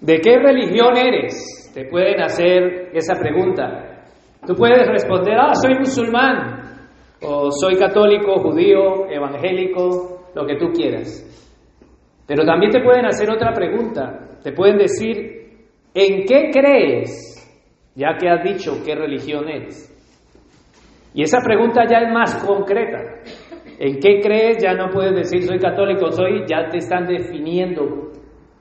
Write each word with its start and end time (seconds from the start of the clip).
¿De 0.00 0.18
qué 0.20 0.38
religión 0.38 0.96
eres? 0.96 1.70
Te 1.74 1.84
pueden 1.84 2.22
hacer 2.22 2.90
esa 2.94 3.14
pregunta. 3.16 4.04
Tú 4.46 4.54
puedes 4.54 4.86
responder, 4.88 5.38
ah, 5.38 5.54
soy 5.54 5.78
musulmán, 5.78 6.60
o 7.22 7.50
soy 7.50 7.76
católico, 7.76 8.40
judío, 8.40 9.06
evangélico, 9.10 10.30
lo 10.34 10.46
que 10.46 10.56
tú 10.56 10.72
quieras. 10.72 11.26
Pero 12.26 12.44
también 12.44 12.72
te 12.72 12.80
pueden 12.80 13.04
hacer 13.06 13.30
otra 13.30 13.52
pregunta. 13.52 14.38
Te 14.42 14.52
pueden 14.52 14.78
decir, 14.78 15.66
¿en 15.92 16.24
qué 16.24 16.50
crees? 16.50 17.36
Ya 17.94 18.16
que 18.18 18.28
has 18.28 18.42
dicho 18.42 18.82
qué 18.84 18.94
religión 18.94 19.48
eres. 19.48 19.86
Y 21.12 21.22
esa 21.22 21.38
pregunta 21.44 21.82
ya 21.90 21.98
es 21.98 22.12
más 22.12 22.42
concreta. 22.44 22.98
¿En 23.78 23.98
qué 23.98 24.20
crees? 24.20 24.62
Ya 24.62 24.74
no 24.74 24.90
puedes 24.90 25.14
decir 25.14 25.42
soy 25.42 25.58
católico, 25.58 26.10
soy, 26.10 26.44
ya 26.46 26.68
te 26.70 26.78
están 26.78 27.06
definiendo. 27.06 28.09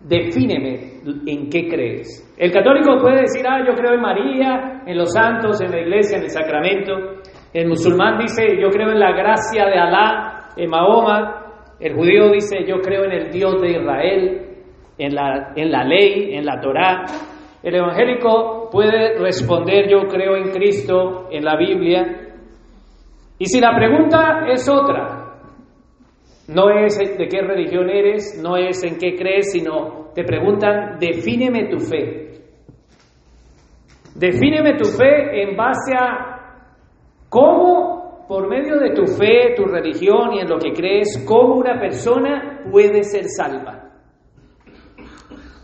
Defíneme 0.01 1.01
en 1.25 1.49
qué 1.49 1.67
crees. 1.67 2.33
El 2.37 2.51
católico 2.51 2.97
puede 3.01 3.21
decir, 3.21 3.45
ah, 3.47 3.63
yo 3.67 3.73
creo 3.73 3.93
en 3.93 4.01
María, 4.01 4.83
en 4.85 4.97
los 4.97 5.11
santos, 5.11 5.59
en 5.61 5.71
la 5.71 5.81
iglesia, 5.81 6.17
en 6.17 6.23
el 6.23 6.29
sacramento. 6.29 6.93
El 7.53 7.67
musulmán 7.67 8.17
dice, 8.17 8.59
yo 8.61 8.69
creo 8.69 8.91
en 8.91 8.99
la 8.99 9.11
gracia 9.11 9.65
de 9.65 9.77
Alá, 9.77 10.49
en 10.55 10.69
Mahoma. 10.69 11.45
El 11.79 11.95
judío 11.95 12.31
dice, 12.31 12.65
yo 12.65 12.79
creo 12.81 13.05
en 13.05 13.11
el 13.11 13.31
Dios 13.31 13.61
de 13.61 13.71
Israel, 13.71 14.47
en 14.97 15.15
la, 15.15 15.53
en 15.55 15.71
la 15.71 15.83
ley, 15.83 16.33
en 16.33 16.45
la 16.45 16.59
Torá. 16.61 17.05
El 17.61 17.75
evangélico 17.75 18.69
puede 18.71 19.17
responder, 19.19 19.89
yo 19.89 20.07
creo 20.07 20.37
en 20.37 20.51
Cristo, 20.51 21.27
en 21.29 21.43
la 21.43 21.57
Biblia, 21.57 22.29
y 23.41 23.45
si 23.45 23.61
la 23.61 23.73
pregunta 23.73 24.45
es 24.49 24.67
otra, 24.67 25.18
no 26.49 26.69
es 26.71 26.97
de 26.97 27.27
qué 27.27 27.41
religión 27.41 27.89
eres, 27.89 28.41
no 28.43 28.57
es 28.57 28.83
en 28.83 28.97
qué 28.97 29.15
crees, 29.15 29.51
sino 29.51 30.11
te 30.15 30.23
preguntan, 30.23 30.97
defíneme 30.99 31.69
tu 31.69 31.77
fe. 31.79 32.29
Defíneme 34.15 34.75
tu 34.75 34.85
fe 34.85 35.43
en 35.43 35.55
base 35.55 35.93
a 35.95 36.65
cómo, 37.29 38.25
por 38.27 38.49
medio 38.49 38.79
de 38.79 38.95
tu 38.95 39.05
fe, 39.05 39.53
tu 39.55 39.65
religión 39.65 40.33
y 40.33 40.39
en 40.39 40.49
lo 40.49 40.57
que 40.57 40.73
crees, 40.73 41.23
cómo 41.27 41.55
una 41.55 41.79
persona 41.79 42.63
puede 42.71 43.03
ser 43.03 43.25
salva. 43.25 43.91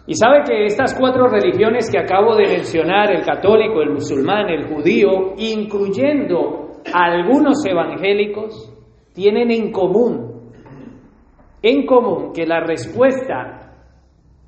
Y 0.05 0.13
sabe 0.13 0.43
que 0.47 0.65
estas 0.65 0.95
cuatro 0.99 1.27
religiones 1.27 1.89
que 1.89 1.97
acabo 1.97 2.35
de 2.35 2.45
mencionar, 2.45 3.11
el 3.11 3.25
católico, 3.25 3.81
el 3.81 3.89
musulmán, 3.89 4.49
el 4.49 4.67
judío, 4.67 5.33
incluyendo 5.37 6.73
algunos 6.93 7.65
evangélicos 7.65 8.71
tienen 9.13 9.49
en 9.49 9.71
común, 9.71 10.34
en 11.61 11.85
común 11.85 12.31
que 12.33 12.45
la 12.45 12.59
respuesta 12.61 13.73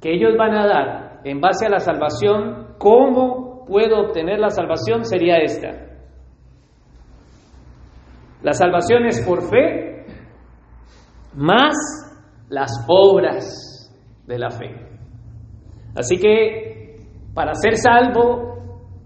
que 0.01 0.13
ellos 0.13 0.35
van 0.37 0.53
a 0.53 0.67
dar 0.67 1.21
en 1.23 1.41
base 1.41 1.65
a 1.65 1.69
la 1.69 1.79
salvación, 1.79 2.75
cómo 2.77 3.65
puedo 3.65 3.99
obtener 3.99 4.39
la 4.39 4.49
salvación, 4.49 5.03
sería 5.03 5.37
esta. 5.37 5.87
La 8.43 8.53
salvación 8.53 9.05
es 9.05 9.25
por 9.25 9.49
fe 9.49 10.05
más 11.35 11.75
las 12.49 12.71
obras 12.87 13.91
de 14.25 14.39
la 14.39 14.49
fe. 14.49 14.73
Así 15.95 16.17
que 16.17 16.97
para 17.33 17.53
ser 17.55 17.75
salvo, 17.75 18.47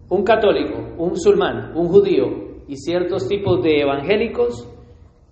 un 0.10 0.24
católico, 0.24 0.78
un 0.98 1.10
musulmán, 1.10 1.76
un 1.76 1.88
judío, 1.88 2.52
y 2.68 2.78
ciertos 2.78 3.28
tipos 3.28 3.62
de 3.62 3.82
evangélicos 3.82 4.70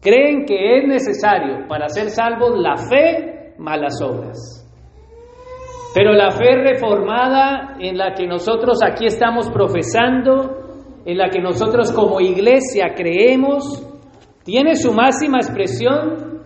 creen 0.01 0.45
que 0.45 0.77
es 0.77 0.87
necesario 0.87 1.67
para 1.67 1.89
ser 1.89 2.09
salvos 2.09 2.57
la 2.57 2.77
fe 2.77 3.53
más 3.57 3.79
las 3.79 4.01
obras. 4.01 4.59
Pero 5.93 6.13
la 6.13 6.31
fe 6.31 6.55
reformada 6.55 7.77
en 7.79 7.97
la 7.97 8.13
que 8.13 8.27
nosotros 8.27 8.79
aquí 8.83 9.05
estamos 9.05 9.49
profesando, 9.49 11.01
en 11.05 11.17
la 11.17 11.29
que 11.29 11.41
nosotros 11.41 11.91
como 11.91 12.21
iglesia 12.21 12.93
creemos, 12.95 13.85
tiene 14.43 14.75
su 14.75 14.93
máxima 14.93 15.37
expresión 15.39 16.43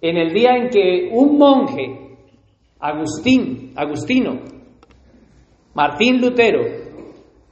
en 0.00 0.16
el 0.16 0.32
día 0.32 0.56
en 0.56 0.68
que 0.70 1.10
un 1.12 1.38
monje, 1.38 2.16
Agustín, 2.80 3.72
Agustino, 3.76 4.40
Martín 5.74 6.20
Lutero, 6.20 6.60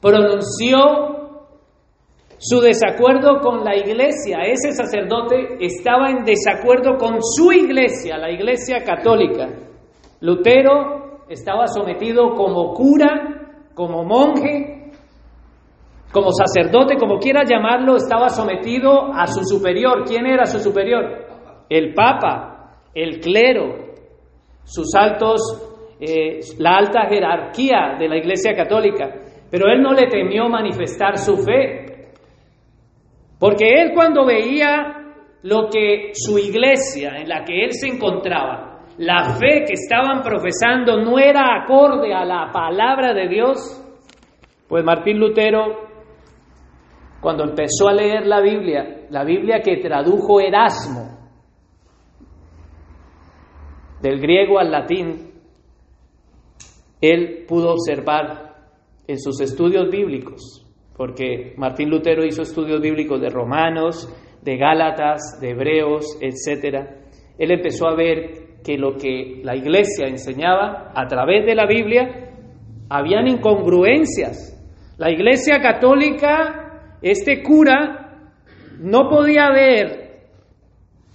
pronunció 0.00 1.09
su 2.40 2.58
desacuerdo 2.60 3.40
con 3.40 3.64
la 3.64 3.76
iglesia. 3.76 4.38
Ese 4.46 4.72
sacerdote 4.72 5.58
estaba 5.60 6.08
en 6.10 6.24
desacuerdo 6.24 6.96
con 6.96 7.18
su 7.20 7.52
iglesia, 7.52 8.16
la 8.16 8.30
iglesia 8.30 8.82
católica. 8.82 9.46
Lutero 10.20 11.20
estaba 11.28 11.66
sometido 11.66 12.34
como 12.34 12.72
cura, 12.72 13.68
como 13.74 14.04
monje, 14.04 14.90
como 16.12 16.30
sacerdote, 16.32 16.96
como 16.96 17.18
quiera 17.18 17.44
llamarlo, 17.44 17.96
estaba 17.96 18.30
sometido 18.30 19.12
a 19.12 19.26
su 19.26 19.44
superior. 19.44 20.04
¿Quién 20.06 20.26
era 20.26 20.46
su 20.46 20.58
superior? 20.60 21.26
El 21.68 21.92
Papa, 21.92 22.78
el 22.94 23.20
clero, 23.20 23.92
sus 24.64 24.94
altos, 24.94 25.40
eh, 26.00 26.40
la 26.58 26.78
alta 26.78 27.06
jerarquía 27.06 27.96
de 27.98 28.08
la 28.08 28.16
iglesia 28.16 28.54
católica. 28.56 29.08
Pero 29.50 29.70
él 29.70 29.82
no 29.82 29.92
le 29.92 30.06
temió 30.08 30.48
manifestar 30.48 31.18
su 31.18 31.36
fe. 31.36 31.89
Porque 33.40 33.80
él 33.80 33.92
cuando 33.94 34.26
veía 34.26 35.14
lo 35.42 35.70
que 35.70 36.12
su 36.12 36.38
iglesia 36.38 37.16
en 37.16 37.28
la 37.28 37.42
que 37.42 37.64
él 37.64 37.72
se 37.72 37.88
encontraba, 37.88 38.84
la 38.98 39.34
fe 39.38 39.64
que 39.66 39.72
estaban 39.72 40.22
profesando 40.22 41.00
no 41.00 41.18
era 41.18 41.62
acorde 41.62 42.12
a 42.12 42.26
la 42.26 42.52
palabra 42.52 43.14
de 43.14 43.28
Dios, 43.28 43.82
pues 44.68 44.84
Martín 44.84 45.18
Lutero, 45.18 45.88
cuando 47.22 47.44
empezó 47.44 47.88
a 47.88 47.94
leer 47.94 48.26
la 48.26 48.42
Biblia, 48.42 49.06
la 49.08 49.24
Biblia 49.24 49.60
que 49.62 49.78
tradujo 49.78 50.38
Erasmo, 50.38 51.18
del 54.02 54.20
griego 54.20 54.58
al 54.58 54.70
latín, 54.70 55.32
él 57.00 57.46
pudo 57.48 57.72
observar 57.72 58.54
en 59.06 59.18
sus 59.18 59.40
estudios 59.40 59.88
bíblicos 59.90 60.69
porque 61.00 61.54
Martín 61.56 61.88
Lutero 61.88 62.26
hizo 62.26 62.42
estudios 62.42 62.78
bíblicos 62.78 63.18
de 63.22 63.30
Romanos, 63.30 64.06
de 64.42 64.58
Gálatas, 64.58 65.40
de 65.40 65.52
Hebreos, 65.52 66.18
etc. 66.20 66.90
Él 67.38 67.52
empezó 67.52 67.88
a 67.88 67.96
ver 67.96 68.58
que 68.62 68.76
lo 68.76 68.98
que 68.98 69.40
la 69.42 69.56
iglesia 69.56 70.08
enseñaba 70.08 70.92
a 70.94 71.06
través 71.06 71.46
de 71.46 71.54
la 71.54 71.64
Biblia, 71.64 72.34
habían 72.90 73.28
incongruencias. 73.28 74.54
La 74.98 75.10
iglesia 75.10 75.58
católica, 75.62 76.98
este 77.00 77.42
cura, 77.42 78.28
no 78.78 79.08
podía 79.08 79.48
ver, 79.52 80.26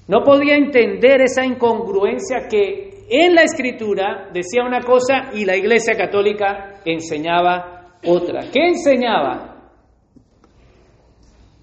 no 0.08 0.24
podía 0.24 0.56
entender 0.56 1.22
esa 1.22 1.46
incongruencia 1.46 2.48
que 2.50 3.06
en 3.08 3.36
la 3.36 3.44
escritura 3.44 4.32
decía 4.34 4.64
una 4.64 4.80
cosa 4.80 5.30
y 5.36 5.46
la 5.46 5.56
iglesia 5.56 5.96
católica 5.96 6.82
enseñaba 6.86 8.00
otra. 8.04 8.46
¿Qué 8.52 8.70
enseñaba? 8.70 9.55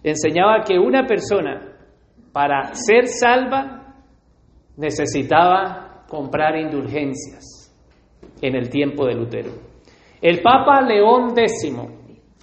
Enseñaba 0.02 0.62
que 0.64 0.78
una 0.78 1.06
persona 1.06 1.60
para 2.32 2.74
ser 2.74 3.06
salva 3.06 3.94
necesitaba 4.76 6.04
comprar 6.08 6.56
indulgencias 6.56 7.74
en 8.40 8.56
el 8.56 8.68
tiempo 8.68 9.06
de 9.06 9.14
Lutero. 9.14 9.50
El 10.20 10.40
Papa 10.40 10.80
León 10.82 11.34
X 11.36 11.74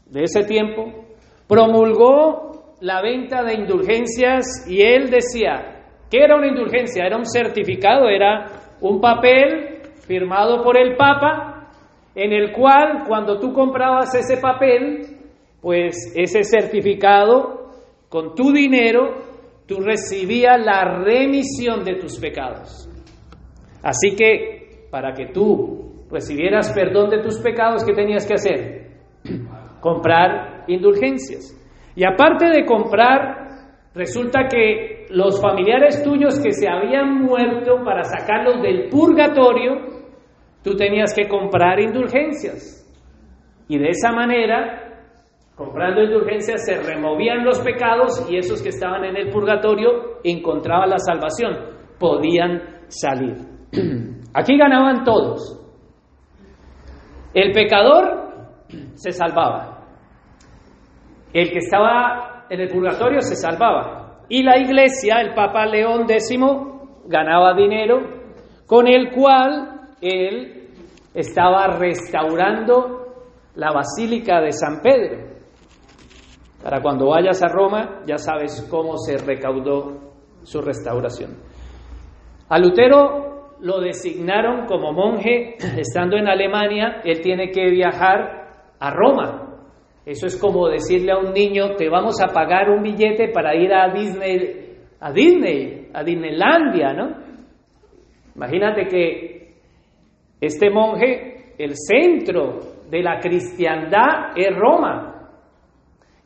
de 0.08 0.24
ese 0.24 0.44
tiempo 0.44 1.06
promulgó 1.48 2.75
la 2.81 3.02
venta 3.02 3.44
de 3.44 3.56
indulgencias 3.56 4.66
y 4.68 4.81
él 4.81 5.09
decía, 5.09 5.84
¿qué 6.09 6.24
era 6.24 6.36
una 6.36 6.48
indulgencia? 6.48 7.06
Era 7.06 7.18
un 7.18 7.25
certificado, 7.25 8.08
era 8.08 8.46
un 8.81 9.02
papel 9.02 9.81
firmado 10.08 10.64
por 10.64 10.78
el 10.78 10.96
Papa 10.96 11.69
en 12.16 12.31
el 12.34 12.51
cual 12.51 13.04
cuando 13.07 13.39
tú 13.39 13.54
comprabas 13.54 14.13
ese 14.16 14.38
papel 14.42 15.19
pues 15.62 16.14
ese 16.16 16.44
certificado, 16.44 17.72
con 18.08 18.34
tu 18.34 18.52
dinero, 18.52 19.30
tú 19.68 19.80
recibías 19.82 20.60
la 20.64 21.04
remisión 21.04 21.84
de 21.84 21.96
tus 21.96 22.18
pecados. 22.20 22.90
Así 23.84 24.16
que 24.16 24.88
para 24.90 25.14
que 25.14 25.28
tú 25.28 26.06
recibieras 26.10 26.72
perdón 26.74 27.10
de 27.10 27.22
tus 27.22 27.40
pecados, 27.40 27.84
¿qué 27.84 27.94
tenías 27.94 28.26
que 28.26 28.34
hacer? 28.34 28.88
Comprar 29.82 30.66
indulgencias. 30.68 31.56
Y 31.96 32.04
aparte 32.06 32.50
de 32.50 32.66
comprar, 32.66 33.48
resulta 33.94 34.48
que 34.48 35.06
los 35.10 35.42
familiares 35.42 36.02
tuyos 36.04 36.40
que 36.40 36.52
se 36.52 36.68
habían 36.68 37.22
muerto 37.22 37.84
para 37.84 38.04
sacarlos 38.04 38.62
del 38.62 38.90
purgatorio, 38.90 39.76
tú 40.64 40.76
tenías 40.76 41.14
que 41.14 41.28
comprar 41.28 41.80
indulgencias. 41.80 42.86
Y 43.68 43.78
de 43.78 43.90
esa 43.90 44.12
manera 44.12 44.88
Comprando 45.60 46.02
indulgencias 46.02 46.64
se 46.66 46.82
removían 46.82 47.44
los 47.44 47.60
pecados 47.60 48.26
y 48.32 48.38
esos 48.38 48.64
que 48.64 48.70
estaban 48.70 49.04
en 49.04 49.18
el 49.18 49.30
purgatorio 49.30 50.22
encontraban 50.24 50.90
la 50.90 51.00
salvación, 51.00 51.54
podían 52.00 52.62
salir. 52.88 53.36
Aquí 54.34 54.58
ganaban 54.58 55.04
todos. 55.04 55.62
El 57.34 57.52
pecador 57.52 58.68
se 58.94 59.12
salvaba. 59.12 59.84
El 61.34 61.52
que 61.52 61.58
estaba 61.58 62.46
en 62.50 62.62
el 62.62 62.70
purgatorio 62.70 63.20
se 63.20 63.36
salvaba. 63.36 64.22
Y 64.30 64.44
la 64.44 64.58
iglesia, 64.60 65.20
el 65.20 65.34
Papa 65.34 65.66
León 65.66 66.06
X, 66.10 66.40
ganaba 67.08 67.54
dinero 67.54 67.98
con 68.66 68.88
el 68.88 69.12
cual 69.12 69.90
él 70.00 70.70
estaba 71.14 71.68
restaurando 71.78 73.08
la 73.56 73.74
Basílica 73.74 74.40
de 74.40 74.54
San 74.54 74.82
Pedro. 74.82 75.29
Para 76.64 76.82
cuando 76.82 77.10
vayas 77.10 77.42
a 77.42 77.48
Roma 77.48 78.02
ya 78.06 78.18
sabes 78.18 78.68
cómo 78.70 78.98
se 78.98 79.18
recaudó 79.18 80.14
su 80.44 80.62
restauración. 80.62 81.38
A 82.50 82.60
Lutero 82.60 83.56
lo 83.62 83.80
designaron 83.80 84.66
como 84.66 84.94
monje 84.94 85.56
estando 85.78 86.18
en 86.18 86.28
Alemania, 86.28 87.02
él 87.04 87.22
tiene 87.22 87.52
que 87.52 87.70
viajar 87.70 88.74
a 88.80 88.92
Roma. 88.92 89.46
Eso 90.06 90.26
es 90.26 90.38
como 90.38 90.68
decirle 90.68 91.12
a 91.12 91.18
un 91.18 91.34
niño, 91.34 91.76
te 91.76 91.90
vamos 91.90 92.16
a 92.22 92.34
pagar 92.34 92.70
un 92.70 92.82
billete 92.82 93.30
para 93.30 93.56
ir 93.56 93.72
a 93.74 93.94
Disney, 93.94 94.78
a 95.00 95.12
Disney, 95.12 95.90
a 95.94 96.04
Disneylandia, 96.04 96.94
¿no? 96.94 97.30
Imagínate 98.36 98.88
que 98.88 99.40
este 100.42 100.70
monje, 100.70 101.54
el 101.58 101.74
centro 101.76 102.60
de 102.90 103.04
la 103.04 103.20
cristiandad 103.20 104.32
es 104.36 104.56
Roma. 104.56 105.09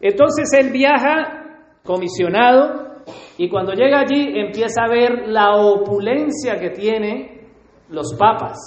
Entonces 0.03 0.51
él 0.59 0.69
viaja 0.71 1.61
comisionado 1.81 3.03
y 3.37 3.47
cuando 3.47 3.71
llega 3.71 4.01
allí 4.01 4.37
empieza 4.37 4.83
a 4.83 4.89
ver 4.89 5.29
la 5.29 5.55
opulencia 5.55 6.59
que 6.59 6.71
tiene 6.71 7.47
los 7.87 8.13
papas, 8.19 8.57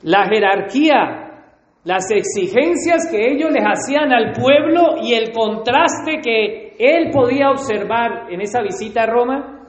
la 0.00 0.26
jerarquía, 0.30 1.42
las 1.84 2.10
exigencias 2.10 3.06
que 3.10 3.32
ellos 3.32 3.50
les 3.50 3.64
hacían 3.64 4.14
al 4.14 4.32
pueblo 4.32 4.96
y 5.02 5.12
el 5.12 5.30
contraste 5.30 6.22
que 6.24 6.74
él 6.78 7.10
podía 7.12 7.50
observar 7.50 8.32
en 8.32 8.40
esa 8.40 8.62
visita 8.62 9.02
a 9.02 9.06
Roma 9.06 9.68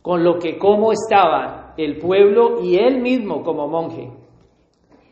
con 0.00 0.22
lo 0.22 0.38
que 0.38 0.58
cómo 0.58 0.92
estaba 0.92 1.74
el 1.76 1.98
pueblo 1.98 2.62
y 2.62 2.76
él 2.76 3.00
mismo 3.00 3.42
como 3.42 3.66
monje. 3.66 4.12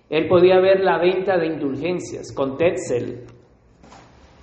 Él 0.08 0.28
podía 0.28 0.60
ver 0.60 0.78
la 0.84 0.98
venta 0.98 1.36
de 1.36 1.48
indulgencias 1.48 2.32
con 2.32 2.56
Tetzel. 2.56 3.35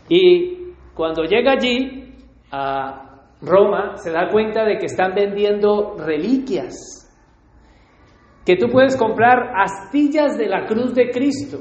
Y 0.09 0.73
cuando 0.93 1.23
llega 1.23 1.53
allí 1.53 2.15
a 2.51 3.03
Roma, 3.41 3.97
se 3.97 4.11
da 4.11 4.29
cuenta 4.29 4.63
de 4.63 4.77
que 4.77 4.85
están 4.85 5.13
vendiendo 5.13 5.95
reliquias. 5.97 6.73
Que 8.45 8.55
tú 8.55 8.67
puedes 8.69 8.97
comprar 8.97 9.53
astillas 9.55 10.37
de 10.37 10.47
la 10.47 10.65
cruz 10.65 10.93
de 10.93 11.09
Cristo. 11.09 11.59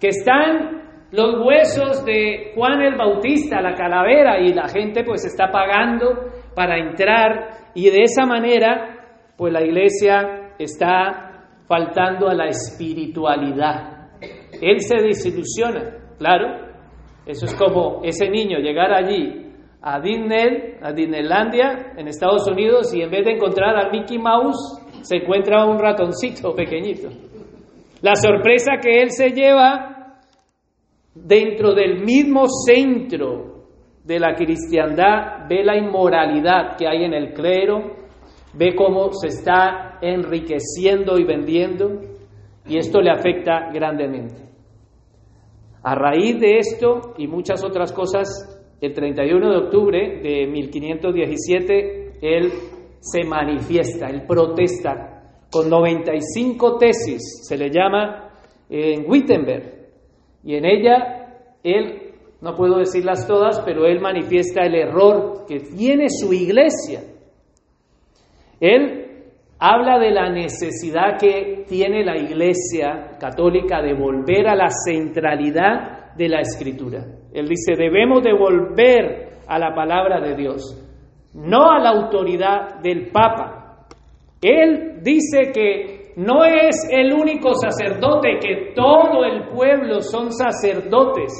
Que 0.00 0.08
están 0.08 0.76
los 1.10 1.46
huesos 1.46 2.04
de 2.04 2.52
Juan 2.54 2.82
el 2.82 2.96
Bautista, 2.96 3.60
la 3.60 3.74
calavera, 3.74 4.38
y 4.40 4.52
la 4.52 4.68
gente 4.68 5.04
pues 5.04 5.24
está 5.24 5.50
pagando 5.50 6.30
para 6.54 6.78
entrar. 6.78 7.72
Y 7.74 7.90
de 7.90 8.02
esa 8.02 8.26
manera, 8.26 9.32
pues 9.36 9.52
la 9.52 9.62
iglesia 9.62 10.54
está 10.58 11.26
faltando 11.66 12.28
a 12.28 12.34
la 12.34 12.46
espiritualidad. 12.46 14.10
Él 14.60 14.80
se 14.80 14.96
desilusiona, 15.02 16.14
claro. 16.18 16.65
Eso 17.26 17.46
es 17.46 17.54
como 17.54 18.00
ese 18.04 18.30
niño 18.30 18.58
llegar 18.58 18.92
allí 18.92 19.46
a 19.82 20.00
Disney, 20.00 20.76
a 20.80 20.92
Disneylandia 20.92 21.92
en 21.96 22.08
Estados 22.08 22.46
Unidos 22.48 22.94
y 22.94 23.02
en 23.02 23.10
vez 23.10 23.24
de 23.24 23.32
encontrar 23.32 23.76
al 23.76 23.90
Mickey 23.90 24.18
Mouse, 24.18 24.80
se 25.02 25.16
encuentra 25.16 25.66
un 25.66 25.78
ratoncito 25.78 26.54
pequeñito. 26.54 27.08
La 28.02 28.14
sorpresa 28.14 28.76
que 28.80 29.02
él 29.02 29.10
se 29.10 29.30
lleva 29.30 30.20
dentro 31.14 31.74
del 31.74 32.04
mismo 32.04 32.46
centro 32.46 33.56
de 34.04 34.20
la 34.20 34.34
cristiandad, 34.34 35.48
ve 35.48 35.64
la 35.64 35.76
inmoralidad 35.76 36.76
que 36.76 36.86
hay 36.86 37.04
en 37.04 37.12
el 37.12 37.32
clero, 37.32 37.96
ve 38.54 38.74
cómo 38.76 39.12
se 39.12 39.28
está 39.28 39.98
enriqueciendo 40.00 41.18
y 41.18 41.24
vendiendo 41.24 42.00
y 42.68 42.78
esto 42.78 43.00
le 43.00 43.10
afecta 43.10 43.70
grandemente. 43.72 44.45
A 45.86 45.94
raíz 45.94 46.40
de 46.40 46.58
esto 46.58 47.14
y 47.16 47.28
muchas 47.28 47.62
otras 47.62 47.92
cosas, 47.92 48.26
el 48.80 48.92
31 48.92 49.50
de 49.50 49.56
octubre 49.56 50.20
de 50.20 50.48
1517, 50.48 52.18
él 52.20 52.50
se 52.98 53.22
manifiesta, 53.22 54.08
él 54.08 54.24
protesta 54.26 55.44
con 55.48 55.70
95 55.70 56.76
tesis, 56.78 57.46
se 57.46 57.56
le 57.56 57.70
llama 57.70 58.32
en 58.68 59.08
Wittenberg, 59.08 59.92
y 60.42 60.56
en 60.56 60.64
ella 60.64 61.54
él, 61.62 62.14
no 62.40 62.56
puedo 62.56 62.78
decirlas 62.78 63.24
todas, 63.28 63.60
pero 63.60 63.86
él 63.86 64.00
manifiesta 64.00 64.66
el 64.66 64.74
error 64.74 65.44
que 65.46 65.60
tiene 65.60 66.08
su 66.08 66.32
iglesia. 66.32 67.04
Él 68.58 68.95
habla 69.58 69.98
de 69.98 70.10
la 70.10 70.30
necesidad 70.30 71.18
que 71.18 71.64
tiene 71.68 72.04
la 72.04 72.16
Iglesia 72.16 73.16
católica 73.18 73.80
de 73.82 73.94
volver 73.94 74.48
a 74.48 74.54
la 74.54 74.68
centralidad 74.68 76.14
de 76.14 76.28
la 76.28 76.40
Escritura. 76.40 77.04
Él 77.32 77.48
dice, 77.48 77.74
debemos 77.76 78.22
de 78.22 78.32
volver 78.32 79.38
a 79.46 79.58
la 79.58 79.74
palabra 79.74 80.20
de 80.20 80.34
Dios, 80.34 80.62
no 81.34 81.70
a 81.70 81.78
la 81.78 81.90
autoridad 81.90 82.80
del 82.82 83.10
Papa. 83.10 83.86
Él 84.42 85.00
dice 85.02 85.52
que 85.52 86.12
no 86.16 86.44
es 86.44 86.88
el 86.90 87.12
único 87.12 87.54
sacerdote, 87.54 88.38
que 88.40 88.72
todo 88.74 89.24
el 89.24 89.48
pueblo 89.48 90.00
son 90.00 90.32
sacerdotes. 90.32 91.32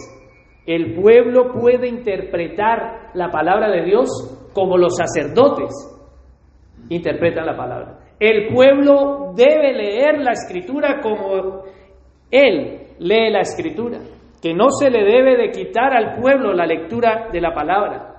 El 0.66 0.94
pueblo 0.94 1.52
puede 1.52 1.88
interpretar 1.88 3.10
la 3.14 3.30
palabra 3.30 3.70
de 3.70 3.84
Dios 3.84 4.08
como 4.52 4.76
los 4.76 4.96
sacerdotes 4.96 5.92
interpretan 6.88 7.46
la 7.46 7.56
palabra. 7.56 7.98
El 8.18 8.48
pueblo 8.52 9.32
debe 9.34 9.72
leer 9.74 10.18
la 10.18 10.32
escritura 10.32 11.00
como 11.02 11.64
él 12.30 12.86
lee 12.98 13.30
la 13.30 13.40
escritura, 13.40 13.98
que 14.40 14.54
no 14.54 14.70
se 14.70 14.90
le 14.90 15.04
debe 15.04 15.36
de 15.36 15.50
quitar 15.50 15.94
al 15.94 16.18
pueblo 16.20 16.52
la 16.54 16.66
lectura 16.66 17.28
de 17.30 17.40
la 17.40 17.52
palabra. 17.52 18.14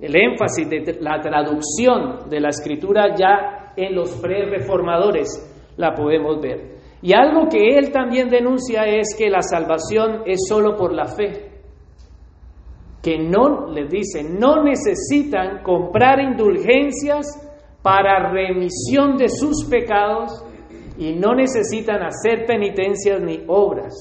El 0.00 0.14
énfasis 0.14 0.68
de 0.70 0.98
la 1.00 1.20
traducción 1.20 2.28
de 2.30 2.40
la 2.40 2.50
escritura 2.50 3.14
ya 3.16 3.72
en 3.76 3.96
los 3.96 4.16
pre-reformadores 4.20 5.74
la 5.76 5.94
podemos 5.94 6.40
ver. 6.40 6.78
Y 7.02 7.12
algo 7.12 7.48
que 7.48 7.76
él 7.76 7.90
también 7.90 8.28
denuncia 8.28 8.82
es 8.84 9.16
que 9.16 9.28
la 9.30 9.42
salvación 9.42 10.22
es 10.26 10.46
solo 10.48 10.76
por 10.76 10.92
la 10.92 11.06
fe. 11.06 11.48
Que 13.02 13.18
no, 13.18 13.68
les 13.68 13.88
dice, 13.88 14.22
no 14.24 14.62
necesitan 14.62 15.62
comprar 15.62 16.20
indulgencias 16.20 17.47
para 17.82 18.30
remisión 18.30 19.16
de 19.16 19.28
sus 19.28 19.64
pecados 19.64 20.44
y 20.98 21.12
no 21.14 21.34
necesitan 21.34 22.02
hacer 22.02 22.44
penitencias 22.46 23.20
ni 23.20 23.44
obras. 23.46 23.94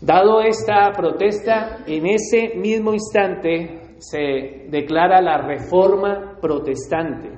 Dado 0.00 0.40
esta 0.40 0.92
protesta, 0.92 1.78
en 1.86 2.06
ese 2.06 2.54
mismo 2.56 2.92
instante 2.94 3.96
se 3.98 4.68
declara 4.70 5.20
la 5.20 5.38
reforma 5.38 6.38
protestante, 6.40 7.30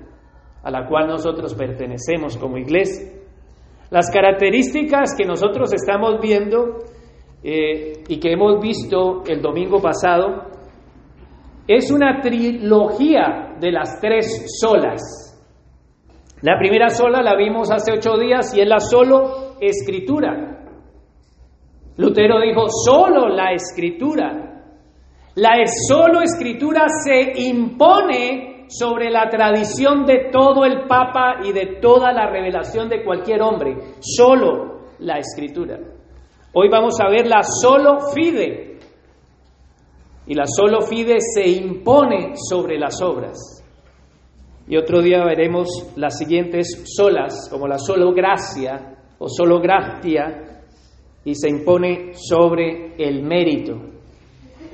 a 0.62 0.70
la 0.70 0.87
cual 0.87 1.08
nosotros 1.08 1.54
pertenecemos 1.54 2.37
como 2.37 2.58
iglesia. 2.58 3.12
Las 3.90 4.10
características 4.10 5.14
que 5.16 5.25
nosotros 5.25 5.72
estamos 5.72 6.20
viendo 6.20 6.84
eh, 7.42 8.04
y 8.06 8.20
que 8.20 8.32
hemos 8.32 8.60
visto 8.60 9.25
el 9.26 9.40
domingo 9.40 9.80
pasado 9.80 10.44
es 11.66 11.90
una 11.90 12.20
trilogía 12.20 13.50
de 13.61 13.73
las 13.73 14.00
tres 14.00 14.47
solas. 14.61 15.00
La 16.43 16.59
primera 16.59 16.88
sola 16.88 17.23
la 17.23 17.37
vimos 17.37 17.71
hace 17.71 17.93
ocho 17.93 18.17
días 18.17 18.57
y 18.57 18.61
es 18.61 18.69
la 18.69 18.81
solo 18.81 19.57
escritura. 19.61 20.64
Lutero 21.97 22.40
dijo, 22.40 22.67
solo 22.69 23.29
la 23.29 23.52
escritura. 23.52 24.62
La 25.35 25.50
solo 25.88 26.23
escritura 26.23 26.87
se 26.88 27.40
impone 27.43 28.67
sobre 28.69 29.11
la 29.11 29.29
tradición 29.29 30.05
de 30.07 30.31
todo 30.33 30.64
el 30.64 30.87
Papa 30.87 31.40
y 31.45 31.52
de 31.52 31.79
toda 31.81 32.12
la 32.12 32.31
revelación 32.31 32.88
de 32.88 33.05
cualquier 33.05 33.43
hombre. 33.43 33.76
Solo 34.00 34.87
la 35.00 35.19
escritura. 35.19 35.79
Hoy 36.52 36.69
vamos 36.69 36.95
a 37.00 37.09
ver 37.09 37.26
la 37.26 37.43
solo 37.43 37.99
fide, 38.14 38.70
y 40.27 40.35
la 40.35 40.45
solo 40.47 40.83
fide 40.83 41.19
se 41.21 41.49
impone 41.49 42.35
sobre 42.37 42.79
las 42.79 43.00
obras. 43.03 43.65
Y 44.69 44.77
otro 44.77 45.03
día 45.03 45.25
veremos 45.25 45.69
las 45.97 46.17
siguientes 46.19 46.85
solas, 46.97 47.49
como 47.50 47.67
la 47.67 47.79
solo 47.79 48.12
gracia 48.12 48.97
o 49.19 49.29
solo 49.29 49.61
gracia, 49.61 50.62
y 51.25 51.35
se 51.35 51.49
impone 51.49 52.15
sobre 52.15 52.95
el 52.97 53.23
mérito. 53.23 53.75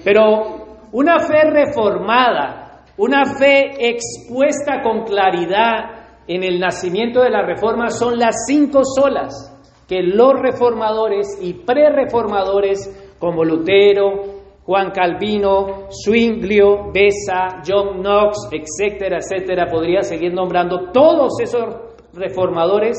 Pero 0.05 0.79
una 0.93 1.19
fe 1.21 1.51
reformada, 1.51 2.85
una 2.99 3.25
fe 3.25 3.89
expuesta 3.89 4.83
con 4.83 5.05
claridad 5.05 6.23
en 6.29 6.45
el 6.45 6.61
nacimiento 6.61 7.23
de 7.23 7.31
la 7.31 7.45
reforma 7.45 7.91
son 7.91 8.19
las 8.19 8.45
cinco 8.47 8.83
solas. 8.85 9.53
que 9.87 10.03
los 10.03 10.33
reformadores 10.43 11.39
y 11.41 11.55
pre-reformadores 11.55 13.15
como 13.21 13.45
Lutero, 13.45 14.36
Juan 14.67 14.91
Calvino, 14.91 15.87
Zwinglio, 15.91 16.91
Besa, 16.93 17.63
John 17.65 18.01
Knox, 18.01 18.49
etcétera, 18.51 19.19
etcétera, 19.19 19.67
podría 19.71 20.03
seguir 20.03 20.35
nombrando, 20.35 20.91
todos 20.91 21.41
esos 21.41 21.65
reformadores 22.13 22.97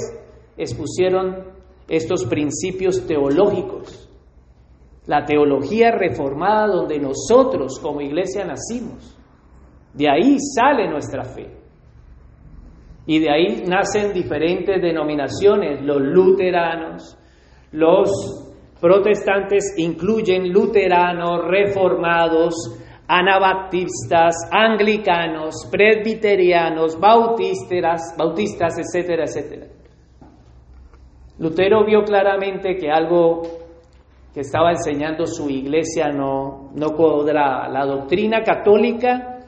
expusieron 0.56 1.44
estos 1.90 2.26
principios 2.26 3.06
teológicos. 3.06 4.10
La 5.08 5.26
teología 5.26 5.92
reformada 5.92 6.68
donde 6.68 7.00
nosotros 7.00 7.80
como 7.82 8.00
iglesia 8.02 8.46
nacimos. 8.46 9.18
De 9.94 10.10
ahí 10.10 10.38
sale 10.40 10.90
nuestra 10.90 11.24
fe. 11.24 11.50
Y 13.06 13.20
de 13.20 13.30
ahí 13.30 13.64
nacen 13.68 14.14
diferentes 14.14 14.82
denominaciones, 14.82 15.82
los 15.82 16.02
luteranos, 16.02 17.18
los 17.72 18.47
Protestantes 18.80 19.74
incluyen 19.78 20.54
luteranos, 20.54 21.46
reformados, 21.48 22.54
anabaptistas, 23.08 24.36
anglicanos, 24.52 25.68
presbiterianos, 25.72 27.00
bautistas, 27.00 28.16
bautistas, 28.18 28.76
etcétera, 28.78 29.24
etcétera. 29.24 29.68
Lutero 31.40 31.86
vio 31.86 32.04
claramente 32.04 32.76
que 32.76 32.90
algo 32.92 33.42
que 34.34 34.42
estaba 34.42 34.72
enseñando 34.72 35.26
su 35.26 35.50
iglesia 35.50 36.10
no, 36.10 36.72
no 36.76 36.94
cuadraba. 36.96 37.70
La 37.70 37.86
doctrina 37.86 38.44
católica 38.44 39.40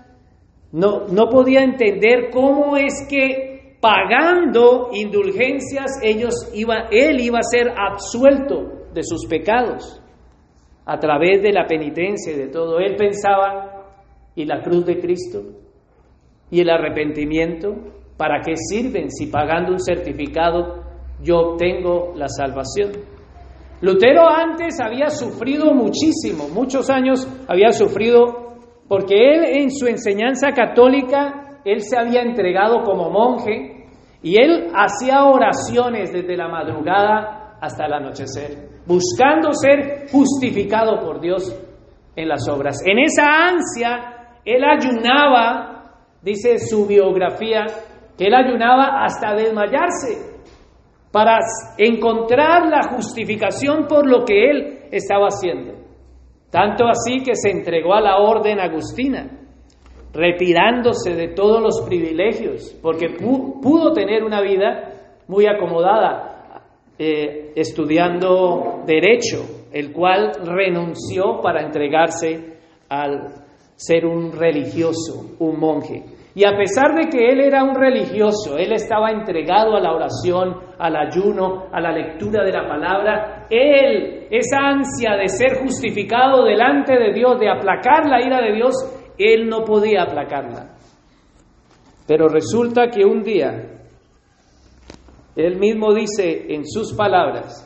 no, 0.71 1.07
no 1.07 1.29
podía 1.29 1.61
entender 1.61 2.29
cómo 2.31 2.77
es 2.77 3.07
que 3.07 3.77
pagando 3.79 4.89
indulgencias 4.93 5.99
ellos 6.01 6.51
iba, 6.55 6.87
él 6.91 7.19
iba 7.19 7.39
a 7.39 7.43
ser 7.43 7.71
absuelto 7.77 8.78
de 8.93 9.03
sus 9.03 9.25
pecados 9.27 10.01
a 10.85 10.97
través 10.97 11.43
de 11.43 11.51
la 11.51 11.67
penitencia 11.67 12.33
y 12.33 12.35
de 12.35 12.47
todo. 12.47 12.79
Él 12.79 12.95
pensaba, 12.95 13.85
¿y 14.35 14.45
la 14.45 14.61
cruz 14.61 14.85
de 14.85 14.99
Cristo? 14.99 15.43
¿Y 16.49 16.61
el 16.61 16.69
arrepentimiento? 16.71 17.75
¿Para 18.17 18.41
qué 18.41 18.53
sirven 18.55 19.11
si 19.11 19.27
pagando 19.27 19.71
un 19.71 19.79
certificado 19.79 20.83
yo 21.21 21.37
obtengo 21.37 22.13
la 22.15 22.27
salvación? 22.27 22.91
Lutero 23.81 24.27
antes 24.27 24.79
había 24.81 25.09
sufrido 25.09 25.73
muchísimo, 25.75 26.49
muchos 26.49 26.89
años 26.89 27.27
había 27.47 27.71
sufrido, 27.71 28.55
porque 28.87 29.13
él 29.15 29.61
en 29.61 29.71
su 29.71 29.85
enseñanza 29.85 30.49
católica, 30.53 31.61
él 31.63 31.81
se 31.81 31.97
había 31.97 32.23
entregado 32.23 32.83
como 32.83 33.11
monje 33.11 33.85
y 34.23 34.41
él 34.41 34.71
hacía 34.73 35.23
oraciones 35.23 36.11
desde 36.11 36.35
la 36.35 36.47
madrugada 36.47 37.57
hasta 37.61 37.85
el 37.85 37.93
anochecer 37.93 38.78
buscando 38.89 39.53
ser 39.53 40.09
justificado 40.11 40.99
por 41.05 41.21
Dios 41.21 41.55
en 42.15 42.27
las 42.27 42.49
obras. 42.49 42.81
En 42.83 42.97
esa 42.97 43.47
ansia, 43.47 44.39
él 44.43 44.63
ayunaba, 44.63 45.93
dice 46.23 46.57
su 46.57 46.87
biografía, 46.87 47.65
que 48.17 48.25
él 48.25 48.33
ayunaba 48.33 49.03
hasta 49.05 49.35
desmayarse 49.35 50.41
para 51.11 51.37
encontrar 51.77 52.67
la 52.67 52.95
justificación 52.95 53.85
por 53.87 54.09
lo 54.09 54.25
que 54.25 54.49
él 54.49 54.79
estaba 54.91 55.27
haciendo. 55.27 55.73
Tanto 56.49 56.87
así 56.87 57.23
que 57.23 57.35
se 57.35 57.51
entregó 57.51 57.93
a 57.93 58.01
la 58.01 58.17
orden 58.17 58.59
agustina, 58.59 59.29
retirándose 60.11 61.13
de 61.13 61.27
todos 61.35 61.61
los 61.61 61.85
privilegios, 61.87 62.75
porque 62.81 63.09
pudo 63.19 63.93
tener 63.93 64.23
una 64.23 64.41
vida 64.41 64.93
muy 65.27 65.45
acomodada. 65.45 66.28
Eh, 67.01 67.53
estudiando 67.55 68.83
derecho, 68.85 69.67
el 69.71 69.93
cual 69.93 70.33
renunció 70.43 71.39
para 71.41 71.61
entregarse 71.61 72.57
al 72.89 73.35
ser 73.73 74.05
un 74.05 74.33
religioso, 74.33 75.37
un 75.39 75.57
monje. 75.57 76.03
Y 76.35 76.43
a 76.43 76.57
pesar 76.57 76.95
de 76.95 77.07
que 77.07 77.29
él 77.29 77.39
era 77.39 77.63
un 77.63 77.73
religioso, 77.73 78.57
él 78.57 78.73
estaba 78.73 79.11
entregado 79.11 79.77
a 79.77 79.79
la 79.79 79.93
oración, 79.93 80.57
al 80.77 80.97
ayuno, 80.97 81.67
a 81.71 81.79
la 81.79 81.93
lectura 81.93 82.43
de 82.43 82.51
la 82.51 82.67
palabra, 82.67 83.47
él, 83.49 84.27
esa 84.29 84.57
ansia 84.57 85.15
de 85.15 85.29
ser 85.29 85.57
justificado 85.63 86.43
delante 86.43 86.99
de 86.99 87.13
Dios, 87.13 87.39
de 87.39 87.49
aplacar 87.49 88.09
la 88.09 88.21
ira 88.21 88.41
de 88.41 88.55
Dios, 88.55 88.73
él 89.17 89.47
no 89.47 89.63
podía 89.63 90.03
aplacarla. 90.03 90.75
Pero 92.05 92.27
resulta 92.27 92.89
que 92.89 93.05
un 93.05 93.23
día 93.23 93.78
él 95.45 95.57
mismo 95.57 95.93
dice 95.93 96.53
en 96.53 96.65
sus 96.65 96.93
palabras, 96.93 97.65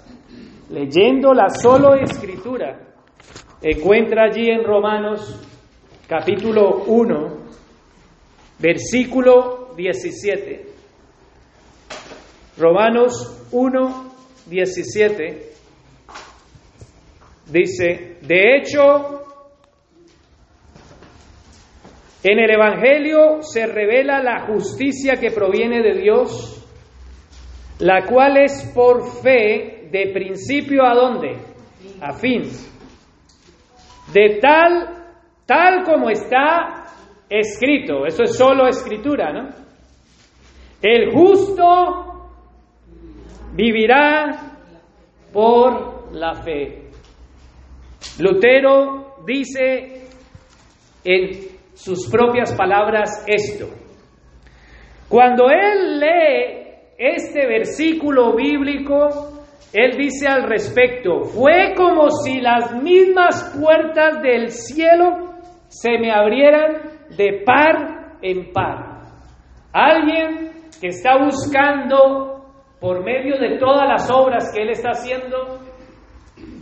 leyendo 0.69 1.33
la 1.33 1.49
solo 1.49 1.95
escritura, 1.95 2.79
encuentra 3.61 4.25
allí 4.25 4.49
en 4.49 4.63
Romanos 4.63 5.39
capítulo 6.07 6.83
1, 6.85 7.37
versículo 8.59 9.73
17. 9.75 10.65
Romanos 12.57 13.47
1, 13.51 14.13
17 14.45 15.53
dice, 17.51 18.17
de 18.21 18.57
hecho, 18.57 19.23
en 22.23 22.39
el 22.39 22.51
Evangelio 22.51 23.41
se 23.41 23.65
revela 23.65 24.21
la 24.21 24.45
justicia 24.45 25.15
que 25.15 25.31
proviene 25.31 25.81
de 25.81 25.99
Dios 25.99 26.62
la 27.79 28.05
cual 28.05 28.37
es 28.37 28.71
por 28.73 29.03
fe 29.21 29.89
de 29.91 30.11
principio 30.13 30.85
a 30.85 30.93
dónde? 30.93 31.37
A 32.01 32.13
fin. 32.13 32.43
De 34.13 34.39
tal, 34.39 35.05
tal 35.45 35.83
como 35.83 36.09
está 36.09 36.85
escrito, 37.29 38.05
eso 38.05 38.23
es 38.23 38.35
solo 38.35 38.67
escritura, 38.67 39.31
¿no? 39.31 39.49
El 40.81 41.11
justo 41.11 42.29
vivirá 43.53 44.57
por 45.31 46.13
la 46.13 46.33
fe. 46.33 46.89
Lutero 48.19 49.15
dice 49.25 50.09
en 51.03 51.53
sus 51.73 52.09
propias 52.09 52.53
palabras 52.53 53.23
esto. 53.27 53.69
Cuando 55.07 55.45
él 55.49 55.99
lee 55.99 56.62
este 56.97 57.47
versículo 57.47 58.35
bíblico, 58.35 59.07
él 59.73 59.97
dice 59.97 60.27
al 60.27 60.43
respecto, 60.43 61.23
fue 61.23 61.73
como 61.75 62.09
si 62.09 62.39
las 62.39 62.81
mismas 62.81 63.57
puertas 63.59 64.21
del 64.21 64.49
cielo 64.49 65.33
se 65.67 65.97
me 65.97 66.11
abrieran 66.11 66.91
de 67.17 67.43
par 67.45 68.17
en 68.21 68.51
par. 68.53 69.01
Alguien 69.71 70.51
que 70.79 70.87
está 70.87 71.17
buscando 71.17 72.45
por 72.79 73.03
medio 73.03 73.39
de 73.39 73.57
todas 73.57 73.87
las 73.87 74.11
obras 74.11 74.51
que 74.53 74.61
él 74.61 74.69
está 74.69 74.89
haciendo, 74.89 75.59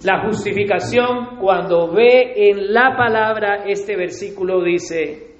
la 0.03 0.23
justificación, 0.25 1.37
cuando 1.39 1.91
ve 1.91 2.33
en 2.35 2.73
la 2.73 2.95
palabra 2.95 3.63
este 3.65 3.95
versículo 3.95 4.63
dice, 4.63 5.37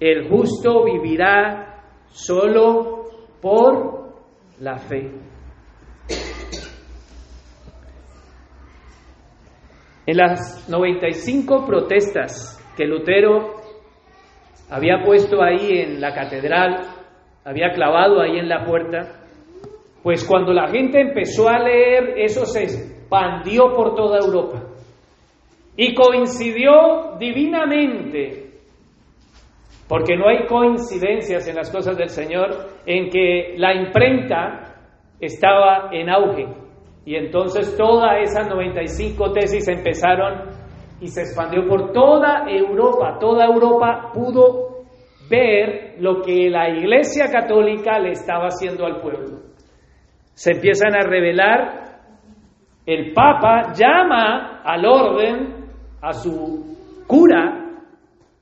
el 0.00 0.28
justo 0.28 0.84
vivirá 0.84 1.82
solo 2.08 3.04
por 3.40 4.05
la 4.60 4.78
fe. 4.78 5.10
En 10.06 10.16
las 10.16 10.68
95 10.68 11.66
protestas 11.66 12.62
que 12.76 12.86
Lutero 12.86 13.54
había 14.70 15.02
puesto 15.04 15.42
ahí 15.42 15.80
en 15.80 16.00
la 16.00 16.14
catedral, 16.14 16.86
había 17.44 17.70
clavado 17.70 18.20
ahí 18.20 18.38
en 18.38 18.48
la 18.48 18.64
puerta, 18.64 19.24
pues 20.02 20.24
cuando 20.24 20.52
la 20.52 20.68
gente 20.68 21.00
empezó 21.00 21.48
a 21.48 21.58
leer, 21.58 22.14
eso 22.18 22.44
se 22.46 22.62
expandió 22.62 23.72
por 23.74 23.94
toda 23.94 24.18
Europa 24.18 24.62
y 25.76 25.94
coincidió 25.94 27.16
divinamente 27.18 28.45
porque 29.88 30.16
no 30.16 30.28
hay 30.28 30.46
coincidencias 30.46 31.46
en 31.48 31.56
las 31.56 31.70
cosas 31.70 31.96
del 31.96 32.08
Señor 32.08 32.50
en 32.84 33.08
que 33.08 33.54
la 33.56 33.74
imprenta 33.74 34.74
estaba 35.20 35.90
en 35.92 36.10
auge. 36.10 36.46
Y 37.04 37.14
entonces 37.14 37.76
todas 37.76 38.18
esas 38.22 38.48
95 38.48 39.32
tesis 39.32 39.68
empezaron 39.68 40.50
y 41.00 41.06
se 41.06 41.22
expandió 41.22 41.66
por 41.68 41.92
toda 41.92 42.44
Europa. 42.48 43.18
Toda 43.20 43.46
Europa 43.46 44.10
pudo 44.12 44.84
ver 45.30 45.94
lo 46.00 46.20
que 46.20 46.50
la 46.50 46.68
Iglesia 46.68 47.26
Católica 47.30 47.98
le 47.98 48.12
estaba 48.12 48.46
haciendo 48.46 48.86
al 48.86 49.00
pueblo. 49.00 49.40
Se 50.34 50.52
empiezan 50.52 50.94
a 50.94 51.02
revelar, 51.02 52.00
el 52.84 53.12
Papa 53.12 53.72
llama 53.72 54.62
al 54.64 54.84
orden, 54.84 55.66
a 56.02 56.12
su 56.12 57.04
cura, 57.06 57.82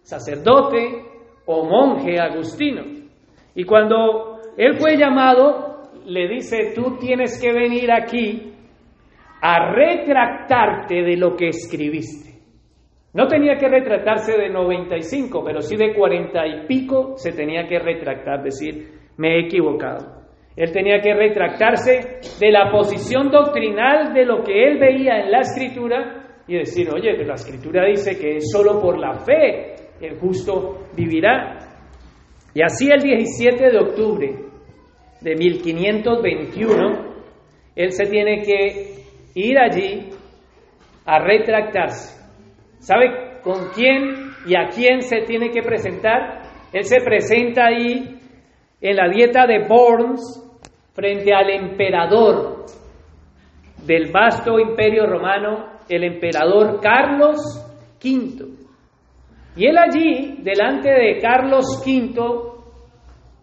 sacerdote, 0.02 1.13
o 1.46 1.64
monje 1.64 2.18
agustino. 2.18 2.82
Y 3.54 3.64
cuando 3.64 4.40
él 4.56 4.76
fue 4.78 4.96
llamado, 4.96 5.82
le 6.06 6.28
dice, 6.28 6.72
tú 6.74 6.96
tienes 6.98 7.40
que 7.40 7.52
venir 7.52 7.90
aquí 7.92 8.52
a 9.40 9.72
retractarte 9.72 11.02
de 11.02 11.16
lo 11.16 11.36
que 11.36 11.48
escribiste. 11.48 12.34
No 13.12 13.28
tenía 13.28 13.56
que 13.56 13.68
retratarse 13.68 14.36
de 14.36 14.48
95, 14.48 15.44
pero 15.44 15.60
sí 15.60 15.76
de 15.76 15.94
40 15.94 16.46
y 16.46 16.66
pico 16.66 17.16
se 17.16 17.32
tenía 17.32 17.66
que 17.68 17.78
retractar, 17.78 18.42
decir, 18.42 18.88
me 19.16 19.36
he 19.36 19.46
equivocado. 19.46 20.24
Él 20.56 20.72
tenía 20.72 21.00
que 21.00 21.14
retractarse 21.14 22.20
de 22.40 22.50
la 22.50 22.70
posición 22.70 23.30
doctrinal 23.30 24.12
de 24.12 24.24
lo 24.24 24.42
que 24.42 24.64
él 24.64 24.78
veía 24.78 25.20
en 25.20 25.30
la 25.30 25.40
escritura 25.40 26.42
y 26.46 26.56
decir, 26.58 26.88
oye, 26.92 27.16
la 27.24 27.34
escritura 27.34 27.84
dice 27.86 28.18
que 28.18 28.36
es 28.36 28.50
solo 28.50 28.80
por 28.80 28.98
la 28.98 29.14
fe 29.14 29.74
el 30.00 30.18
justo 30.18 30.86
vivirá. 30.96 31.58
Y 32.54 32.62
así 32.62 32.88
el 32.90 33.00
17 33.00 33.70
de 33.70 33.78
octubre 33.78 34.36
de 35.20 35.34
1521, 35.34 37.14
él 37.74 37.92
se 37.92 38.04
tiene 38.04 38.42
que 38.42 39.04
ir 39.34 39.58
allí 39.58 40.10
a 41.04 41.18
retractarse. 41.18 42.22
¿Sabe 42.78 43.40
con 43.42 43.70
quién 43.74 44.32
y 44.46 44.56
a 44.56 44.68
quién 44.68 45.02
se 45.02 45.22
tiene 45.22 45.50
que 45.50 45.62
presentar? 45.62 46.42
Él 46.72 46.84
se 46.84 47.00
presenta 47.00 47.66
ahí 47.66 48.18
en 48.80 48.96
la 48.96 49.08
dieta 49.08 49.46
de 49.46 49.66
Worms 49.68 50.42
frente 50.92 51.32
al 51.32 51.50
emperador 51.50 52.66
del 53.84 54.10
vasto 54.12 54.58
imperio 54.58 55.06
romano, 55.06 55.78
el 55.88 56.04
emperador 56.04 56.80
Carlos 56.80 57.38
V. 58.02 58.53
Y 59.56 59.66
él 59.66 59.76
allí, 59.78 60.38
delante 60.42 60.90
de 60.90 61.18
Carlos 61.20 61.82
V 61.87 62.54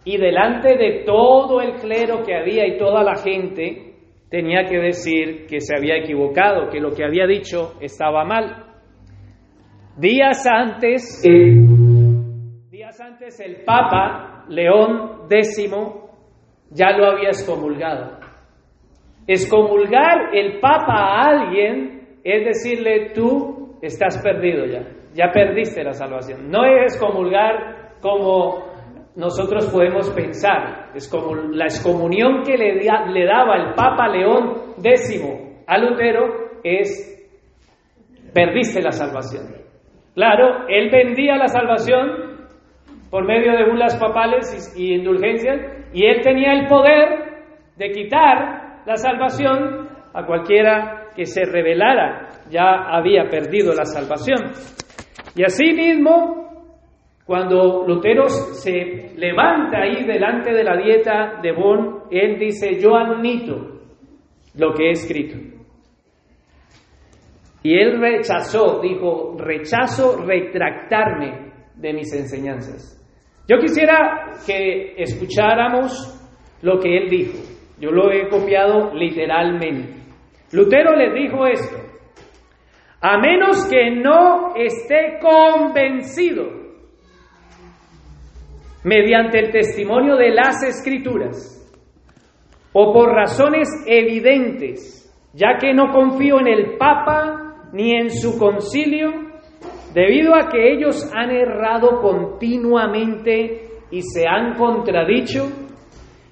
y 0.04 0.18
delante 0.18 0.76
de 0.78 1.04
todo 1.06 1.62
el 1.62 1.76
clero 1.76 2.24
que 2.24 2.36
había 2.36 2.68
y 2.68 2.78
toda 2.78 3.04
la 3.04 3.16
gente, 3.16 3.92
tenía 4.30 4.66
que 4.66 4.78
decir 4.78 5.46
que 5.48 5.62
se 5.62 5.76
había 5.76 5.98
equivocado, 5.98 6.70
que 6.70 6.80
lo 6.80 6.92
que 6.92 7.04
había 7.04 7.28
dicho 7.28 7.74
estaba 7.80 8.26
mal. 8.26 8.66
Días 9.98 10.46
antes, 10.48 11.22
días 12.72 13.00
antes 13.00 13.40
el 13.42 13.64
Papa 13.64 14.46
León 14.48 15.28
X 15.30 15.70
ya 16.72 16.92
lo 16.98 17.06
había 17.08 17.30
excomulgado. 17.30 18.20
Excomulgar 19.28 20.34
el 20.34 20.60
Papa 20.60 20.94
a 20.94 21.28
alguien 21.28 22.20
es 22.24 22.46
decirle 22.46 23.12
tú 23.14 23.78
estás 23.82 24.22
perdido 24.24 24.66
ya, 24.66 24.88
ya 25.14 25.32
perdiste 25.32 25.84
la 25.84 25.94
salvación. 25.94 26.50
No 26.50 26.66
es 26.66 26.94
excomulgar 26.94 27.98
como 28.02 28.72
nosotros 29.16 29.70
podemos 29.72 30.10
pensar, 30.12 30.92
es 30.96 31.10
como 31.10 31.36
la 31.36 31.66
excomunión 31.66 32.44
que 32.44 32.58
le, 32.58 33.26
daba 33.26 33.58
el 33.58 33.74
Papa 33.74 34.08
León 34.08 34.76
X 34.78 35.22
a 35.68 35.78
Lutero 35.78 36.52
es 36.64 37.08
perdiste 38.34 38.82
la 38.82 38.92
salvación. 38.92 39.48
Claro, 40.16 40.68
él 40.68 40.90
vendía 40.90 41.36
la 41.36 41.48
salvación 41.48 42.32
por 43.10 43.26
medio 43.26 43.52
de 43.52 43.70
bulas 43.70 43.98
papales 43.98 44.74
y, 44.78 44.94
indulgencias, 44.94 45.60
y 45.94 46.06
él 46.06 46.22
tenía 46.22 46.54
el 46.54 46.68
poder 46.68 47.32
de 47.76 47.92
quitar 47.92 48.84
la 48.86 48.96
salvación 48.96 49.90
a 50.14 50.26
cualquiera 50.26 51.10
que 51.16 51.26
se 51.26 51.44
rebelara, 51.44 52.30
ya 52.50 52.88
había 52.90 53.30
perdido 53.30 53.74
la 53.74 53.86
salvación. 53.86 54.52
Y 55.36 55.44
así 55.44 55.74
mismo, 55.74 56.42
cuando 57.26 57.86
Lutero 57.88 58.28
se 58.28 59.14
levanta 59.16 59.84
ahí 59.84 60.04
delante 60.06 60.52
de 60.52 60.64
la 60.64 60.78
dieta 60.78 61.40
de 61.42 61.52
Bonn, 61.54 62.04
él 62.12 62.38
dice, 62.38 62.80
yo 62.80 62.96
admito 62.96 63.82
lo 64.56 64.74
que 64.74 64.88
he 64.88 64.92
escrito. 64.92 65.38
Y 67.64 67.78
él 67.78 68.02
rechazó, 68.02 68.82
dijo, 68.82 69.38
rechazo 69.38 70.26
retractarme 70.26 71.52
de 71.76 71.94
mis 71.94 72.12
enseñanzas. 72.14 72.98
Yo 73.48 73.58
quisiera 73.60 74.32
que 74.46 74.96
escucháramos 74.98 76.18
lo 76.62 76.80
que 76.80 76.98
él 76.98 77.10
dijo. 77.10 77.38
Yo 77.80 77.92
lo 77.92 78.12
he 78.12 78.30
copiado 78.30 78.94
literalmente. 78.94 80.02
Lutero 80.52 80.96
le 80.96 81.14
dijo 81.14 81.46
esto, 81.48 81.78
a 83.02 83.18
menos 83.18 83.68
que 83.68 83.92
no 83.96 84.54
esté 84.56 85.20
convencido 85.20 86.62
mediante 88.84 89.40
el 89.40 89.52
testimonio 89.52 90.16
de 90.16 90.30
las 90.30 90.64
escrituras 90.64 91.58
o 92.74 92.94
por 92.94 93.10
razones 93.10 93.68
evidentes, 93.86 95.12
ya 95.34 95.58
que 95.60 95.74
no 95.74 95.92
confío 95.92 96.40
en 96.40 96.48
el 96.48 96.78
Papa 96.78 97.70
ni 97.74 97.96
en 97.96 98.10
su 98.10 98.38
concilio, 98.38 99.32
Debido 99.94 100.34
a 100.36 100.48
que 100.48 100.72
ellos 100.72 101.12
han 101.14 101.32
errado 101.32 102.00
continuamente 102.02 103.68
y 103.92 104.02
se 104.02 104.26
han 104.26 104.54
contradicho, 104.56 105.50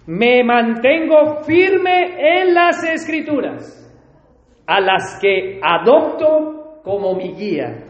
me 0.07 0.43
mantengo 0.45 1.43
firme 1.43 2.39
en 2.39 2.53
las 2.53 2.81
escrituras, 2.85 3.75
a 4.65 4.79
las 4.79 5.19
que 5.21 5.59
adopto 5.61 6.58
como 6.83 7.15
mi 7.15 7.33
guía. 7.33 7.85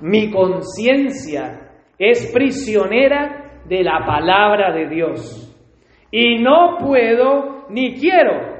Mi 0.00 0.30
conciencia 0.30 1.70
es 1.98 2.32
prisionera 2.32 3.60
de 3.66 3.82
la 3.84 4.04
palabra 4.04 4.72
de 4.72 4.88
Dios 4.88 5.48
y 6.10 6.38
no 6.38 6.76
puedo 6.78 7.66
ni 7.70 7.94
quiero 7.94 8.52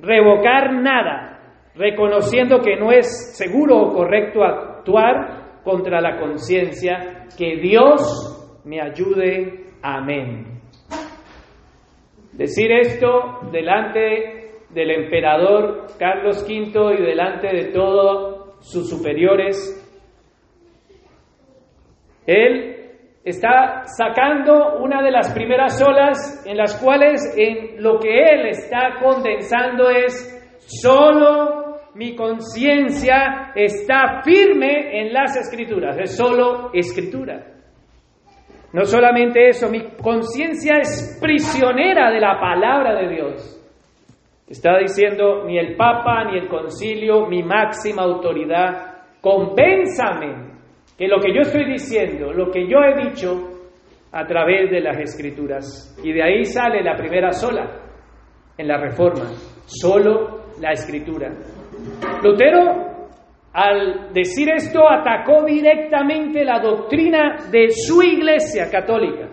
revocar 0.00 0.72
nada, 0.72 1.38
reconociendo 1.74 2.60
que 2.60 2.76
no 2.76 2.90
es 2.90 3.36
seguro 3.36 3.78
o 3.78 3.92
correcto 3.92 4.42
actuar 4.42 5.60
contra 5.62 6.00
la 6.00 6.18
conciencia, 6.18 7.26
que 7.38 7.56
Dios 7.56 8.60
me 8.64 8.80
ayude. 8.80 9.70
Amén. 9.82 10.60
Decir 12.32 12.72
esto 12.72 13.40
delante 13.52 14.54
del 14.70 14.90
emperador 14.90 15.86
Carlos 15.98 16.44
V 16.48 16.94
y 16.98 17.02
delante 17.02 17.48
de 17.48 17.64
todos 17.72 18.31
sus 18.62 18.88
superiores, 18.88 19.78
él 22.26 22.72
está 23.24 23.82
sacando 23.84 24.78
una 24.78 25.02
de 25.02 25.10
las 25.10 25.32
primeras 25.32 25.80
olas 25.82 26.44
en 26.46 26.56
las 26.56 26.80
cuales 26.82 27.20
en 27.36 27.82
lo 27.82 27.98
que 27.98 28.08
él 28.10 28.46
está 28.48 28.98
condensando 29.00 29.90
es 29.90 30.38
solo 30.58 31.62
mi 31.94 32.16
conciencia 32.16 33.52
está 33.54 34.22
firme 34.24 35.00
en 35.00 35.12
las 35.12 35.36
escrituras, 35.36 35.98
es 35.98 36.16
solo 36.16 36.70
escritura. 36.72 37.48
No 38.72 38.84
solamente 38.84 39.48
eso, 39.48 39.68
mi 39.68 39.82
conciencia 40.02 40.78
es 40.80 41.18
prisionera 41.20 42.10
de 42.10 42.20
la 42.20 42.40
palabra 42.40 42.94
de 42.94 43.08
Dios. 43.08 43.61
Está 44.52 44.76
diciendo 44.76 45.44
ni 45.46 45.58
el 45.58 45.76
Papa 45.76 46.24
ni 46.30 46.36
el 46.36 46.46
concilio, 46.46 47.26
mi 47.26 47.42
máxima 47.42 48.02
autoridad, 48.02 49.06
convénzame 49.18 50.58
que 50.98 51.08
lo 51.08 51.18
que 51.20 51.32
yo 51.34 51.40
estoy 51.40 51.64
diciendo, 51.72 52.34
lo 52.34 52.50
que 52.50 52.68
yo 52.68 52.80
he 52.80 53.08
dicho 53.08 53.32
a 54.12 54.26
través 54.26 54.70
de 54.70 54.82
las 54.82 54.98
escrituras. 54.98 55.98
Y 56.04 56.12
de 56.12 56.22
ahí 56.22 56.44
sale 56.44 56.82
la 56.82 56.94
primera 56.98 57.32
sola 57.32 57.80
en 58.58 58.68
la 58.68 58.76
reforma, 58.76 59.24
solo 59.64 60.42
la 60.60 60.72
escritura. 60.72 61.30
Lutero, 62.22 63.06
al 63.54 64.12
decir 64.12 64.50
esto, 64.50 64.86
atacó 64.86 65.46
directamente 65.46 66.44
la 66.44 66.60
doctrina 66.60 67.36
de 67.50 67.70
su 67.70 68.02
iglesia 68.02 68.70
católica. 68.70 69.30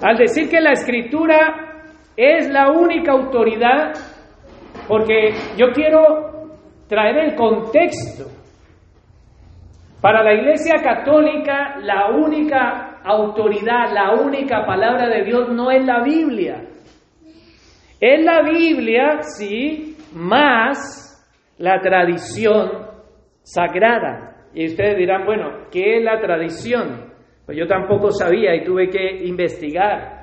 Al 0.00 0.16
decir 0.16 0.48
que 0.48 0.62
la 0.62 0.72
escritura 0.72 1.65
es 2.16 2.48
la 2.48 2.70
única 2.70 3.12
autoridad, 3.12 3.92
porque 4.88 5.34
yo 5.56 5.72
quiero 5.72 6.58
traer 6.88 7.18
el 7.18 7.34
contexto. 7.34 8.24
Para 10.00 10.22
la 10.22 10.34
iglesia 10.34 10.76
católica, 10.82 11.78
la 11.82 12.10
única 12.10 13.00
autoridad, 13.04 13.92
la 13.92 14.14
única 14.14 14.64
palabra 14.64 15.08
de 15.08 15.24
Dios 15.24 15.48
no 15.50 15.70
es 15.70 15.84
la 15.84 16.02
Biblia. 16.02 16.62
Es 18.00 18.24
la 18.24 18.42
Biblia, 18.42 19.22
sí, 19.22 19.96
más 20.14 21.12
la 21.58 21.80
tradición 21.80 22.70
sagrada. 23.42 24.36
Y 24.54 24.66
ustedes 24.66 24.96
dirán, 24.96 25.24
bueno, 25.24 25.66
¿qué 25.70 25.98
es 25.98 26.04
la 26.04 26.20
tradición? 26.20 27.12
Pues 27.44 27.58
yo 27.58 27.66
tampoco 27.66 28.10
sabía 28.10 28.54
y 28.54 28.64
tuve 28.64 28.88
que 28.88 29.24
investigar. 29.26 30.15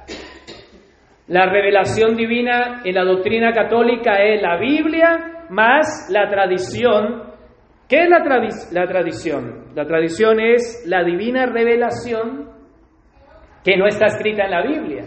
La 1.27 1.45
revelación 1.45 2.15
divina 2.15 2.81
en 2.83 2.95
la 2.95 3.05
doctrina 3.05 3.53
católica 3.53 4.15
es 4.21 4.41
la 4.41 4.57
Biblia 4.57 5.45
más 5.49 6.09
la 6.09 6.29
tradición. 6.29 7.31
¿Qué 7.87 8.03
es 8.03 8.09
la, 8.09 8.19
la 8.71 8.87
tradición? 8.87 9.73
La 9.73 9.85
tradición 9.85 10.39
es 10.39 10.83
la 10.85 11.03
divina 11.03 11.45
revelación 11.45 12.49
que 13.63 13.77
no 13.77 13.87
está 13.87 14.07
escrita 14.07 14.45
en 14.45 14.51
la 14.51 14.63
Biblia. 14.63 15.03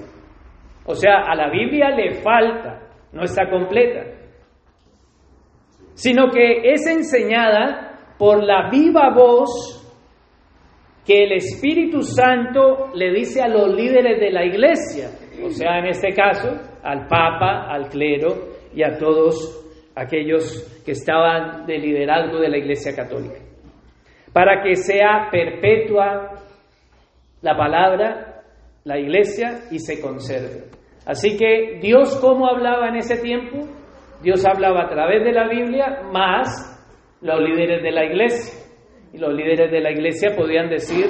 O 0.87 0.95
sea, 0.95 1.25
a 1.27 1.35
la 1.35 1.51
Biblia 1.51 1.91
le 1.91 2.15
falta, 2.23 2.81
no 3.13 3.23
está 3.23 3.51
completa, 3.51 4.05
sino 5.95 6.31
que 6.31 6.73
es 6.73 6.87
enseñada 6.87 8.15
por 8.19 8.43
la 8.43 8.71
viva 8.71 9.11
voz 9.15 9.83
que 11.05 11.25
el 11.25 11.33
Espíritu 11.33 12.03
Santo 12.03 12.91
le 12.95 13.13
dice 13.13 13.43
a 13.43 13.49
los 13.49 13.75
líderes 13.75 14.19
de 14.19 14.31
la 14.31 14.45
iglesia, 14.45 15.11
o 15.45 15.51
sea, 15.51 15.79
en 15.79 15.87
este 15.87 16.13
caso, 16.13 16.51
al 16.83 17.07
Papa, 17.07 17.67
al 17.69 17.89
clero 17.89 18.35
y 18.75 18.83
a 18.83 18.99
todos 18.99 19.65
aquellos 19.95 20.83
que 20.85 20.93
estaban 20.93 21.67
de 21.67 21.79
liderazgo 21.79 22.39
de 22.39 22.49
la 22.49 22.59
Iglesia 22.59 22.95
Católica, 22.95 23.41
para 24.33 24.63
que 24.63 24.75
sea 24.75 25.29
perpetua 25.31 26.33
la 27.43 27.57
palabra, 27.57 28.43
la 28.85 28.99
Iglesia 28.99 29.61
y 29.71 29.79
se 29.79 30.01
conserve. 30.01 30.65
Así 31.07 31.37
que 31.37 31.79
Dios, 31.81 32.19
¿cómo 32.21 32.49
hablaba 32.49 32.89
en 32.89 32.97
ese 32.97 33.17
tiempo? 33.23 33.59
Dios 34.23 34.45
hablaba 34.45 34.85
a 34.85 34.89
través 34.89 35.25
de 35.25 35.33
la 35.33 35.49
Biblia, 35.49 36.03
más 36.13 36.73
los 37.21 37.41
líderes 37.41 37.83
de 37.83 37.91
la 37.93 38.05
Iglesia 38.05 38.67
y 39.17 39.19
los 39.19 39.33
líderes 39.33 39.71
de 39.71 39.81
la 39.81 39.91
iglesia 39.91 40.35
podían 40.37 40.69
decir 40.69 41.07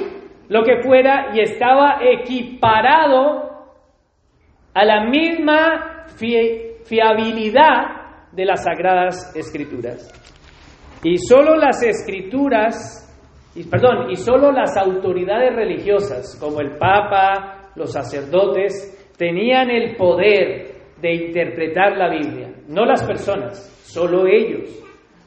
lo 0.47 0.63
que 0.63 0.81
fuera 0.81 1.31
y 1.33 1.41
estaba 1.41 1.99
equiparado 2.01 3.46
a 4.77 4.85
la 4.85 5.05
misma 5.05 6.05
fiabilidad 6.83 8.29
de 8.31 8.45
las 8.45 8.63
sagradas 8.63 9.35
escrituras. 9.35 10.07
Y 11.03 11.17
solo 11.17 11.55
las 11.55 11.81
escrituras, 11.81 13.03
y, 13.55 13.63
perdón, 13.63 14.11
y 14.11 14.15
solo 14.15 14.51
las 14.51 14.77
autoridades 14.77 15.55
religiosas, 15.55 16.37
como 16.39 16.61
el 16.61 16.77
Papa, 16.77 17.71
los 17.75 17.91
sacerdotes, 17.91 19.15
tenían 19.17 19.71
el 19.71 19.95
poder 19.95 20.75
de 21.01 21.13
interpretar 21.25 21.97
la 21.97 22.11
Biblia, 22.11 22.51
no 22.67 22.85
las 22.85 23.03
personas, 23.03 23.57
solo 23.83 24.27
ellos. 24.27 24.69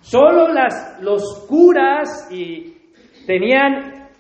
Solo 0.01 0.47
las, 0.47 1.03
los 1.03 1.45
curas 1.49 2.29
y 2.31 2.73
tenían 3.27 4.11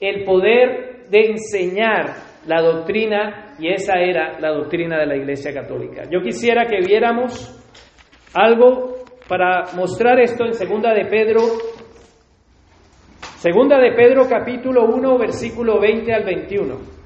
el 0.00 0.24
poder 0.24 1.08
de 1.10 1.32
enseñar 1.32 2.31
la 2.46 2.60
doctrina 2.60 3.54
y 3.58 3.68
esa 3.68 4.00
era 4.00 4.38
la 4.40 4.50
doctrina 4.50 4.98
de 4.98 5.06
la 5.06 5.16
Iglesia 5.16 5.52
Católica. 5.52 6.04
Yo 6.10 6.20
quisiera 6.20 6.66
que 6.66 6.78
viéramos 6.86 7.58
algo 8.34 9.04
para 9.28 9.72
mostrar 9.74 10.20
esto 10.20 10.44
en 10.44 10.54
Segunda 10.54 10.92
de 10.92 11.04
Pedro, 11.06 11.40
Segunda 13.36 13.78
de 13.78 13.92
Pedro 13.92 14.28
capítulo 14.28 14.86
1 14.86 15.18
versículo 15.18 15.80
20 15.80 16.12
al 16.12 16.24
21. 16.24 17.02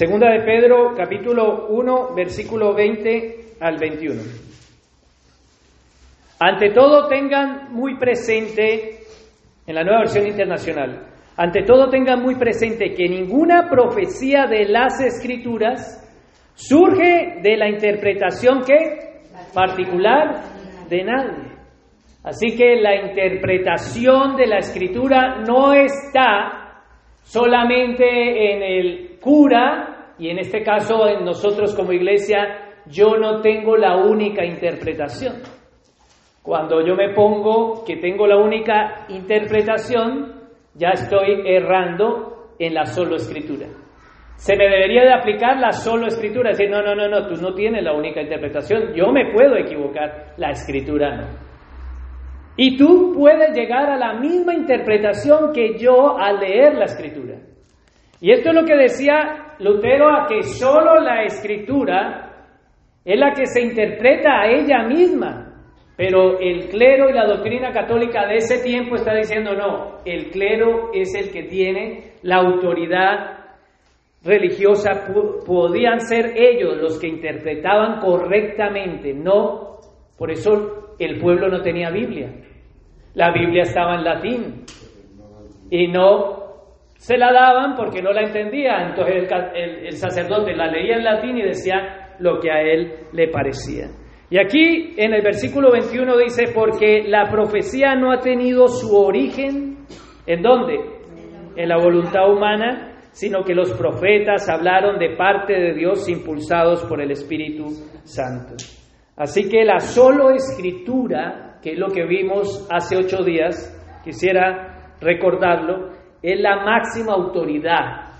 Segunda 0.00 0.30
de 0.30 0.40
Pedro, 0.40 0.94
capítulo 0.96 1.66
1, 1.68 2.14
versículo 2.14 2.72
20 2.72 3.56
al 3.60 3.76
21. 3.76 4.49
Ante 6.42 6.70
todo 6.70 7.06
tengan 7.06 7.70
muy 7.70 7.98
presente, 7.98 9.00
en 9.66 9.74
la 9.74 9.84
nueva 9.84 10.00
versión 10.00 10.26
internacional, 10.26 11.06
ante 11.36 11.64
todo 11.64 11.90
tengan 11.90 12.22
muy 12.22 12.36
presente 12.36 12.94
que 12.94 13.10
ninguna 13.10 13.68
profecía 13.68 14.46
de 14.46 14.64
las 14.64 15.02
escrituras 15.02 15.98
surge 16.54 17.40
de 17.42 17.56
la 17.58 17.68
interpretación 17.68 18.62
que 18.62 19.20
particular 19.52 20.40
de 20.88 21.04
nadie. 21.04 21.50
Así 22.24 22.56
que 22.56 22.80
la 22.80 22.96
interpretación 23.06 24.34
de 24.36 24.46
la 24.46 24.58
escritura 24.60 25.42
no 25.46 25.74
está 25.74 26.84
solamente 27.22 28.54
en 28.54 28.62
el 28.62 29.18
cura, 29.20 30.14
y 30.18 30.30
en 30.30 30.38
este 30.38 30.62
caso 30.62 31.06
en 31.06 31.22
nosotros 31.22 31.74
como 31.76 31.92
iglesia, 31.92 32.72
yo 32.86 33.18
no 33.18 33.42
tengo 33.42 33.76
la 33.76 33.96
única 33.98 34.42
interpretación. 34.42 35.59
Cuando 36.50 36.84
yo 36.84 36.96
me 36.96 37.14
pongo 37.14 37.84
que 37.86 37.98
tengo 37.98 38.26
la 38.26 38.36
única 38.36 39.06
interpretación, 39.08 40.32
ya 40.74 40.88
estoy 40.88 41.44
errando 41.46 42.54
en 42.58 42.74
la 42.74 42.86
solo 42.86 43.14
escritura. 43.14 43.68
Se 44.34 44.56
me 44.56 44.64
debería 44.64 45.04
de 45.04 45.12
aplicar 45.12 45.60
la 45.60 45.70
solo 45.70 46.08
escritura, 46.08 46.50
decir, 46.50 46.68
no, 46.68 46.82
no, 46.82 46.96
no, 46.96 47.06
no, 47.06 47.28
tú 47.28 47.40
no 47.40 47.54
tienes 47.54 47.84
la 47.84 47.92
única 47.92 48.20
interpretación, 48.20 48.92
yo 48.96 49.12
me 49.12 49.32
puedo 49.32 49.54
equivocar, 49.58 50.34
la 50.38 50.50
escritura 50.50 51.18
no. 51.18 51.26
Y 52.56 52.76
tú 52.76 53.14
puedes 53.16 53.54
llegar 53.54 53.88
a 53.88 53.96
la 53.96 54.14
misma 54.14 54.52
interpretación 54.52 55.52
que 55.52 55.78
yo 55.78 56.18
al 56.18 56.40
leer 56.40 56.74
la 56.74 56.86
escritura. 56.86 57.36
Y 58.20 58.32
esto 58.32 58.48
es 58.48 58.54
lo 58.56 58.64
que 58.64 58.74
decía 58.74 59.54
Lutero, 59.60 60.08
a 60.08 60.26
que 60.26 60.42
solo 60.42 60.96
la 61.00 61.22
escritura 61.22 62.48
es 63.04 63.20
la 63.20 63.34
que 63.34 63.46
se 63.46 63.62
interpreta 63.62 64.40
a 64.40 64.46
ella 64.48 64.82
misma. 64.88 65.49
Pero 66.00 66.40
el 66.40 66.70
clero 66.70 67.10
y 67.10 67.12
la 67.12 67.26
doctrina 67.26 67.72
católica 67.72 68.26
de 68.26 68.36
ese 68.36 68.62
tiempo 68.62 68.94
está 68.94 69.14
diciendo 69.14 69.52
no, 69.52 69.98
el 70.06 70.30
clero 70.30 70.92
es 70.94 71.14
el 71.14 71.30
que 71.30 71.42
tiene 71.42 72.14
la 72.22 72.36
autoridad 72.36 73.36
religiosa, 74.24 75.12
podían 75.44 76.00
ser 76.00 76.32
ellos 76.38 76.78
los 76.78 76.98
que 76.98 77.06
interpretaban 77.06 78.00
correctamente, 78.00 79.12
no, 79.12 79.76
por 80.16 80.30
eso 80.30 80.94
el 80.98 81.20
pueblo 81.20 81.50
no 81.50 81.60
tenía 81.60 81.90
Biblia. 81.90 82.32
La 83.12 83.30
Biblia 83.30 83.64
estaba 83.64 83.96
en 83.96 84.04
latín 84.04 84.64
y 85.70 85.86
no 85.88 86.38
se 86.96 87.18
la 87.18 87.30
daban 87.30 87.74
porque 87.76 88.00
no 88.00 88.10
la 88.10 88.22
entendía. 88.22 88.88
Entonces 88.88 89.30
el, 89.54 89.92
sacerdote 89.98 90.56
la 90.56 90.68
leía 90.68 90.96
en 90.96 91.04
latín 91.04 91.36
y 91.36 91.42
decía 91.42 92.16
lo 92.20 92.40
que 92.40 92.50
a 92.50 92.62
él 92.62 92.90
le 93.12 93.28
parecía. 93.28 93.99
Y 94.30 94.38
aquí 94.38 94.94
en 94.96 95.12
el 95.12 95.22
versículo 95.22 95.72
21 95.72 96.16
dice, 96.18 96.52
porque 96.54 97.02
la 97.04 97.28
profecía 97.28 97.96
no 97.96 98.12
ha 98.12 98.20
tenido 98.20 98.68
su 98.68 98.96
origen, 98.96 99.78
¿en 100.24 100.40
dónde? 100.40 100.78
En 101.56 101.68
la 101.68 101.76
voluntad 101.78 102.30
humana, 102.30 102.94
sino 103.10 103.42
que 103.42 103.54
los 103.54 103.72
profetas 103.72 104.48
hablaron 104.48 105.00
de 105.00 105.16
parte 105.16 105.52
de 105.52 105.74
Dios 105.74 106.08
impulsados 106.08 106.84
por 106.84 107.00
el 107.00 107.10
Espíritu 107.10 107.70
Santo. 108.04 108.54
Así 109.16 109.48
que 109.48 109.64
la 109.64 109.80
solo 109.80 110.30
escritura, 110.30 111.58
que 111.60 111.72
es 111.72 111.78
lo 111.78 111.88
que 111.88 112.06
vimos 112.06 112.68
hace 112.70 112.96
ocho 112.96 113.24
días, 113.24 113.76
quisiera 114.04 114.94
recordarlo, 115.00 115.90
es 116.22 116.40
la 116.40 116.64
máxima 116.64 117.14
autoridad 117.14 118.12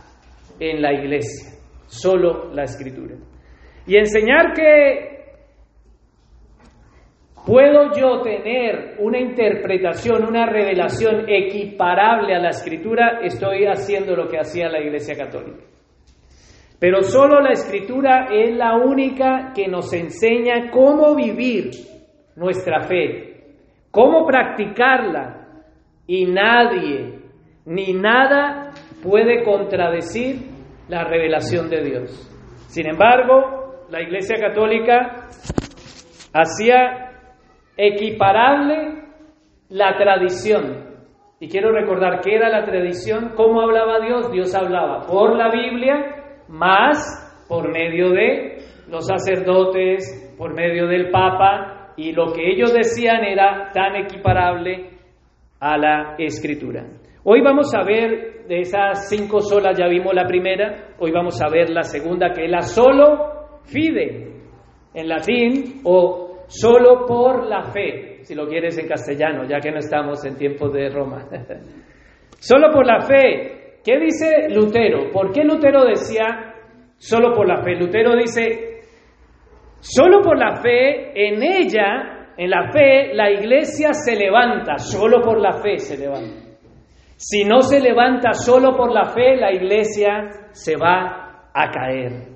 en 0.58 0.82
la 0.82 0.92
iglesia, 0.92 1.56
solo 1.86 2.52
la 2.52 2.64
escritura. 2.64 3.14
Y 3.86 3.96
enseñar 3.96 4.52
que 4.54 5.09
puedo 7.46 7.92
yo 7.94 8.20
tener 8.22 8.96
una 8.98 9.18
interpretación, 9.18 10.24
una 10.24 10.46
revelación 10.46 11.24
equiparable 11.28 12.34
a 12.34 12.40
la 12.40 12.50
escritura, 12.50 13.20
estoy 13.22 13.66
haciendo 13.66 14.14
lo 14.14 14.28
que 14.28 14.38
hacía 14.38 14.68
la 14.68 14.80
iglesia 14.80 15.16
católica. 15.16 15.64
Pero 16.78 17.02
solo 17.02 17.40
la 17.40 17.52
escritura 17.52 18.28
es 18.32 18.56
la 18.56 18.76
única 18.76 19.52
que 19.54 19.68
nos 19.68 19.92
enseña 19.92 20.70
cómo 20.70 21.14
vivir 21.14 21.70
nuestra 22.36 22.80
fe, 22.80 23.44
cómo 23.90 24.26
practicarla. 24.26 25.36
Y 26.06 26.24
nadie 26.24 27.20
ni 27.66 27.92
nada 27.92 28.70
puede 29.02 29.44
contradecir 29.44 30.38
la 30.88 31.04
revelación 31.04 31.68
de 31.68 31.84
Dios. 31.84 32.26
Sin 32.68 32.88
embargo, 32.88 33.86
la 33.90 34.00
Iglesia 34.00 34.36
Católica 34.40 35.28
hacía 36.32 37.09
equiparable 37.80 39.04
la 39.70 39.96
tradición. 39.96 40.90
Y 41.40 41.48
quiero 41.48 41.72
recordar 41.72 42.20
qué 42.20 42.34
era 42.34 42.50
la 42.50 42.66
tradición, 42.66 43.32
cómo 43.34 43.62
hablaba 43.62 44.00
Dios. 44.00 44.30
Dios 44.30 44.54
hablaba 44.54 45.06
por 45.06 45.34
la 45.34 45.50
Biblia, 45.50 46.44
más 46.48 47.46
por 47.48 47.72
medio 47.72 48.10
de 48.10 48.58
los 48.90 49.06
sacerdotes, 49.06 50.34
por 50.36 50.54
medio 50.54 50.86
del 50.86 51.10
Papa, 51.10 51.94
y 51.96 52.12
lo 52.12 52.32
que 52.32 52.50
ellos 52.50 52.74
decían 52.74 53.24
era 53.24 53.70
tan 53.72 53.96
equiparable 53.96 54.90
a 55.58 55.78
la 55.78 56.14
escritura. 56.18 56.86
Hoy 57.24 57.40
vamos 57.40 57.74
a 57.74 57.82
ver 57.82 58.44
de 58.46 58.60
esas 58.60 59.08
cinco 59.08 59.40
solas, 59.40 59.78
ya 59.78 59.86
vimos 59.86 60.12
la 60.14 60.26
primera, 60.26 60.94
hoy 60.98 61.12
vamos 61.12 61.40
a 61.40 61.48
ver 61.48 61.70
la 61.70 61.82
segunda, 61.82 62.32
que 62.32 62.44
es 62.44 62.50
la 62.50 62.62
solo 62.62 63.58
fide, 63.64 64.34
en 64.92 65.08
latín, 65.08 65.80
o 65.84 66.29
solo 66.50 67.06
por 67.06 67.46
la 67.46 67.62
fe, 67.70 68.24
si 68.24 68.34
lo 68.34 68.48
quieres 68.48 68.76
en 68.76 68.88
castellano, 68.88 69.44
ya 69.48 69.60
que 69.60 69.70
no 69.70 69.78
estamos 69.78 70.24
en 70.24 70.36
tiempos 70.36 70.72
de 70.72 70.90
Roma. 70.90 71.28
solo 72.40 72.72
por 72.72 72.84
la 72.84 73.00
fe. 73.00 73.78
¿Qué 73.84 73.98
dice 73.98 74.48
Lutero? 74.50 75.10
¿Por 75.10 75.32
qué 75.32 75.44
Lutero 75.44 75.84
decía 75.84 76.54
solo 76.98 77.32
por 77.32 77.46
la 77.46 77.62
fe? 77.62 77.76
Lutero 77.76 78.14
dice, 78.16 78.80
solo 79.78 80.20
por 80.20 80.36
la 80.36 80.56
fe, 80.56 81.12
en 81.14 81.42
ella 81.42 82.32
en 82.36 82.50
la 82.50 82.70
fe, 82.72 83.14
la 83.14 83.30
iglesia 83.30 83.92
se 83.92 84.16
levanta, 84.16 84.78
solo 84.78 85.20
por 85.22 85.38
la 85.38 85.52
fe 85.60 85.78
se 85.78 85.98
levanta. 85.98 86.48
Si 87.16 87.44
no 87.44 87.60
se 87.60 87.80
levanta 87.80 88.32
solo 88.32 88.74
por 88.76 88.92
la 88.92 89.10
fe, 89.10 89.36
la 89.36 89.52
iglesia 89.52 90.48
se 90.52 90.74
va 90.76 91.50
a 91.52 91.70
caer. 91.70 92.28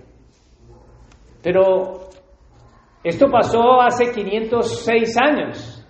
Pero 1.43 2.04
esto 3.05 3.31
pasó 3.31 3.83
hace 3.83 4.11
506 4.13 5.17
años. 5.23 5.87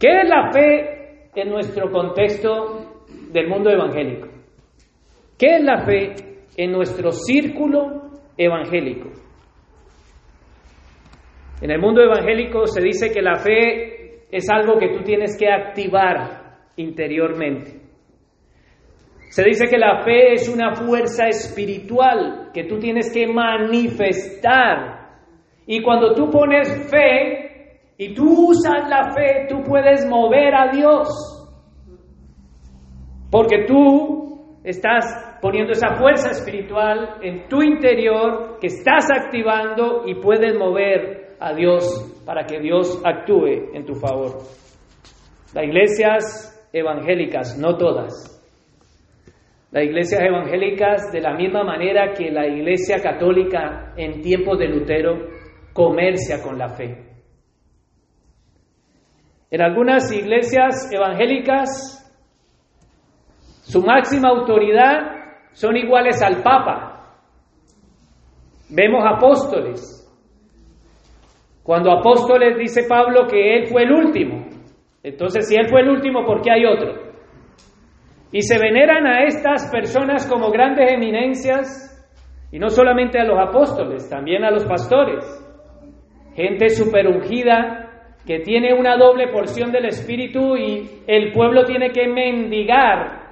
¿Qué 0.00 0.08
es 0.22 0.28
la 0.28 0.50
fe 0.50 1.30
en 1.34 1.50
nuestro 1.50 1.90
contexto 1.90 3.02
del 3.30 3.48
mundo 3.48 3.70
evangélico? 3.70 4.28
¿Qué 5.38 5.56
es 5.56 5.62
la 5.62 5.84
fe 5.84 6.14
en 6.56 6.72
nuestro 6.72 7.10
círculo 7.12 8.10
evangélico? 8.36 9.10
En 11.60 11.70
el 11.70 11.80
mundo 11.80 12.02
evangélico 12.02 12.66
se 12.66 12.82
dice 12.82 13.10
que 13.12 13.22
la 13.22 13.36
fe 13.36 14.26
es 14.30 14.48
algo 14.50 14.78
que 14.78 14.88
tú 14.88 15.04
tienes 15.04 15.36
que 15.38 15.48
activar 15.48 16.58
interiormente. 16.76 17.80
Se 19.28 19.42
dice 19.42 19.66
que 19.68 19.78
la 19.78 20.02
fe 20.02 20.32
es 20.32 20.48
una 20.48 20.74
fuerza 20.74 21.26
espiritual 21.26 22.50
que 22.54 22.64
tú 22.64 22.78
tienes 22.78 23.12
que 23.12 23.26
manifestar. 23.26 25.03
Y 25.66 25.82
cuando 25.82 26.14
tú 26.14 26.30
pones 26.30 26.90
fe 26.90 27.80
y 27.96 28.14
tú 28.14 28.50
usas 28.50 28.88
la 28.88 29.12
fe, 29.12 29.46
tú 29.48 29.62
puedes 29.62 30.06
mover 30.06 30.54
a 30.54 30.70
Dios. 30.72 31.08
Porque 33.30 33.64
tú 33.66 34.60
estás 34.62 35.38
poniendo 35.40 35.72
esa 35.72 35.94
fuerza 35.96 36.30
espiritual 36.30 37.18
en 37.22 37.48
tu 37.48 37.62
interior 37.62 38.58
que 38.60 38.68
estás 38.68 39.06
activando 39.10 40.04
y 40.06 40.14
puedes 40.14 40.56
mover 40.56 41.36
a 41.40 41.52
Dios 41.52 42.22
para 42.24 42.44
que 42.44 42.60
Dios 42.60 43.00
actúe 43.04 43.74
en 43.74 43.84
tu 43.84 43.94
favor. 43.94 44.38
Las 45.54 45.64
iglesias 45.64 46.68
evangélicas, 46.72 47.58
no 47.58 47.76
todas, 47.76 48.34
las 49.74 49.84
iglesias 49.84 50.22
evangélicas, 50.22 51.10
de 51.10 51.20
la 51.20 51.34
misma 51.34 51.64
manera 51.64 52.12
que 52.12 52.30
la 52.30 52.46
iglesia 52.46 53.02
católica 53.02 53.92
en 53.96 54.20
tiempos 54.20 54.56
de 54.56 54.68
Lutero, 54.68 55.16
comercia 55.74 56.42
con 56.42 56.56
la 56.56 56.70
fe. 56.70 57.14
En 59.50 59.60
algunas 59.60 60.10
iglesias 60.10 60.90
evangélicas, 60.90 62.00
su 63.62 63.82
máxima 63.82 64.28
autoridad 64.28 65.00
son 65.52 65.76
iguales 65.76 66.22
al 66.22 66.42
Papa. 66.42 67.18
Vemos 68.70 69.04
apóstoles. 69.06 70.00
Cuando 71.62 71.92
apóstoles 71.92 72.58
dice 72.58 72.84
Pablo 72.88 73.26
que 73.26 73.56
él 73.56 73.66
fue 73.66 73.82
el 73.82 73.92
último. 73.92 74.46
Entonces, 75.02 75.48
si 75.48 75.56
él 75.56 75.68
fue 75.68 75.82
el 75.82 75.90
último, 75.90 76.24
¿por 76.24 76.40
qué 76.40 76.50
hay 76.50 76.64
otro? 76.64 77.04
Y 78.32 78.42
se 78.42 78.58
veneran 78.58 79.06
a 79.06 79.24
estas 79.24 79.70
personas 79.70 80.26
como 80.26 80.50
grandes 80.50 80.90
eminencias, 80.92 81.90
y 82.50 82.58
no 82.58 82.68
solamente 82.70 83.18
a 83.18 83.24
los 83.24 83.38
apóstoles, 83.38 84.08
también 84.08 84.44
a 84.44 84.50
los 84.50 84.64
pastores. 84.64 85.43
Gente 86.34 86.68
superungida 86.70 87.84
que 88.26 88.40
tiene 88.40 88.72
una 88.72 88.96
doble 88.96 89.28
porción 89.28 89.70
del 89.70 89.86
Espíritu 89.86 90.56
y 90.56 91.02
el 91.06 91.32
pueblo 91.32 91.64
tiene 91.64 91.90
que 91.90 92.08
mendigar 92.08 93.24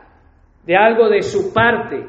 de 0.65 0.77
algo 0.77 1.09
de 1.09 1.23
su 1.23 1.53
parte. 1.53 2.05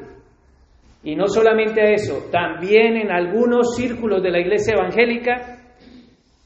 Y 1.02 1.16
no 1.16 1.26
solamente 1.26 1.94
eso, 1.94 2.30
también 2.30 2.96
en 2.96 3.10
algunos 3.10 3.74
círculos 3.76 4.22
de 4.22 4.30
la 4.30 4.40
iglesia 4.40 4.74
evangélica 4.74 5.58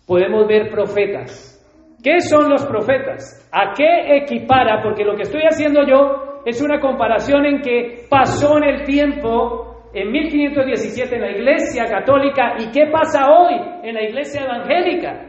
podemos 0.06 0.46
ver 0.48 0.70
profetas. 0.70 1.54
¿Qué 2.02 2.20
son 2.20 2.48
los 2.48 2.64
profetas? 2.64 3.48
¿A 3.52 3.72
qué 3.76 4.16
equipara? 4.16 4.80
Porque 4.82 5.04
lo 5.04 5.16
que 5.16 5.22
estoy 5.22 5.42
haciendo 5.42 5.84
yo 5.86 6.42
es 6.44 6.62
una 6.62 6.78
comparación 6.80 7.44
en 7.44 7.60
que 7.60 8.06
pasó 8.08 8.56
en 8.58 8.64
el 8.64 8.84
tiempo, 8.84 9.67
en 9.92 10.10
1517, 10.10 11.14
en 11.14 11.20
la 11.20 11.30
Iglesia 11.30 11.84
Católica, 11.86 12.54
y 12.58 12.70
qué 12.70 12.86
pasa 12.90 13.30
hoy 13.30 13.54
en 13.82 13.94
la 13.94 14.02
Iglesia 14.02 14.44
Evangélica. 14.44 15.24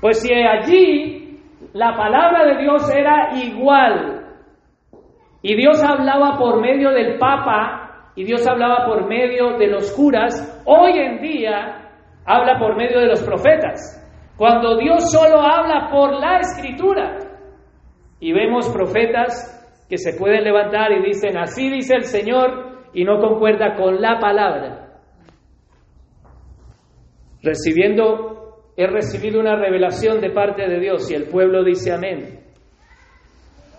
Pues 0.00 0.22
si 0.22 0.32
allí 0.32 1.38
la 1.74 1.96
palabra 1.96 2.46
de 2.46 2.62
Dios 2.62 2.90
era 2.94 3.30
igual, 3.34 4.26
y 5.42 5.54
Dios 5.54 5.82
hablaba 5.82 6.38
por 6.38 6.60
medio 6.60 6.90
del 6.90 7.18
Papa, 7.18 8.12
y 8.16 8.24
Dios 8.24 8.46
hablaba 8.46 8.86
por 8.86 9.06
medio 9.06 9.56
de 9.58 9.66
los 9.68 9.92
curas, 9.92 10.62
hoy 10.66 10.98
en 10.98 11.20
día 11.20 11.90
habla 12.26 12.58
por 12.58 12.76
medio 12.76 13.00
de 13.00 13.06
los 13.06 13.22
profetas. 13.22 13.96
Cuando 14.36 14.76
Dios 14.76 15.10
solo 15.10 15.40
habla 15.40 15.90
por 15.90 16.12
la 16.18 16.38
escritura, 16.38 17.18
y 18.20 18.32
vemos 18.32 18.68
profetas 18.70 19.56
que 19.88 19.98
se 19.98 20.18
pueden 20.18 20.44
levantar 20.44 20.92
y 20.92 21.02
dicen, 21.02 21.36
así 21.38 21.70
dice 21.70 21.96
el 21.96 22.04
Señor, 22.04 22.69
y 22.92 23.04
no 23.04 23.20
concuerda 23.20 23.76
con 23.76 24.00
la 24.00 24.18
palabra. 24.18 25.00
Recibiendo, 27.42 28.64
he 28.76 28.86
recibido 28.86 29.40
una 29.40 29.56
revelación 29.56 30.20
de 30.20 30.30
parte 30.30 30.68
de 30.68 30.80
Dios 30.80 31.10
y 31.10 31.14
el 31.14 31.28
pueblo 31.28 31.64
dice 31.64 31.92
amén. 31.92 32.40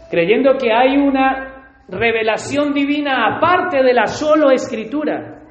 Creyendo 0.10 0.58
que 0.58 0.74
hay 0.74 0.98
una 0.98 1.52
revelación 1.88 2.74
divina 2.74 3.38
aparte 3.38 3.84
de 3.84 3.94
la 3.94 4.08
solo 4.08 4.52
escritura. 4.52 5.44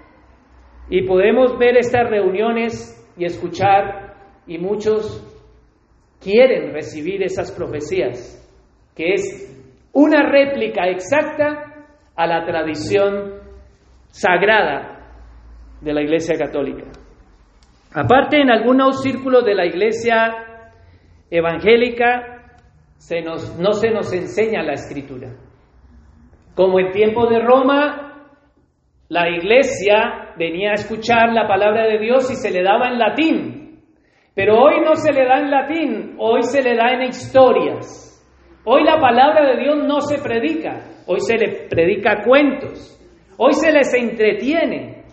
Y 0.89 1.07
podemos 1.07 1.57
ver 1.59 1.77
estas 1.77 2.11
reuniones 2.11 2.97
y 3.17 3.25
escuchar, 3.25 4.15
y 4.47 4.59
muchos 4.59 5.25
quieren 6.21 6.73
recibir 6.73 7.23
esas 7.23 7.53
profecías, 7.53 8.37
que 8.97 9.13
es 9.13 9.47
una 9.93 10.29
réplica 10.29 10.89
exacta 10.89 11.87
a 12.17 12.27
la 12.27 12.45
tradición 12.45 13.40
sagrada 14.11 15.01
de 15.81 15.93
la 15.93 16.03
Iglesia 16.03 16.37
Católica. 16.37 16.85
Aparte, 17.95 18.41
en 18.41 18.51
algunos 18.51 19.03
círculos 19.03 19.45
de 19.45 19.55
la 19.55 19.67
Iglesia 19.67 20.37
evangélica 21.31 22.41
se 22.97 23.23
nos, 23.23 23.59
no 23.59 23.73
se 23.73 23.91
nos 23.91 24.13
enseña 24.13 24.63
la 24.63 24.75
escritura. 24.75 25.29
Como 26.55 26.79
en 26.79 26.91
tiempo 26.91 27.27
de 27.27 27.41
Roma, 27.41 28.29
la 29.09 29.29
Iglesia 29.29 30.35
venía 30.37 30.71
a 30.71 30.75
escuchar 30.75 31.33
la 31.33 31.49
palabra 31.49 31.87
de 31.87 31.99
Dios 31.99 32.31
y 32.31 32.37
se 32.37 32.51
le 32.51 32.63
daba 32.63 32.89
en 32.89 32.99
latín. 32.99 33.83
Pero 34.35 34.57
hoy 34.57 34.81
no 34.85 34.95
se 34.95 35.13
le 35.13 35.25
da 35.25 35.41
en 35.41 35.51
latín, 35.51 36.17
hoy 36.19 36.43
se 36.43 36.63
le 36.63 36.77
da 36.77 36.93
en 36.93 37.03
historias. 37.03 38.07
Hoy 38.65 38.85
la 38.85 39.01
palabra 39.01 39.49
de 39.49 39.63
Dios 39.63 39.79
no 39.87 40.01
se 40.01 40.19
predica, 40.23 40.81
hoy 41.07 41.21
se 41.21 41.37
le 41.37 41.67
predica 41.69 42.23
cuentos, 42.23 43.00
hoy 43.43 43.55
se 43.55 43.73
les 43.73 43.95
entretiene, 43.95 45.05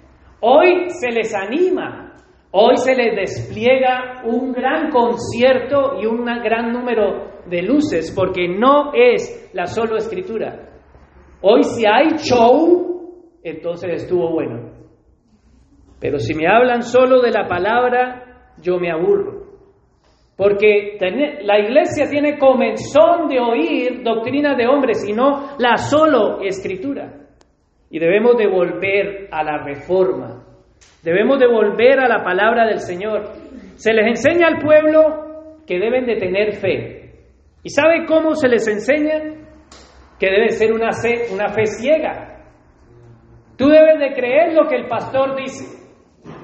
hoy 0.42 0.90
se 0.90 1.12
les 1.12 1.34
anima, 1.34 2.14
hoy 2.52 2.76
se 2.76 2.94
les 2.94 3.16
despliega 3.16 4.22
un 4.26 4.52
gran 4.52 4.90
concierto 4.90 5.94
y 6.02 6.06
un 6.06 6.26
gran 6.26 6.74
número 6.74 7.40
de 7.46 7.62
luces, 7.62 8.14
porque 8.14 8.50
no 8.50 8.92
es 8.94 9.50
la 9.54 9.66
solo 9.66 9.96
escritura. 9.96 10.68
Hoy 11.42 11.64
si 11.64 11.86
hay 11.86 12.18
show, 12.18 13.32
entonces 13.44 14.04
estuvo 14.04 14.30
bueno. 14.34 14.74
Pero 16.02 16.20
si 16.20 16.34
me 16.36 16.48
hablan 16.48 16.82
solo 16.82 17.22
de 17.22 17.32
la 17.32 17.48
palabra, 17.48 18.52
yo 18.62 18.78
me 18.78 18.92
aburro. 18.92 19.48
Porque 20.36 20.98
la 21.44 21.60
iglesia 21.60 22.10
tiene 22.10 22.38
comenzón 22.38 23.30
de 23.30 23.40
oír 23.40 24.04
doctrina 24.04 24.54
de 24.56 24.68
hombres 24.68 25.08
y 25.08 25.14
no 25.14 25.56
la 25.58 25.78
solo 25.78 26.42
escritura. 26.42 27.27
Y 27.90 28.00
debemos 28.00 28.38
de 28.38 28.48
volver 28.48 29.30
a 29.32 29.44
la 29.44 29.64
reforma. 29.64 30.44
Debemos 31.04 31.40
de 31.40 31.48
volver 31.48 32.00
a 32.00 32.08
la 32.08 32.24
palabra 32.24 32.66
del 32.66 32.80
Señor. 32.80 33.32
Se 33.76 33.94
les 33.94 34.08
enseña 34.08 34.48
al 34.48 34.58
pueblo 34.60 35.56
que 35.66 35.80
deben 35.80 36.06
de 36.06 36.16
tener 36.16 36.56
fe. 36.56 36.98
¿Y 37.64 37.70
sabe 37.70 38.06
cómo 38.06 38.36
se 38.36 38.48
les 38.48 38.68
enseña? 38.68 39.20
Que 40.20 40.28
debe 40.30 40.50
ser 40.50 40.74
una 40.74 40.92
fe, 40.92 41.34
una 41.34 41.50
fe 41.50 41.66
ciega. 41.66 42.44
Tú 43.58 43.68
debes 43.70 44.00
de 44.00 44.14
creer 44.14 44.54
lo 44.54 44.68
que 44.68 44.76
el 44.76 44.88
pastor 44.88 45.36
dice. 45.36 45.78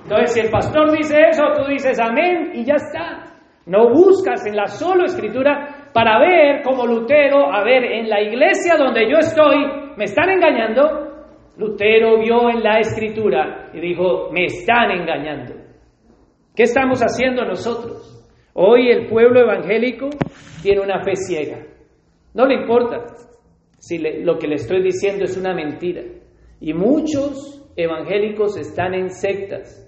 Entonces, 0.04 0.34
si 0.34 0.40
el 0.42 0.50
pastor 0.50 0.92
dice 0.92 1.18
eso, 1.30 1.44
tú 1.56 1.70
dices 1.70 2.00
amén 2.00 2.52
y 2.54 2.66
ya 2.66 2.76
está. 2.76 3.34
No 3.66 3.90
buscas 3.90 4.46
en 4.46 4.56
la 4.56 4.68
solo 4.68 5.06
escritura 5.06 5.90
para 5.94 6.20
ver 6.20 6.62
como 6.64 6.86
Lutero, 6.86 7.54
a 7.54 7.64
ver, 7.64 7.84
en 7.84 8.10
la 8.10 8.22
iglesia 8.22 8.76
donde 8.78 9.10
yo 9.10 9.18
estoy, 9.20 9.58
¿me 9.96 10.06
están 10.06 10.30
engañando? 10.30 11.03
Lutero 11.58 12.20
vio 12.20 12.50
en 12.50 12.64
la 12.64 12.80
escritura 12.80 13.70
y 13.74 13.80
dijo, 13.80 14.30
me 14.32 14.46
están 14.46 14.92
engañando. 14.92 15.54
¿Qué 16.56 16.64
estamos 16.64 17.00
haciendo 17.02 17.46
nosotros? 17.46 18.10
Hoy 18.54 18.90
el 18.90 19.08
pueblo 19.08 19.42
evangélico 19.42 20.10
tiene 20.62 20.82
una 20.82 21.04
fe 21.04 21.16
ciega. 21.16 21.66
No 22.34 22.46
le 22.46 22.62
importa 22.62 23.06
si 23.78 23.98
lo 23.98 24.38
que 24.38 24.48
le 24.48 24.56
estoy 24.56 24.82
diciendo 24.82 25.26
es 25.26 25.38
una 25.38 25.54
mentira. 25.54 26.02
Y 26.60 26.74
muchos 26.74 27.72
evangélicos 27.76 28.58
están 28.58 28.94
en 28.94 29.10
sectas 29.10 29.80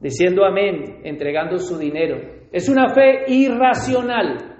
diciendo 0.00 0.44
amén, 0.44 1.00
entregando 1.04 1.58
su 1.58 1.78
dinero. 1.78 2.18
Es 2.52 2.68
una 2.68 2.88
fe 2.94 3.24
irracional. 3.28 4.56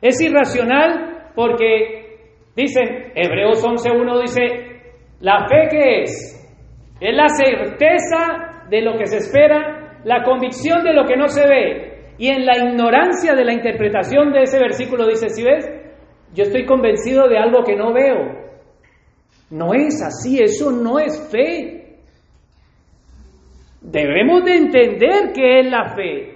Es 0.00 0.20
irracional 0.20 1.32
porque 1.34 2.18
dicen, 2.56 3.12
Hebreos 3.14 3.64
11.1 3.64 4.20
dice, 4.22 4.73
la 5.20 5.46
fe 5.48 5.68
que 5.70 6.02
es, 6.02 6.34
es 7.00 7.14
la 7.14 7.28
certeza 7.28 8.66
de 8.68 8.82
lo 8.82 8.96
que 8.96 9.06
se 9.06 9.18
espera, 9.18 10.00
la 10.04 10.22
convicción 10.22 10.84
de 10.84 10.92
lo 10.92 11.04
que 11.06 11.16
no 11.16 11.28
se 11.28 11.46
ve. 11.46 11.94
Y 12.18 12.28
en 12.28 12.46
la 12.46 12.58
ignorancia 12.58 13.34
de 13.34 13.44
la 13.44 13.52
interpretación 13.52 14.32
de 14.32 14.42
ese 14.42 14.58
versículo 14.58 15.06
dice, 15.06 15.28
si 15.28 15.42
ves, 15.42 15.66
yo 16.34 16.44
estoy 16.44 16.64
convencido 16.64 17.28
de 17.28 17.38
algo 17.38 17.64
que 17.64 17.76
no 17.76 17.92
veo. 17.92 18.44
No 19.50 19.74
es 19.74 20.02
así, 20.02 20.40
eso 20.40 20.70
no 20.70 20.98
es 20.98 21.28
fe. 21.30 21.98
Debemos 23.80 24.44
de 24.44 24.56
entender 24.56 25.32
qué 25.34 25.60
es 25.60 25.70
la 25.70 25.94
fe. 25.94 26.34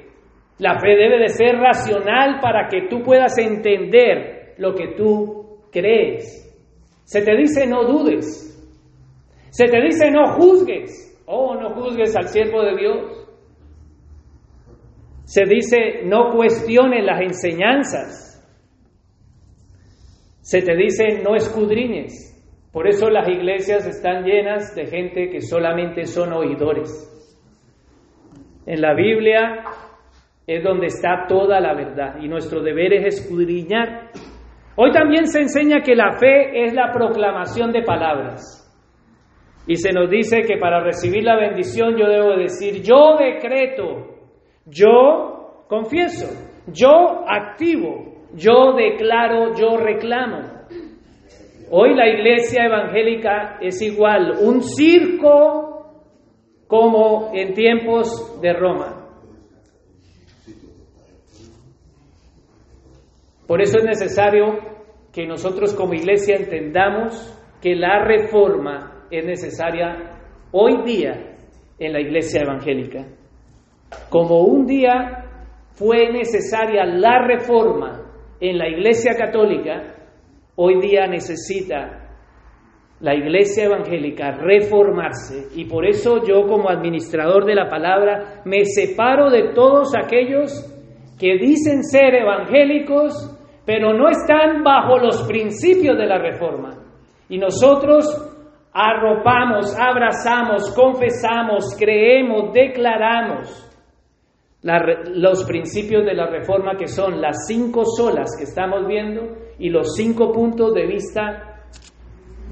La 0.59 0.79
fe 0.81 0.89
debe 0.97 1.19
de 1.19 1.29
ser 1.29 1.57
racional 1.57 2.41
para 2.41 2.69
que 2.69 2.89
tú 2.89 3.03
puedas 3.03 3.39
entender 3.39 4.55
lo 4.59 4.75
que 4.75 4.89
tú 4.97 5.61
crees. 5.71 6.45
Se 7.05 7.23
te 7.23 7.37
dice 7.37 7.67
no 7.67 7.85
dudes. 7.85 8.48
Se 9.51 9.67
te 9.67 9.81
dice 9.81 10.11
no 10.11 10.33
juzgues. 10.35 11.23
Oh, 11.27 11.55
no 11.55 11.75
juzgues 11.75 12.15
al 12.17 12.29
siervo 12.29 12.63
de 12.63 12.77
Dios. 12.77 13.29
Se 15.25 15.45
dice 15.45 16.03
no 16.05 16.35
cuestiones 16.35 17.05
las 17.05 17.21
enseñanzas. 17.21 18.29
Se 20.41 20.63
te 20.63 20.75
dice 20.77 21.21
no 21.23 21.35
escudriñes. 21.35 22.29
Por 22.73 22.87
eso 22.87 23.11
las 23.11 23.29
iglesias 23.29 23.87
están 23.87 24.25
llenas 24.25 24.75
de 24.75 24.87
gente 24.87 25.31
que 25.31 25.41
solamente 25.41 26.05
son 26.05 26.33
oidores. 26.33 27.05
En 28.67 28.81
la 28.81 28.95
Biblia 28.95 29.65
es 30.47 30.63
donde 30.63 30.87
está 30.87 31.27
toda 31.29 31.61
la 31.61 31.75
verdad 31.75 32.17
y 32.23 32.29
nuestro 32.29 32.63
deber 32.63 32.95
es 32.95 33.21
escudriñar. 33.21 34.11
Hoy 34.77 34.93
también 34.93 35.27
se 35.27 35.41
enseña 35.41 35.83
que 35.83 35.95
la 35.95 36.19
fe 36.19 36.65
es 36.65 36.73
la 36.73 36.93
proclamación 36.93 37.73
de 37.73 37.83
palabras. 37.83 38.58
Y 39.69 39.77
se 39.77 39.93
nos 39.93 40.09
dice 40.09 40.41
que 40.47 40.57
para 40.57 40.83
recibir 40.83 41.23
la 41.23 41.37
bendición 41.37 41.95
yo 41.99 42.09
debo 42.09 42.37
decir, 42.37 42.83
yo 42.83 43.19
decreto, 43.19 44.17
yo 44.65 45.65
confieso, 45.69 46.27
yo 46.73 47.23
activo, 47.29 48.25
yo 48.35 48.73
declaro, 48.73 49.55
yo 49.55 49.77
reclamo. 49.77 50.39
Hoy 51.71 51.95
la 51.95 52.09
iglesia 52.09 52.65
evangélica 52.65 53.59
es 53.61 53.83
igual, 53.83 54.39
un 54.41 54.63
circo 54.63 55.93
como 56.67 57.33
en 57.35 57.53
tiempos 57.53 58.41
de 58.41 58.55
Roma. 58.55 59.05
Por 63.47 63.61
eso 63.61 63.77
es 63.77 63.85
necesario 63.85 64.61
que 65.13 65.27
nosotros 65.27 65.75
como 65.75 65.93
iglesia 65.93 66.37
entendamos 66.37 67.39
que 67.61 67.75
la 67.75 68.03
reforma 68.03 68.98
es 69.11 69.25
necesaria 69.25 70.19
hoy 70.53 70.83
día 70.85 71.37
en 71.79 71.93
la 71.93 72.01
iglesia 72.01 72.43
evangélica. 72.43 73.07
Como 74.09 74.41
un 74.43 74.67
día 74.67 75.25
fue 75.73 76.11
necesaria 76.13 76.85
la 76.85 77.27
reforma 77.27 78.03
en 78.41 78.59
la 78.59 78.69
iglesia 78.69 79.15
católica, 79.17 79.95
hoy 80.57 80.81
día 80.81 81.07
necesita 81.07 82.09
la 83.01 83.15
iglesia 83.15 83.67
evangélica 83.67 84.33
reformarse 84.33 85.49
y 85.55 85.67
por 85.67 85.87
eso 85.87 86.25
yo 86.27 86.49
como 86.49 86.69
administrador 86.69 87.45
de 87.45 87.55
la 87.55 87.69
palabra 87.69 88.43
me 88.45 88.65
separo 88.65 89.31
de 89.31 89.55
todos 89.55 89.93
aquellos 89.97 90.51
que 91.19 91.39
dicen 91.39 91.85
ser 91.85 92.15
evangélicos 92.15 93.39
pero 93.69 93.93
no 93.93 94.09
están 94.09 94.65
bajo 94.65 94.97
los 94.97 95.25
principios 95.25 95.99
de 95.99 96.07
la 96.07 96.17
reforma. 96.17 96.71
Y 97.29 97.37
nosotros 97.37 98.28
arropamos, 98.73 99.77
abrazamos, 99.79 100.75
confesamos, 100.75 101.77
creemos, 101.79 102.53
declaramos 102.53 103.65
los 104.63 105.45
principios 105.45 106.05
de 106.05 106.15
la 106.15 106.27
reforma 106.29 106.77
que 106.77 106.89
son 106.89 107.21
las 107.21 107.47
cinco 107.47 107.85
solas 107.85 108.35
que 108.37 108.45
estamos 108.45 108.87
viendo 108.87 109.37
y 109.59 109.71
los 109.71 109.95
cinco 109.95 110.33
puntos 110.33 110.75
de 110.75 110.87
vista 110.87 111.63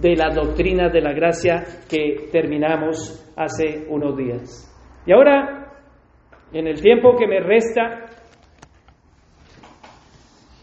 de 0.01 0.15
la 0.15 0.31
doctrina 0.31 0.89
de 0.89 1.01
la 1.01 1.13
gracia 1.13 1.65
que 1.89 2.29
terminamos 2.31 3.33
hace 3.37 3.87
unos 3.89 4.17
días. 4.17 4.73
Y 5.05 5.13
ahora, 5.13 5.73
en 6.53 6.67
el 6.67 6.81
tiempo 6.81 7.17
que 7.17 7.27
me 7.27 7.41
resta, 7.41 8.07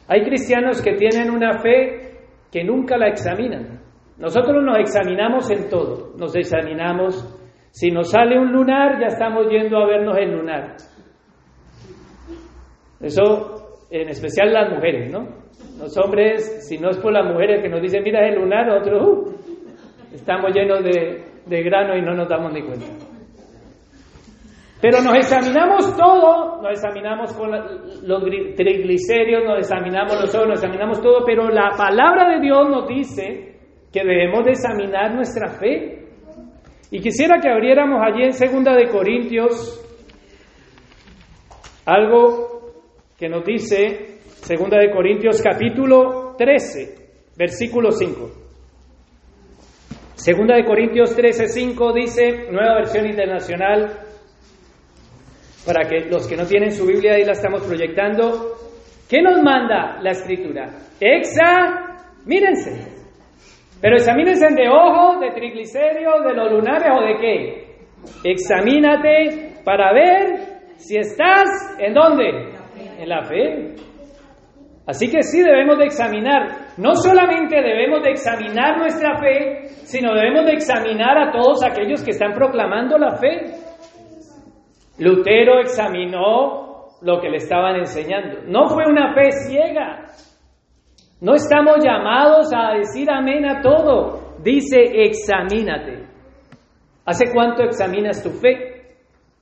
hay 0.07 0.23
cristianos 0.23 0.81
que 0.81 0.93
tienen 0.93 1.29
una 1.29 1.59
fe 1.59 2.19
que 2.51 2.63
nunca 2.63 2.97
la 2.97 3.07
examinan. 3.07 3.82
Nosotros 4.23 4.63
nos 4.63 4.79
examinamos 4.79 5.51
en 5.51 5.69
todo, 5.69 6.13
nos 6.17 6.33
examinamos. 6.33 7.13
Si 7.71 7.91
nos 7.91 8.09
sale 8.09 8.39
un 8.39 8.53
lunar, 8.53 8.97
ya 8.97 9.07
estamos 9.07 9.49
yendo 9.49 9.77
a 9.77 9.85
vernos 9.85 10.17
el 10.17 10.31
lunar. 10.31 10.77
Eso, 13.01 13.81
en 13.91 14.07
especial 14.07 14.53
las 14.53 14.71
mujeres, 14.73 15.11
¿no? 15.11 15.27
Los 15.77 15.97
hombres, 15.97 16.65
si 16.65 16.77
no 16.77 16.91
es 16.91 16.97
por 16.99 17.11
las 17.11 17.25
mujeres 17.25 17.61
que 17.61 17.67
nos 17.67 17.81
dicen, 17.81 18.01
mira 18.01 18.25
el 18.25 18.35
lunar, 18.35 18.69
otros, 18.69 19.03
uh, 19.05 19.35
estamos 20.13 20.55
llenos 20.55 20.81
de, 20.85 21.25
de 21.45 21.63
grano 21.63 21.97
y 21.97 22.01
no 22.01 22.13
nos 22.13 22.29
damos 22.29 22.53
ni 22.53 22.61
cuenta. 22.61 22.85
Pero 24.81 25.01
nos 25.01 25.15
examinamos 25.15 25.97
todo, 25.97 26.61
nos 26.61 26.71
examinamos 26.71 27.33
con 27.33 27.51
los 27.51 28.23
triglicéridos, 28.55 29.43
nos 29.43 29.57
examinamos 29.57 30.13
los 30.21 30.33
ojos, 30.33 30.47
nos 30.47 30.63
examinamos 30.63 31.01
todo, 31.01 31.25
pero 31.25 31.49
la 31.49 31.71
palabra 31.75 32.29
de 32.29 32.39
Dios 32.39 32.69
nos 32.69 32.87
dice 32.87 33.52
que 33.93 34.03
debemos 34.03 34.43
de 34.43 34.51
examinar 34.51 35.13
nuestra 35.13 35.51
fe. 35.51 35.99
Y 36.89 36.99
quisiera 36.99 37.39
que 37.39 37.47
abriéramos 37.47 38.01
allí 38.03 38.23
en 38.23 38.33
Segunda 38.33 38.75
de 38.75 38.89
Corintios 38.89 39.79
algo 41.85 42.73
que 43.17 43.29
nos 43.29 43.45
dice 43.45 44.17
Segunda 44.25 44.79
de 44.79 44.91
Corintios 44.91 45.41
capítulo 45.41 46.35
13, 46.37 46.95
versículo 47.37 47.91
5. 47.91 48.31
Segunda 50.15 50.55
de 50.55 50.65
Corintios 50.65 51.15
13, 51.15 51.47
5 51.47 51.93
dice, 51.93 52.47
nueva 52.51 52.75
versión 52.75 53.07
internacional, 53.07 53.99
para 55.65 55.87
que 55.87 56.09
los 56.09 56.27
que 56.27 56.35
no 56.35 56.45
tienen 56.45 56.71
su 56.71 56.85
Biblia 56.85 57.13
ahí 57.13 57.23
la 57.23 57.31
estamos 57.33 57.63
proyectando. 57.63 58.57
¿Qué 59.09 59.21
nos 59.21 59.41
manda 59.41 60.01
la 60.01 60.11
escritura? 60.11 60.69
Examínense. 60.99 63.02
Pero 63.83 63.97
examínense 63.97 64.47
de 64.55 64.69
ojos, 64.69 65.19
de 65.19 65.31
triglicéridos, 65.31 66.23
de 66.23 66.33
los 66.33 66.53
lunares 66.53 66.87
o 66.97 67.01
de 67.01 67.17
qué. 67.17 67.75
Examínate 68.23 69.59
para 69.65 69.91
ver 69.91 70.39
si 70.77 70.95
estás 70.95 71.49
en 71.77 71.93
dónde 71.93 72.53
en 72.97 73.09
la 73.09 73.23
fe. 73.23 73.75
Así 74.87 75.11
que 75.11 75.21
sí 75.21 75.41
debemos 75.41 75.77
de 75.79 75.83
examinar, 75.83 76.47
no 76.77 76.95
solamente 76.95 77.61
debemos 77.61 78.01
de 78.03 78.11
examinar 78.11 78.77
nuestra 78.77 79.17
fe, 79.19 79.67
sino 79.83 80.13
debemos 80.13 80.45
de 80.45 80.53
examinar 80.53 81.17
a 81.17 81.31
todos 81.33 81.61
aquellos 81.65 82.01
que 82.05 82.11
están 82.11 82.31
proclamando 82.31 82.97
la 82.97 83.17
fe. 83.17 83.47
Lutero 84.97 85.59
examinó 85.59 86.87
lo 87.01 87.19
que 87.19 87.29
le 87.29 87.37
estaban 87.37 87.75
enseñando. 87.75 88.43
No 88.47 88.69
fue 88.69 88.85
una 88.89 89.13
fe 89.13 89.29
ciega. 89.45 90.05
No 91.23 91.33
estamos 91.33 91.77
llamados 91.83 92.51
a 92.53 92.75
decir 92.77 93.09
amén 93.09 93.45
a 93.45 93.61
todo. 93.61 94.35
Dice, 94.43 94.77
examínate. 95.05 96.03
¿Hace 97.05 97.31
cuánto 97.33 97.63
examinas 97.63 98.21
tu 98.21 98.29
fe? 98.29 98.97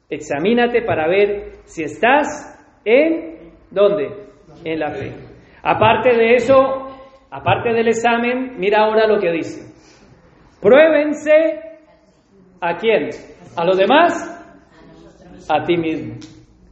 Examínate 0.09 0.83
para 0.83 1.07
ver 1.07 1.53
si 1.65 1.83
estás 1.83 2.27
en 2.85 3.31
¿Dónde? 3.71 4.27
En 4.65 4.79
la 4.79 4.89
fe. 4.89 5.13
Aparte 5.63 6.15
de 6.15 6.35
eso, 6.35 6.53
aparte 7.31 7.71
del 7.73 7.87
examen, 7.87 8.59
mira 8.59 8.83
ahora 8.83 9.07
lo 9.07 9.19
que 9.19 9.31
dice. 9.31 9.71
Pruébense 10.61 11.61
a 12.59 12.75
quién? 12.75 13.09
¿A 13.55 13.63
los 13.63 13.77
demás? 13.77 14.27
A 15.49 15.63
ti 15.63 15.77
mismo. 15.77 16.15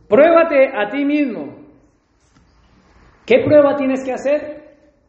Pruébate 0.09 0.67
a 0.75 0.89
ti 0.89 1.05
mismo. 1.05 1.55
¿Qué 3.25 3.39
prueba 3.45 3.75
tienes 3.75 4.03
que 4.03 4.11
hacer? 4.11 4.58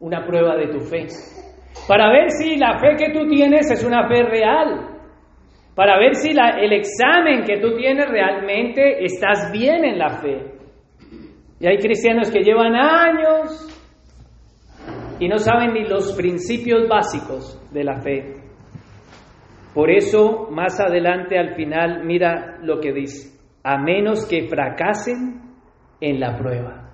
Una 0.01 0.27
prueba 0.27 0.57
de 0.57 0.69
tu 0.69 0.81
fe. 0.81 1.07
Para 1.87 2.11
ver 2.11 2.31
si 2.31 2.57
la 2.57 2.79
fe 2.81 2.97
que 2.97 3.13
tú 3.13 3.29
tienes 3.29 3.71
es 3.71 3.85
una 3.85 4.09
fe 4.09 4.23
real. 4.25 4.99
Para 5.75 5.99
ver 5.99 6.15
si 6.15 6.31
el 6.31 6.73
examen 6.73 7.45
que 7.45 7.59
tú 7.59 7.77
tienes 7.77 8.09
realmente 8.09 9.05
estás 9.05 9.51
bien 9.53 9.85
en 9.85 9.99
la 9.99 10.09
fe. 10.21 10.55
Y 11.61 11.67
hay 11.67 11.79
cristianos 11.79 12.31
que 12.31 12.43
llevan 12.43 12.75
años 12.75 13.67
y 15.19 15.29
no 15.29 15.39
saben 15.39 15.75
ni 15.75 15.85
los 15.85 16.15
principios 16.17 16.89
básicos 16.89 17.61
de 17.73 17.85
la 17.85 18.01
fe. 18.01 18.35
Por 19.75 19.91
eso, 19.91 20.49
más 20.51 20.81
adelante 20.81 21.39
al 21.39 21.55
final, 21.55 22.05
mira 22.05 22.59
lo 22.63 22.81
que 22.81 22.93
dice. 22.93 23.39
a 23.63 23.77
menos 23.77 24.27
que 24.27 24.49
fracasen 24.49 25.43
en 26.01 26.19
la 26.19 26.37
prueba. 26.37 26.91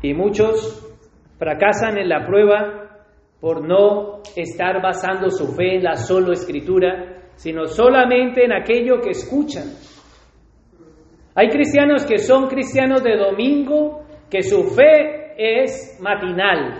Y 0.00 0.14
muchos 0.14 0.91
fracasan 1.42 1.98
en 1.98 2.08
la 2.08 2.24
prueba 2.24 3.04
por 3.40 3.66
no 3.66 4.20
estar 4.36 4.80
basando 4.80 5.28
su 5.28 5.52
fe 5.56 5.74
en 5.74 5.82
la 5.82 5.96
solo 5.96 6.30
escritura, 6.30 7.16
sino 7.34 7.66
solamente 7.66 8.44
en 8.44 8.52
aquello 8.52 9.00
que 9.00 9.10
escuchan. 9.10 9.64
Hay 11.34 11.48
cristianos 11.48 12.06
que 12.06 12.18
son 12.18 12.46
cristianos 12.46 13.02
de 13.02 13.16
domingo, 13.16 14.04
que 14.30 14.42
su 14.42 14.62
fe 14.72 15.34
es 15.36 15.98
matinal, 16.00 16.78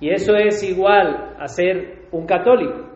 y 0.00 0.14
eso 0.14 0.34
es 0.34 0.62
igual 0.62 1.34
a 1.38 1.46
ser 1.46 2.06
un 2.10 2.24
católico 2.24 2.88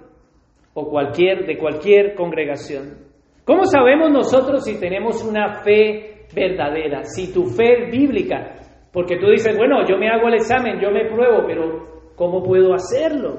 o 0.73 0.89
cualquier 0.89 1.45
de 1.45 1.59
cualquier 1.59 2.15
congregación. 2.15 2.97
¿Cómo 3.45 3.65
sabemos 3.65 4.11
nosotros 4.11 4.65
si 4.65 4.81
tenemos 4.81 5.23
una 5.23 5.63
fe 5.63 6.29
verdadera? 6.35 7.05
Si 7.05 7.31
tu 7.31 7.45
fe 7.45 7.85
es 7.85 7.91
bíblica, 7.91 8.55
porque 8.93 9.17
tú 9.19 9.31
dices, 9.31 9.57
bueno, 9.57 9.87
yo 9.89 9.97
me 9.97 10.09
hago 10.09 10.29
el 10.29 10.35
examen, 10.35 10.79
yo 10.81 10.91
me 10.91 11.07
pruebo, 11.07 11.45
pero 11.47 12.13
¿cómo 12.15 12.43
puedo 12.43 12.75
hacerlo? 12.75 13.39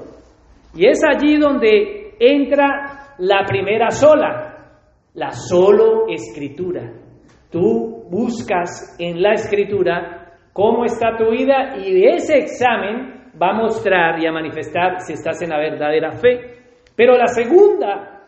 Y 0.74 0.86
es 0.88 1.00
allí 1.04 1.38
donde 1.38 2.14
entra 2.18 3.14
la 3.18 3.44
primera 3.46 3.90
sola, 3.90 4.80
la 5.14 5.30
solo 5.30 6.06
escritura. 6.08 6.92
Tú 7.50 8.04
buscas 8.10 8.96
en 8.98 9.22
la 9.22 9.34
escritura 9.34 10.32
cómo 10.52 10.84
está 10.84 11.16
tu 11.16 11.30
vida 11.30 11.76
y 11.78 12.04
ese 12.04 12.38
examen 12.38 13.30
va 13.40 13.50
a 13.50 13.54
mostrar 13.54 14.20
y 14.20 14.26
a 14.26 14.32
manifestar 14.32 15.00
si 15.00 15.12
estás 15.12 15.40
en 15.42 15.50
la 15.50 15.58
verdadera 15.58 16.12
fe. 16.12 16.64
Pero 16.96 17.16
la 17.16 17.28
segunda 17.28 18.26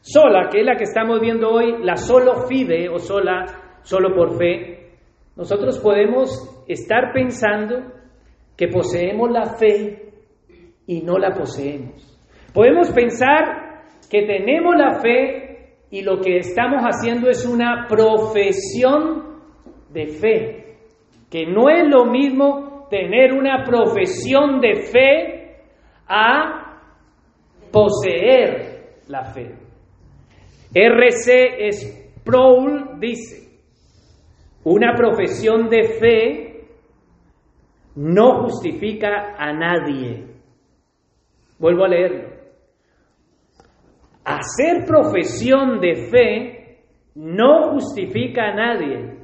sola, 0.00 0.48
que 0.50 0.60
es 0.60 0.66
la 0.66 0.76
que 0.76 0.84
estamos 0.84 1.20
viendo 1.20 1.50
hoy, 1.50 1.82
la 1.82 1.96
solo 1.96 2.46
fide 2.46 2.88
o 2.88 2.98
sola, 2.98 3.44
solo 3.82 4.14
por 4.14 4.36
fe, 4.38 4.81
nosotros 5.36 5.78
podemos 5.78 6.64
estar 6.68 7.12
pensando 7.12 7.92
que 8.56 8.68
poseemos 8.68 9.30
la 9.30 9.54
fe 9.56 10.12
y 10.86 11.00
no 11.00 11.18
la 11.18 11.30
poseemos. 11.32 12.20
Podemos 12.52 12.90
pensar 12.90 13.82
que 14.10 14.26
tenemos 14.26 14.74
la 14.76 15.00
fe 15.00 15.76
y 15.90 16.02
lo 16.02 16.20
que 16.20 16.38
estamos 16.38 16.82
haciendo 16.82 17.28
es 17.28 17.46
una 17.46 17.86
profesión 17.88 19.40
de 19.90 20.06
fe, 20.08 20.76
que 21.30 21.46
no 21.46 21.68
es 21.68 21.84
lo 21.88 22.06
mismo 22.06 22.86
tener 22.90 23.32
una 23.32 23.64
profesión 23.64 24.60
de 24.60 24.82
fe 24.82 25.56
a 26.06 26.78
poseer 27.70 29.00
la 29.08 29.24
fe. 29.24 29.54
R.C. 30.74 31.70
Sproul 31.72 33.00
dice, 33.00 33.41
una 34.64 34.94
profesión 34.94 35.68
de 35.68 35.84
fe 35.98 36.52
no 37.96 38.42
justifica 38.42 39.34
a 39.36 39.52
nadie. 39.52 40.26
Vuelvo 41.58 41.84
a 41.84 41.88
leerlo. 41.88 42.28
Hacer 44.24 44.86
profesión 44.86 45.80
de 45.80 46.08
fe 46.10 46.84
no 47.14 47.72
justifica 47.72 48.50
a 48.50 48.54
nadie. 48.54 49.18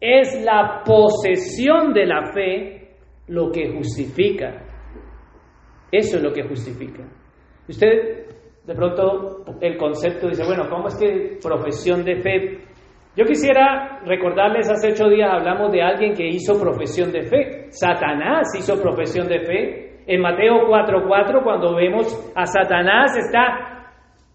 Es 0.00 0.42
la 0.44 0.82
posesión 0.84 1.92
de 1.92 2.06
la 2.06 2.32
fe 2.32 2.96
lo 3.28 3.50
que 3.50 3.72
justifica. 3.72 4.66
Eso 5.92 6.16
es 6.16 6.22
lo 6.22 6.32
que 6.32 6.42
justifica. 6.42 7.04
Usted 7.68 8.26
de 8.66 8.74
pronto 8.74 9.44
el 9.60 9.76
concepto 9.76 10.28
dice, 10.28 10.44
bueno, 10.44 10.68
¿cómo 10.68 10.88
es 10.88 10.96
que 10.96 11.38
profesión 11.42 12.04
de 12.04 12.20
fe? 12.20 12.69
Yo 13.16 13.24
quisiera 13.24 14.00
recordarles, 14.04 14.70
hace 14.70 14.92
ocho 14.92 15.08
días 15.08 15.30
hablamos 15.32 15.72
de 15.72 15.82
alguien 15.82 16.14
que 16.14 16.28
hizo 16.28 16.60
profesión 16.60 17.10
de 17.10 17.22
fe. 17.22 17.66
Satanás 17.70 18.48
hizo 18.56 18.80
profesión 18.80 19.26
de 19.26 19.40
fe. 19.40 20.02
En 20.06 20.20
Mateo 20.20 20.66
4:4, 20.68 21.42
cuando 21.42 21.74
vemos 21.74 22.32
a 22.34 22.46
Satanás, 22.46 23.16
está 23.16 23.80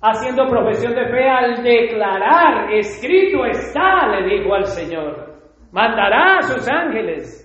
haciendo 0.02 0.46
profesión 0.48 0.94
de 0.94 1.06
fe 1.08 1.28
al 1.28 1.64
declarar, 1.64 2.72
escrito 2.74 3.46
está, 3.46 4.08
le 4.08 4.38
dijo 4.38 4.54
al 4.54 4.66
Señor, 4.66 5.34
mandará 5.72 6.38
a 6.38 6.42
sus 6.42 6.68
ángeles. 6.70 7.42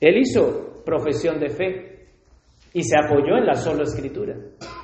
Él 0.00 0.18
hizo 0.18 0.84
profesión 0.84 1.40
de 1.40 1.48
fe 1.48 1.94
y 2.74 2.82
se 2.82 2.96
apoyó 2.98 3.38
en 3.38 3.46
la 3.46 3.54
sola 3.54 3.82
escritura. 3.82 4.34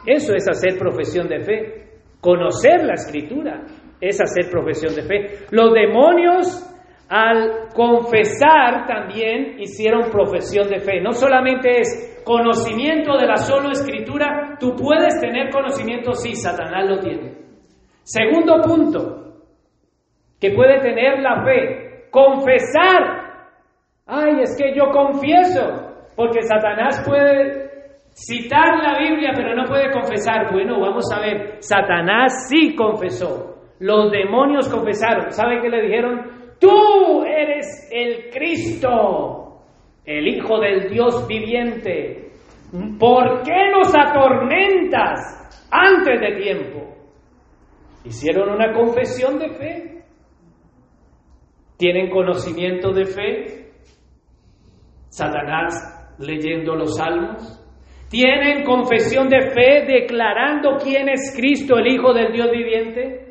Eso 0.07 0.35
es 0.35 0.49
hacer 0.49 0.79
profesión 0.79 1.29
de 1.29 1.41
fe. 1.41 1.91
Conocer 2.21 2.85
la 2.85 2.95
escritura 2.95 3.65
es 4.01 4.21
hacer 4.21 4.51
profesión 4.51 4.95
de 4.95 5.03
fe. 5.03 5.47
Los 5.51 5.73
demonios 5.73 6.67
al 7.11 7.69
confesar 7.75 8.87
también 8.87 9.59
hicieron 9.59 10.11
profesión 10.11 10.69
de 10.69 10.79
fe. 10.79 11.01
No 11.01 11.13
solamente 11.13 11.81
es 11.81 12.23
conocimiento 12.25 13.19
de 13.19 13.27
la 13.27 13.37
sola 13.37 13.73
escritura, 13.73 14.57
tú 14.61 14.77
puedes 14.77 15.21
tener 15.21 15.51
conocimiento, 15.51 16.13
sí, 16.13 16.35
Satanás 16.37 16.89
lo 16.89 17.01
tiene. 17.01 17.35
Segundo 18.05 18.61
punto, 18.63 19.21
que 20.41 20.53
puede 20.53 20.79
tener 20.81 21.21
la 21.21 21.43
fe, 21.45 22.09
confesar. 22.11 23.49
Ay, 24.07 24.41
es 24.43 24.57
que 24.57 24.75
yo 24.75 24.91
confieso, 24.91 25.93
porque 26.15 26.43
Satanás 26.43 27.03
puede 27.07 27.71
citar 28.13 28.79
la 28.83 28.99
Biblia, 28.99 29.33
pero 29.35 29.55
no 29.55 29.65
puede 29.65 29.91
confesar. 29.91 30.53
Bueno, 30.53 30.81
vamos 30.81 31.05
a 31.13 31.21
ver, 31.21 31.57
Satanás 31.61 32.49
sí 32.49 32.75
confesó. 32.77 33.60
Los 33.81 34.11
demonios 34.11 34.69
confesaron. 34.69 35.33
¿Sabe 35.33 35.61
qué 35.63 35.69
le 35.71 35.83
dijeron? 35.83 36.55
Tú 36.61 37.25
eres 37.25 37.89
el 37.91 38.31
Cristo, 38.31 39.63
el 40.05 40.29
Hijo 40.29 40.61
del 40.61 40.91
Dios 40.91 41.27
viviente. 41.27 42.31
¿Por 42.99 43.43
qué 43.43 43.71
nos 43.73 43.93
atormentas 43.97 45.67
antes 45.71 46.21
de 46.21 46.37
tiempo? 46.37 46.95
Hicieron 48.05 48.51
una 48.51 48.73
confesión 48.73 49.39
de 49.39 49.51
fe. 49.51 50.05
¿Tienen 51.79 52.11
conocimiento 52.11 52.93
de 52.93 53.07
fe? 53.07 53.71
Satanás 55.09 56.17
leyendo 56.19 56.75
los 56.75 56.97
salmos. 56.97 57.57
¿Tienen 58.11 58.65
confesión 58.65 59.29
de 59.29 59.41
fe 59.53 59.87
declarando 59.87 60.77
quién 60.83 61.09
es 61.09 61.35
Cristo, 61.35 61.79
el 61.79 61.87
Hijo 61.95 62.13
del 62.13 62.33
Dios 62.33 62.51
viviente? 62.51 63.30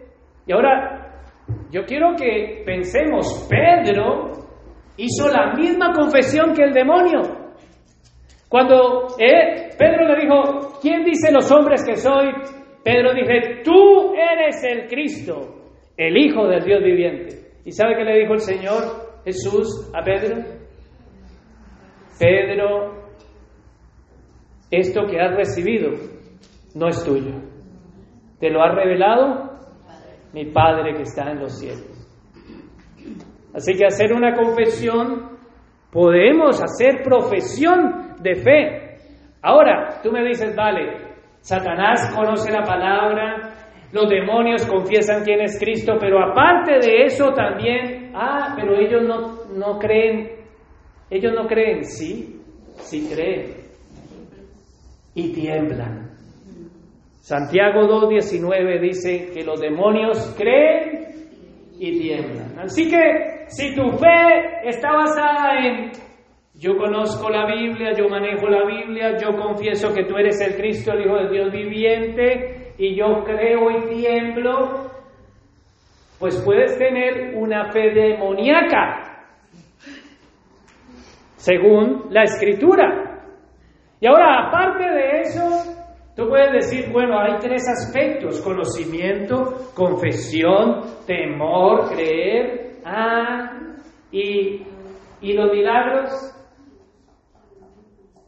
Y 0.50 0.52
ahora, 0.52 1.14
yo 1.70 1.86
quiero 1.86 2.16
que 2.16 2.64
pensemos, 2.66 3.47
Pedro 3.47 4.32
hizo 4.97 5.30
la 5.30 5.54
misma 5.54 5.93
confesión 5.93 6.56
que 6.56 6.64
el 6.64 6.74
demonio. 6.74 7.22
Cuando 8.50 9.10
eh, 9.20 9.70
Pedro 9.78 10.08
le 10.08 10.24
dijo, 10.24 10.80
¿quién 10.82 11.04
dice 11.04 11.32
los 11.32 11.52
hombres 11.52 11.86
que 11.86 11.95
soy? 11.97 12.32
Pedro 12.84 13.14
dice, 13.14 13.62
tú 13.64 14.16
eres 14.16 14.64
el 14.64 14.88
Cristo, 14.88 15.66
el 15.95 16.18
Hijo 16.18 16.47
del 16.47 16.64
Dios 16.64 16.82
viviente. 16.84 17.52
¿Y 17.64 17.72
sabe 17.72 17.95
qué 17.97 18.04
le 18.04 18.20
dijo 18.22 18.34
el 18.34 18.39
Señor 18.39 19.22
Jesús 19.26 19.91
a 19.93 20.02
Pedro? 20.04 20.36
Pedro, 22.20 23.04
esto 24.72 25.06
que 25.06 25.22
has 25.22 25.36
recibido 25.36 25.91
no 26.74 26.88
es 26.88 27.04
tuyo. 27.06 27.36
Te 28.39 28.50
lo 28.50 28.64
ha 28.64 28.74
revelado 28.74 29.49
mi 30.34 30.45
Padre 30.45 30.93
que 30.95 31.03
está 31.03 31.32
en 31.32 31.39
los 31.39 31.57
cielos. 31.57 31.99
Así 33.53 33.73
que 33.73 33.86
hacer 33.86 34.13
una 34.13 34.34
confesión, 34.36 35.38
podemos 35.91 36.61
hacer 36.61 37.01
profesión 37.03 38.15
de 38.21 38.36
fe. 38.36 38.97
Ahora, 39.41 39.99
tú 40.03 40.11
me 40.11 40.23
dices, 40.23 40.55
vale, 40.55 41.15
Satanás 41.41 42.13
conoce 42.15 42.51
la 42.51 42.63
palabra, 42.63 43.53
los 43.91 44.07
demonios 44.09 44.65
confiesan 44.67 45.23
quién 45.23 45.41
es 45.41 45.57
Cristo, 45.57 45.93
pero 45.99 46.23
aparte 46.23 46.73
de 46.80 47.05
eso 47.05 47.34
también, 47.34 48.11
ah, 48.13 48.53
pero 48.55 48.75
ellos 48.75 49.03
no, 49.03 49.45
no 49.55 49.80
creen, 49.80 50.30
ellos 51.09 51.34
no 51.34 51.47
creen, 51.47 51.84
sí, 51.84 52.39
sí 52.75 53.09
creen 53.11 53.59
y 55.15 55.34
tiemblan. 55.34 56.09
Santiago 57.20 57.82
2.19 57.82 58.80
dice 58.82 59.32
que 59.34 59.43
los 59.43 59.59
demonios 59.59 60.36
creen 60.38 61.09
y 61.78 61.99
tiemblan. 61.99 62.59
Así 62.59 62.89
que 62.89 63.45
si 63.47 63.76
tu 63.76 63.89
fe 63.91 64.67
está 64.67 64.91
basada 64.93 65.59
en 65.59 65.91
yo 66.59 66.76
conozco 66.78 67.30
la 67.30 67.45
Biblia, 67.45 67.93
yo 67.93 68.09
manejo 68.09 68.49
la 68.49 68.65
Biblia, 68.65 69.17
yo 69.17 69.34
confieso 69.38 69.93
que 69.93 70.03
tú 70.03 70.17
eres 70.17 70.41
el 70.41 70.57
Cristo, 70.57 70.91
el 70.91 71.05
Hijo 71.05 71.15
de 71.15 71.30
Dios 71.30 71.51
viviente, 71.53 72.74
y 72.78 72.95
yo 72.95 73.24
creo 73.24 73.72
y 73.72 73.95
tiemblo, 73.95 74.91
pues 76.20 76.41
puedes 76.43 76.78
tener 76.78 77.34
una 77.36 77.72
fe 77.72 77.91
demoníaca, 77.93 79.24
según 81.38 82.07
la 82.09 82.24
Escritura. 82.24 83.22
Y 84.01 84.07
ahora, 84.07 84.47
aparte 84.47 84.84
de 84.84 85.22
eso, 85.22 85.78
Tú 86.20 86.28
puedes 86.28 86.51
decir, 86.51 86.91
bueno, 86.91 87.17
hay 87.17 87.38
tres 87.39 87.63
aspectos, 87.70 88.41
conocimiento, 88.41 89.72
confesión, 89.74 90.82
temor, 91.07 91.88
creer, 91.93 92.74
ah, 92.84 93.57
y, 94.11 94.61
y 95.22 95.34
los 95.34 95.49
milagros. 95.49 96.09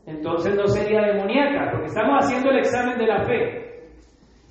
Entonces 0.05 0.55
no 0.55 0.67
sería 0.67 1.01
demoníaca, 1.01 1.69
porque 1.69 1.87
estamos 1.87 2.23
haciendo 2.23 2.51
el 2.51 2.59
examen 2.59 2.97
de 2.97 3.07
la 3.07 3.25
fe. 3.25 3.61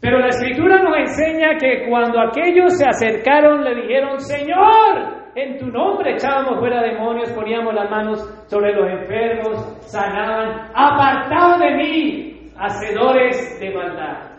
Pero 0.03 0.19
la 0.19 0.29
escritura 0.29 0.83
nos 0.83 0.99
enseña 0.99 1.57
que 1.59 1.89
cuando 1.89 2.21
aquellos 2.21 2.77
se 2.77 2.87
acercaron 2.87 3.65
le 3.65 3.75
dijeron, 3.75 4.21
Señor, 4.21 5.33
en 5.35 5.57
tu 5.57 5.67
nombre 5.69 6.13
echábamos 6.13 6.59
fuera 6.59 6.83
demonios, 6.83 7.33
poníamos 7.33 7.73
las 7.73 7.91
manos 7.91 8.21
sobre 8.49 8.75
los 8.75 8.87
enfermos, 9.01 9.57
sanaban, 9.91 10.71
apartado 10.75 11.59
de 11.59 11.75
mí, 11.77 12.30
hacedores 12.61 13.59
de 13.59 13.71
maldad. 13.71 14.31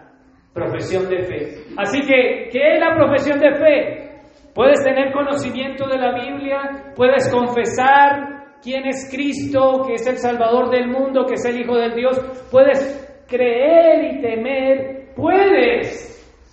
Profesión 0.53 1.09
de 1.09 1.23
fe. 1.23 1.63
Así 1.77 2.01
que, 2.01 2.49
¿qué 2.51 2.73
es 2.73 2.79
la 2.79 2.95
profesión 2.95 3.39
de 3.39 3.53
fe? 3.55 4.11
Puedes 4.53 4.83
tener 4.83 5.11
conocimiento 5.11 5.87
de 5.87 5.97
la 5.97 6.13
Biblia, 6.13 6.93
puedes 6.95 7.31
confesar 7.31 8.57
quién 8.61 8.85
es 8.85 9.09
Cristo, 9.09 9.83
que 9.87 9.93
es 9.93 10.05
el 10.05 10.17
Salvador 10.17 10.69
del 10.69 10.89
mundo, 10.89 11.25
que 11.25 11.35
es 11.35 11.45
el 11.45 11.61
Hijo 11.61 11.77
del 11.77 11.95
Dios, 11.95 12.19
puedes 12.51 13.23
creer 13.27 14.13
y 14.13 14.21
temer, 14.21 15.13
puedes 15.15 16.11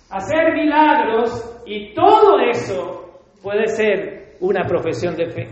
hacer 0.09 0.53
milagros 0.53 1.61
y 1.65 1.93
todo 1.93 2.39
eso 2.39 3.21
puede 3.43 3.67
ser 3.67 4.37
una 4.39 4.63
profesión 4.63 5.15
de 5.15 5.29
fe. 5.29 5.49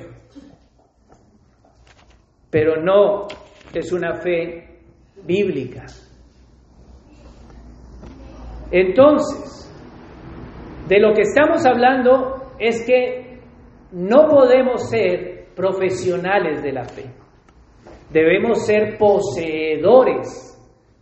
Pero 2.49 2.81
no 2.81 3.27
es 3.73 3.91
una 3.91 4.15
fe 4.21 4.79
bíblica. 5.25 5.85
Entonces, 8.71 9.63
de 10.87 10.99
lo 10.99 11.13
que 11.13 11.21
estamos 11.21 11.65
hablando 11.65 12.53
es 12.59 12.85
que 12.85 13.39
no 13.91 14.27
podemos 14.27 14.89
ser 14.89 15.47
profesionales 15.55 16.61
de 16.61 16.71
la 16.71 16.85
fe. 16.85 17.05
Debemos 18.09 18.65
ser 18.65 18.97
poseedores 18.97 20.53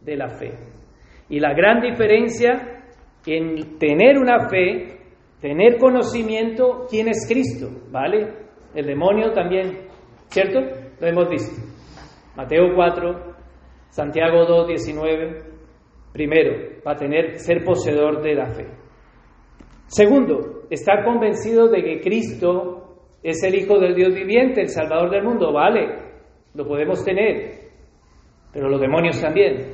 de 0.03 0.16
la 0.16 0.30
fe. 0.30 0.51
Y 1.30 1.39
la 1.39 1.53
gran 1.53 1.82
diferencia 1.82 2.84
en 3.26 3.78
tener 3.80 4.18
una 4.18 4.47
fe 4.49 4.95
tener 5.45 5.78
conocimiento 5.78 6.88
quién 6.89 7.07
es 7.07 7.28
Cristo, 7.28 7.70
¿vale? 7.91 8.34
El 8.74 8.88
demonio 8.88 9.32
también, 9.32 9.88
¿cierto? 10.28 10.59
Lo 10.99 11.07
hemos 11.07 11.30
visto. 11.30 11.61
Mateo 12.36 12.74
4, 12.76 13.36
Santiago 13.89 14.45
2, 14.45 14.68
19. 14.70 15.54
Primero, 16.16 16.80
va 16.88 16.93
a 16.93 16.95
tener, 16.95 17.39
ser 17.39 17.61
poseedor 17.66 18.22
de 18.22 18.36
la 18.36 18.45
fe. 18.45 18.66
Segundo, 19.88 20.61
estar 20.70 21.03
convencido 21.03 21.68
de 21.68 21.84
que 21.84 21.99
Cristo 21.99 23.09
es 23.22 23.43
el 23.43 23.53
Hijo 23.53 23.78
del 23.80 23.95
Dios 23.95 24.16
viviente, 24.16 24.61
el 24.61 24.70
Salvador 24.70 25.09
del 25.09 25.26
mundo, 25.26 25.51
¿vale? 25.51 25.89
Lo 26.53 26.66
podemos 26.66 27.03
tener, 27.03 27.55
pero 28.53 28.70
los 28.70 28.80
demonios 28.80 29.22
también. 29.22 29.74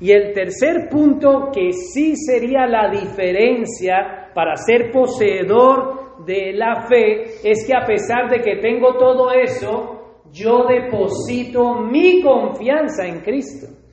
Y 0.00 0.10
el 0.10 0.32
tercer 0.32 0.88
punto 0.90 1.52
que 1.54 1.70
sí 1.70 2.16
sería 2.16 2.66
la 2.66 2.90
diferencia 2.90 4.32
para 4.34 4.56
ser 4.56 4.90
poseedor 4.90 6.24
de 6.26 6.54
la 6.54 6.88
fe 6.88 7.22
es 7.48 7.64
que 7.64 7.72
a 7.72 7.86
pesar 7.86 8.28
de 8.28 8.40
que 8.40 8.56
tengo 8.56 8.96
todo 8.96 9.30
eso, 9.30 10.22
yo 10.32 10.66
deposito 10.66 11.82
mi 11.82 12.20
confianza 12.20 13.06
en 13.06 13.20
Cristo. 13.20 13.85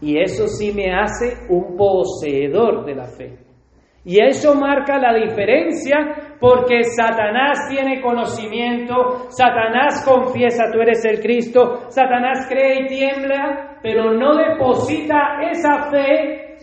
Y 0.00 0.20
eso 0.20 0.46
sí 0.46 0.72
me 0.72 0.92
hace 0.92 1.46
un 1.48 1.76
poseedor 1.76 2.84
de 2.84 2.94
la 2.94 3.04
fe. 3.04 3.48
Y 4.04 4.20
eso 4.24 4.54
marca 4.54 4.98
la 4.98 5.12
diferencia 5.12 6.36
porque 6.40 6.82
Satanás 6.84 7.68
tiene 7.68 8.00
conocimiento, 8.00 9.26
Satanás 9.28 10.02
confiesa 10.02 10.70
tú 10.72 10.80
eres 10.80 11.04
el 11.04 11.20
Cristo, 11.20 11.90
Satanás 11.90 12.46
cree 12.48 12.84
y 12.84 12.86
tiembla, 12.86 13.78
pero 13.82 14.14
no 14.14 14.34
deposita 14.34 15.40
esa 15.50 15.90
fe 15.90 16.56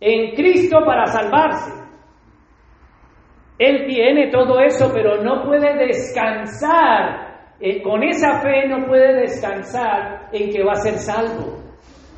en 0.00 0.34
Cristo 0.34 0.78
para 0.86 1.04
salvarse. 1.06 1.70
Él 3.58 3.84
tiene 3.86 4.30
todo 4.30 4.58
eso, 4.60 4.90
pero 4.94 5.22
no 5.22 5.44
puede 5.44 5.86
descansar, 5.86 7.56
eh, 7.60 7.82
con 7.82 8.02
esa 8.02 8.40
fe 8.40 8.66
no 8.66 8.86
puede 8.86 9.20
descansar 9.20 10.30
en 10.32 10.50
que 10.50 10.64
va 10.64 10.72
a 10.72 10.76
ser 10.76 10.94
salvo. 10.94 11.59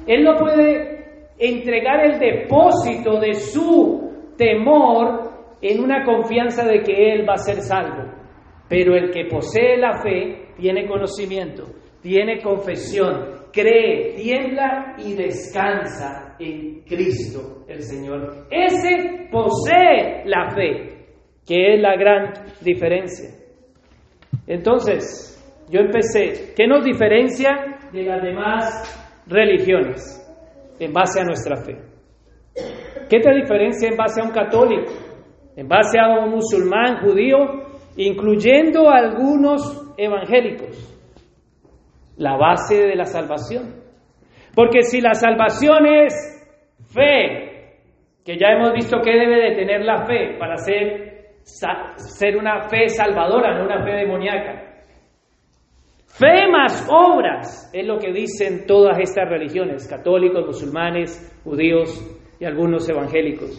Él 0.07 0.25
no 0.25 0.37
puede 0.37 0.93
entregar 1.39 2.05
el 2.05 2.19
depósito 2.19 3.19
de 3.19 3.35
su 3.35 4.35
temor 4.37 5.31
en 5.61 5.83
una 5.83 6.05
confianza 6.05 6.65
de 6.65 6.83
que 6.83 7.13
Él 7.13 7.29
va 7.29 7.35
a 7.35 7.39
ser 7.39 7.57
salvo. 7.63 8.11
Pero 8.69 8.95
el 8.97 9.11
que 9.11 9.27
posee 9.27 9.77
la 9.77 10.03
fe 10.03 10.49
tiene 10.57 10.87
conocimiento, 10.87 11.65
tiene 12.01 12.41
confesión, 12.41 13.43
cree, 13.53 14.15
tiembla 14.15 14.97
y 14.99 15.15
descansa 15.15 16.37
en 16.39 16.81
Cristo 16.83 17.65
el 17.69 17.83
Señor. 17.83 18.47
Ese 18.51 19.29
posee 19.31 20.23
la 20.25 20.51
fe, 20.51 21.07
que 21.47 21.75
es 21.75 21.81
la 21.81 21.97
gran 21.97 22.33
diferencia. 22.61 23.31
Entonces, 24.47 25.39
yo 25.71 25.81
empecé, 25.81 26.53
¿qué 26.57 26.67
nos 26.67 26.85
diferencia 26.85 27.79
de 27.93 28.03
las 28.03 28.23
demás 28.23 29.02
religiones 29.33 30.19
en 30.79 30.93
base 30.93 31.21
a 31.21 31.25
nuestra 31.25 31.57
fe? 31.57 31.77
¿Qué 33.09 33.21
te 33.21 33.35
diferencia 33.35 33.89
en 33.89 33.97
base 33.97 34.21
a 34.21 34.25
un 34.25 34.31
católico? 34.31 34.93
En 35.57 35.69
base 35.69 35.99
a 35.99 36.09
un 36.09 36.31
musulmán, 36.31 37.01
judío, 37.03 37.39
incluyendo 37.97 38.91
algunos 38.91 39.95
evangélicos. 39.97 40.89
La 42.17 42.37
base 42.37 42.77
de 42.77 42.97
la 42.97 43.05
salvación. 43.05 43.83
Porque 44.55 44.83
si 44.83 45.01
la 45.01 45.15
salvación 45.15 45.87
es 45.87 46.15
fe, 46.95 47.53
que 48.25 48.39
ya 48.39 48.53
hemos 48.53 48.73
visto 48.73 49.01
que 49.01 49.11
debe 49.11 49.51
de 49.51 49.57
tener 49.57 49.83
la 49.83 50.05
fe 50.07 50.37
para 50.39 50.57
ser, 50.57 51.35
ser 51.43 52.37
una 52.37 52.69
fe 52.69 52.89
salvadora, 52.89 53.59
no 53.59 53.65
una 53.65 53.83
fe 53.85 53.93
demoníaca. 53.93 54.72
Fe 56.19 56.47
más 56.51 56.87
obras 56.91 57.71
es 57.73 57.87
lo 57.87 57.99
que 57.99 58.13
dicen 58.13 58.67
todas 58.67 58.99
estas 58.99 59.29
religiones, 59.29 59.89
católicos, 59.89 60.45
musulmanes, 60.47 61.41
judíos, 61.43 62.19
y 62.43 62.45
algunos 62.45 62.89
evangélicos. 62.89 63.51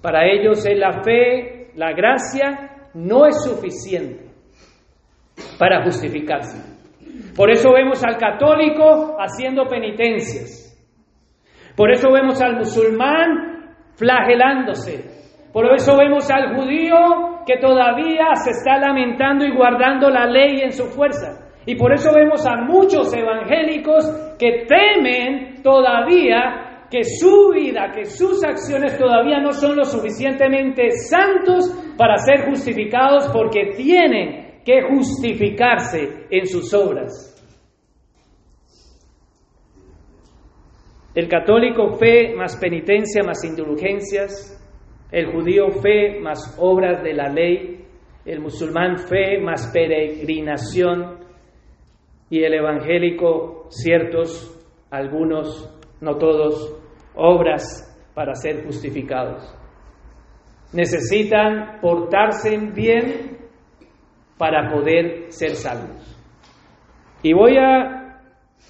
Para 0.00 0.24
ellos 0.26 0.64
es 0.64 0.78
la 0.78 1.02
fe, 1.02 1.70
la 1.74 1.92
gracia, 1.92 2.88
no 2.94 3.26
es 3.26 3.44
suficiente 3.44 4.24
para 5.58 5.84
justificarse. 5.84 6.56
Por 7.36 7.50
eso 7.50 7.70
vemos 7.74 8.02
al 8.02 8.16
católico 8.16 9.16
haciendo 9.20 9.66
penitencias. 9.66 10.74
Por 11.76 11.90
eso 11.90 12.10
vemos 12.10 12.40
al 12.40 12.56
musulmán 12.56 13.74
flagelándose. 13.94 15.04
Por 15.52 15.70
eso 15.74 15.94
vemos 15.98 16.30
al 16.30 16.56
judío 16.56 17.44
que 17.46 17.58
todavía 17.58 18.34
se 18.42 18.52
está 18.52 18.78
lamentando 18.78 19.44
y 19.44 19.54
guardando 19.54 20.08
la 20.08 20.24
ley 20.24 20.60
en 20.62 20.72
su 20.72 20.84
fuerza. 20.84 21.43
Y 21.66 21.76
por 21.76 21.92
eso 21.92 22.10
vemos 22.14 22.46
a 22.46 22.56
muchos 22.56 23.12
evangélicos 23.14 24.36
que 24.38 24.66
temen 24.66 25.62
todavía 25.62 26.86
que 26.90 27.04
su 27.04 27.50
vida, 27.52 27.90
que 27.92 28.04
sus 28.04 28.44
acciones 28.44 28.98
todavía 28.98 29.40
no 29.40 29.52
son 29.52 29.76
lo 29.76 29.84
suficientemente 29.84 30.90
santos 30.90 31.70
para 31.96 32.18
ser 32.18 32.46
justificados 32.48 33.30
porque 33.32 33.72
tienen 33.76 34.62
que 34.64 34.82
justificarse 34.82 36.26
en 36.30 36.46
sus 36.46 36.72
obras. 36.74 37.30
El 41.14 41.28
católico 41.28 41.92
fe 41.92 42.34
más 42.34 42.56
penitencia 42.56 43.22
más 43.22 43.44
indulgencias, 43.44 44.60
el 45.12 45.32
judío 45.32 45.70
fe 45.80 46.20
más 46.20 46.56
obras 46.60 47.02
de 47.02 47.14
la 47.14 47.28
ley, 47.28 47.86
el 48.24 48.40
musulmán 48.40 48.98
fe 48.98 49.38
más 49.40 49.70
peregrinación 49.72 51.23
y 52.34 52.42
el 52.42 52.54
evangélico 52.54 53.66
ciertos, 53.68 54.60
algunos, 54.90 55.72
no 56.00 56.16
todos, 56.16 56.82
obras 57.14 57.64
para 58.12 58.34
ser 58.34 58.64
justificados. 58.64 59.56
Necesitan 60.72 61.78
portarse 61.80 62.58
bien 62.74 63.38
para 64.36 64.68
poder 64.68 65.30
ser 65.30 65.50
salvos. 65.50 66.20
Y 67.22 67.32
voy 67.34 67.56
a 67.56 68.18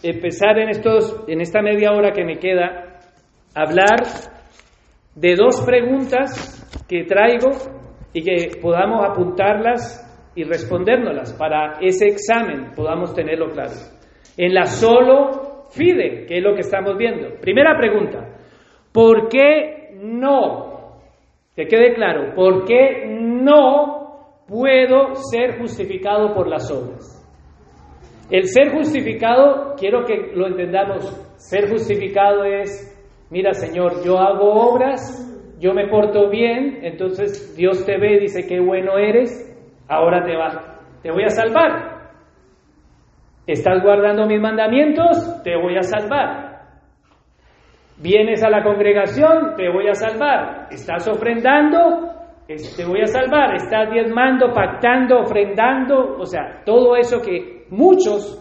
empezar 0.03 0.59
en, 0.59 0.69
estos, 0.69 1.25
en 1.27 1.41
esta 1.41 1.63
media 1.63 1.93
hora 1.93 2.13
que 2.13 2.23
me 2.23 2.39
queda 2.39 3.01
a 3.55 3.63
hablar 3.63 3.97
de 5.15 5.37
dos 5.37 5.63
preguntas 5.63 6.85
que 6.87 7.05
traigo 7.05 7.49
y 8.13 8.23
que 8.23 8.61
podamos 8.61 9.09
apuntarlas 9.09 10.04
y 10.35 10.45
respondérnoslas 10.45 11.33
para 11.35 11.79
ese 11.81 12.07
examen 12.07 12.73
podamos 12.75 13.15
tenerlo 13.15 13.51
claro. 13.51 13.73
En 14.37 14.53
la 14.53 14.65
solo 14.65 15.65
fide, 15.71 16.27
que 16.27 16.39
es 16.39 16.43
lo 16.43 16.55
que 16.55 16.61
estamos 16.61 16.97
viendo. 16.97 17.41
Primera 17.41 17.77
pregunta, 17.79 18.37
¿por 18.93 19.29
qué 19.29 19.91
no? 20.01 20.99
Que 21.55 21.67
quede 21.67 21.95
claro, 21.95 22.35
¿por 22.35 22.65
qué 22.65 23.07
no 23.07 24.43
puedo 24.49 25.15
ser 25.15 25.59
justificado 25.59 26.35
por 26.35 26.49
las 26.49 26.71
obras? 26.71 27.21
El 28.31 28.49
ser 28.49 28.73
justificado, 28.73 29.75
quiero 29.79 30.05
que 30.05 30.33
lo 30.35 30.47
entendamos, 30.47 31.05
ser 31.37 31.71
justificado 31.71 32.45
es, 32.45 32.91
mira 33.31 33.53
Señor, 33.53 34.05
yo 34.05 34.19
hago 34.19 34.71
obras, 34.71 35.31
yo 35.61 35.73
me 35.75 35.89
porto 35.89 36.31
bien, 36.31 36.81
entonces 36.83 37.55
Dios 37.57 37.85
te 37.85 37.99
ve 37.99 38.17
y 38.17 38.21
dice, 38.21 38.47
qué 38.49 38.61
bueno 38.61 38.99
eres, 38.99 39.54
ahora 39.89 40.25
te, 40.25 40.37
va, 40.37 40.81
te 41.03 41.11
voy 41.11 41.25
a 41.25 41.31
salvar. 41.31 41.95
¿Estás 43.47 43.83
guardando 43.83 44.27
mis 44.27 44.41
mandamientos? 44.41 45.43
Te 45.43 45.57
voy 45.57 45.77
a 45.77 45.83
salvar. 45.83 46.55
¿Vienes 47.99 48.43
a 48.43 48.51
la 48.51 48.63
congregación? 48.63 49.55
Te 49.57 49.69
voy 49.69 49.89
a 49.89 49.95
salvar. 49.95 50.69
¿Estás 50.71 51.07
ofrendando? 51.09 52.11
Te 52.47 52.85
voy 52.87 53.03
a 53.03 53.07
salvar. 53.07 53.55
¿Estás 53.55 53.91
diezmando, 53.91 54.53
pactando, 54.53 55.21
ofrendando? 55.21 56.17
O 56.19 56.25
sea, 56.25 56.63
todo 56.65 56.97
eso 56.97 57.21
que 57.21 57.67
muchos 57.71 58.41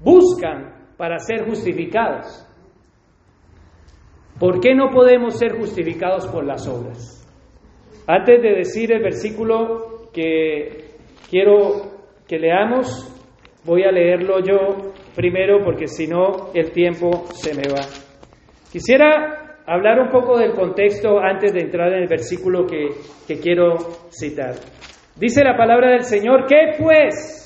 buscan 0.00 0.74
para 0.96 1.18
ser 1.18 1.46
justificados. 1.46 2.46
¿Por 4.38 4.60
qué 4.60 4.74
no 4.74 4.90
podemos 4.90 5.38
ser 5.38 5.56
justificados 5.56 6.26
por 6.26 6.44
las 6.44 6.66
obras? 6.68 7.20
Antes 8.06 8.42
de 8.42 8.54
decir 8.56 8.92
el 8.92 9.02
versículo 9.02 9.93
que 10.14 10.94
quiero 11.28 11.92
que 12.26 12.38
leamos, 12.38 13.10
voy 13.64 13.82
a 13.82 13.92
leerlo 13.92 14.40
yo 14.40 14.92
primero 15.14 15.62
porque 15.64 15.86
si 15.86 16.06
no 16.06 16.50
el 16.54 16.70
tiempo 16.70 17.24
se 17.32 17.54
me 17.54 17.68
va. 17.68 17.84
Quisiera 18.70 19.58
hablar 19.66 20.00
un 20.00 20.10
poco 20.10 20.38
del 20.38 20.52
contexto 20.52 21.18
antes 21.18 21.52
de 21.52 21.60
entrar 21.60 21.92
en 21.92 22.02
el 22.02 22.08
versículo 22.08 22.66
que, 22.66 22.88
que 23.26 23.40
quiero 23.40 23.76
citar. 24.10 24.54
Dice 25.16 25.44
la 25.44 25.56
palabra 25.56 25.90
del 25.90 26.04
Señor, 26.04 26.46
¿qué 26.46 26.72
pues? 26.78 27.40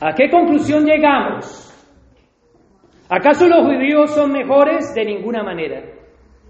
¿A 0.00 0.14
qué 0.14 0.28
conclusión 0.30 0.84
llegamos? 0.84 1.68
¿Acaso 3.08 3.46
los 3.46 3.66
judíos 3.66 4.14
son 4.14 4.32
mejores? 4.32 4.94
De 4.94 5.04
ninguna 5.04 5.42
manera. 5.42 5.82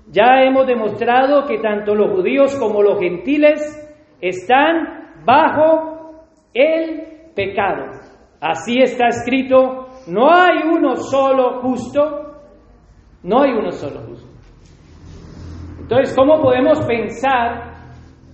Ya 0.08 0.42
hemos 0.42 0.66
demostrado 0.66 1.46
que 1.46 1.58
tanto 1.58 1.94
los 1.94 2.12
judíos 2.12 2.56
como 2.56 2.82
los 2.82 2.98
gentiles 2.98 3.81
están 4.22 5.24
bajo 5.26 6.28
el 6.54 7.32
pecado. 7.34 7.90
Así 8.40 8.78
está 8.80 9.08
escrito, 9.08 9.88
no 10.06 10.32
hay 10.32 10.62
uno 10.64 10.96
solo 10.96 11.60
justo, 11.60 12.40
no 13.24 13.42
hay 13.42 13.52
uno 13.52 13.70
solo 13.72 14.00
justo. 14.06 14.28
Entonces, 15.80 16.14
¿cómo 16.16 16.40
podemos 16.40 16.80
pensar 16.86 17.72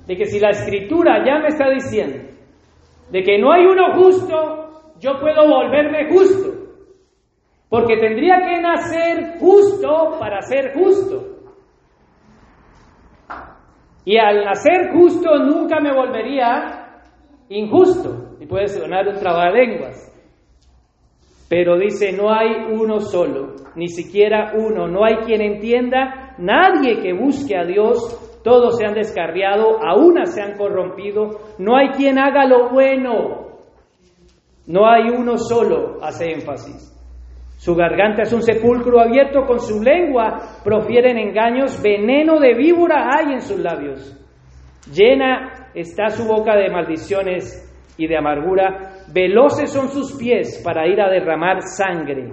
de 0.06 0.16
que 0.16 0.26
si 0.26 0.38
la 0.38 0.50
escritura 0.50 1.24
ya 1.26 1.38
me 1.40 1.48
está 1.48 1.68
diciendo 1.70 2.28
de 3.10 3.22
que 3.22 3.38
no 3.38 3.52
hay 3.52 3.64
uno 3.64 3.94
justo, 3.96 4.92
yo 5.00 5.18
puedo 5.18 5.48
volverme 5.48 6.10
justo? 6.10 6.58
Porque 7.68 7.96
tendría 7.96 8.38
que 8.38 8.60
nacer 8.60 9.38
justo 9.40 10.16
para 10.18 10.40
ser 10.42 10.74
justo. 10.74 11.37
Y 14.08 14.16
al 14.16 14.42
nacer 14.42 14.90
justo 14.94 15.36
nunca 15.36 15.80
me 15.80 15.92
volvería 15.92 17.02
injusto. 17.50 18.38
Y 18.40 18.46
puede 18.46 18.68
sonar 18.68 19.06
un 19.06 19.16
trabalenguas. 19.16 20.10
Pero 21.50 21.76
dice, 21.76 22.12
no 22.12 22.32
hay 22.32 22.72
uno 22.72 23.00
solo, 23.00 23.56
ni 23.76 23.88
siquiera 23.88 24.54
uno. 24.56 24.88
No 24.88 25.04
hay 25.04 25.16
quien 25.26 25.42
entienda, 25.42 26.34
nadie 26.38 27.02
que 27.02 27.12
busque 27.12 27.54
a 27.54 27.66
Dios. 27.66 28.40
Todos 28.42 28.78
se 28.78 28.86
han 28.86 28.94
descarriado, 28.94 29.76
a 29.86 29.94
una 29.96 30.24
se 30.24 30.40
han 30.40 30.56
corrompido. 30.56 31.40
No 31.58 31.76
hay 31.76 31.88
quien 31.90 32.18
haga 32.18 32.46
lo 32.46 32.70
bueno. 32.70 33.58
No 34.66 34.86
hay 34.86 35.10
uno 35.10 35.36
solo, 35.36 36.02
hace 36.02 36.32
énfasis. 36.32 36.97
Su 37.58 37.74
garganta 37.74 38.22
es 38.22 38.32
un 38.32 38.40
sepulcro 38.40 39.00
abierto, 39.00 39.44
con 39.44 39.58
su 39.58 39.82
lengua 39.82 40.60
profieren 40.62 41.18
engaños, 41.18 41.82
veneno 41.82 42.38
de 42.38 42.54
víbora 42.54 43.10
hay 43.12 43.32
en 43.32 43.40
sus 43.40 43.58
labios. 43.58 44.16
Llena 44.94 45.70
está 45.74 46.08
su 46.08 46.24
boca 46.26 46.54
de 46.56 46.70
maldiciones 46.70 47.64
y 47.98 48.06
de 48.06 48.16
amargura, 48.16 49.02
veloces 49.12 49.72
son 49.72 49.88
sus 49.88 50.16
pies 50.16 50.62
para 50.64 50.86
ir 50.86 51.00
a 51.00 51.10
derramar 51.10 51.62
sangre. 51.62 52.32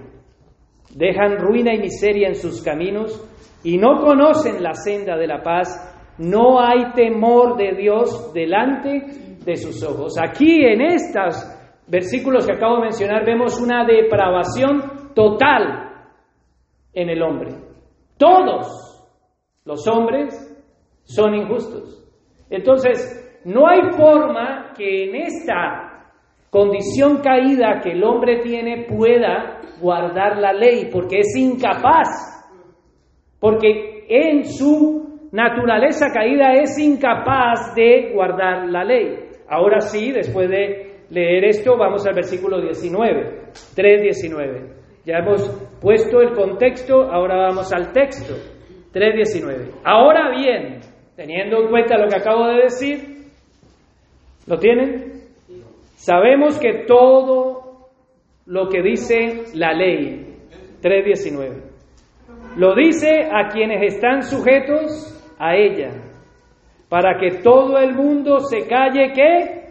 Dejan 0.96 1.40
ruina 1.40 1.74
y 1.74 1.80
miseria 1.80 2.28
en 2.28 2.36
sus 2.36 2.62
caminos 2.62 3.20
y 3.64 3.80
no 3.80 4.02
conocen 4.02 4.62
la 4.62 4.76
senda 4.76 5.18
de 5.18 5.26
la 5.26 5.42
paz. 5.42 6.14
No 6.20 6.62
hay 6.62 6.94
temor 6.94 7.58
de 7.58 7.74
Dios 7.76 8.32
delante 8.32 9.02
de 9.44 9.56
sus 9.56 9.84
ojos. 9.84 10.18
Aquí 10.22 10.64
en 10.64 10.82
estos 10.82 11.52
versículos 11.88 12.46
que 12.46 12.54
acabo 12.54 12.76
de 12.76 12.84
mencionar 12.84 13.26
vemos 13.26 13.60
una 13.60 13.86
depravación 13.86 14.95
total 15.16 15.86
en 16.94 17.10
el 17.10 17.22
hombre. 17.24 17.52
Todos 18.18 18.96
los 19.66 19.88
hombres 19.88 20.34
son 21.04 21.34
injustos. 21.34 22.08
Entonces, 22.50 23.42
no 23.46 23.68
hay 23.68 23.92
forma 23.98 24.74
que 24.78 25.06
en 25.06 25.16
esta 25.16 26.12
condición 26.50 27.22
caída 27.22 27.82
que 27.82 27.92
el 27.92 28.04
hombre 28.04 28.42
tiene 28.42 28.86
pueda 28.88 29.62
guardar 29.82 30.38
la 30.38 30.54
ley, 30.54 30.90
porque 30.92 31.20
es 31.20 31.36
incapaz, 31.36 32.08
porque 33.40 34.06
en 34.08 34.46
su 34.46 35.30
naturaleza 35.32 36.08
caída 36.14 36.54
es 36.54 36.78
incapaz 36.80 37.76
de 37.76 38.12
guardar 38.14 38.68
la 38.70 38.84
ley. 38.84 39.26
Ahora 39.50 39.82
sí, 39.82 40.12
después 40.12 40.50
de 40.50 41.04
leer 41.10 41.46
esto, 41.46 41.78
vamos 41.78 42.06
al 42.08 42.16
versículo 42.16 42.62
19, 42.62 43.52
3.19. 43.76 44.85
Ya 45.06 45.20
hemos 45.20 45.48
puesto 45.80 46.20
el 46.20 46.34
contexto, 46.34 47.04
ahora 47.12 47.36
vamos 47.36 47.72
al 47.72 47.94
texto. 47.94 48.34
3.19. 48.92 49.82
Ahora 49.84 50.32
bien, 50.32 50.80
teniendo 51.16 51.62
en 51.62 51.70
cuenta 51.70 51.98
lo 51.98 52.08
que 52.08 52.16
acabo 52.16 52.48
de 52.48 52.64
decir, 52.64 53.28
¿lo 54.48 54.58
tienen? 54.58 55.22
Sabemos 55.96 56.58
que 56.60 56.86
todo 56.88 57.90
lo 58.48 58.68
que 58.68 58.82
dice 58.82 59.44
la 59.54 59.74
ley, 59.74 60.38
3.19, 60.82 61.62
lo 62.58 62.74
dice 62.74 63.30
a 63.32 63.50
quienes 63.50 63.94
están 63.94 64.24
sujetos 64.24 65.12
a 65.38 65.56
ella, 65.56 65.92
para 66.90 67.20
que 67.20 67.42
todo 67.44 67.78
el 67.78 67.94
mundo 67.94 68.40
se 68.40 68.68
calle 68.68 69.12
que 69.14 69.66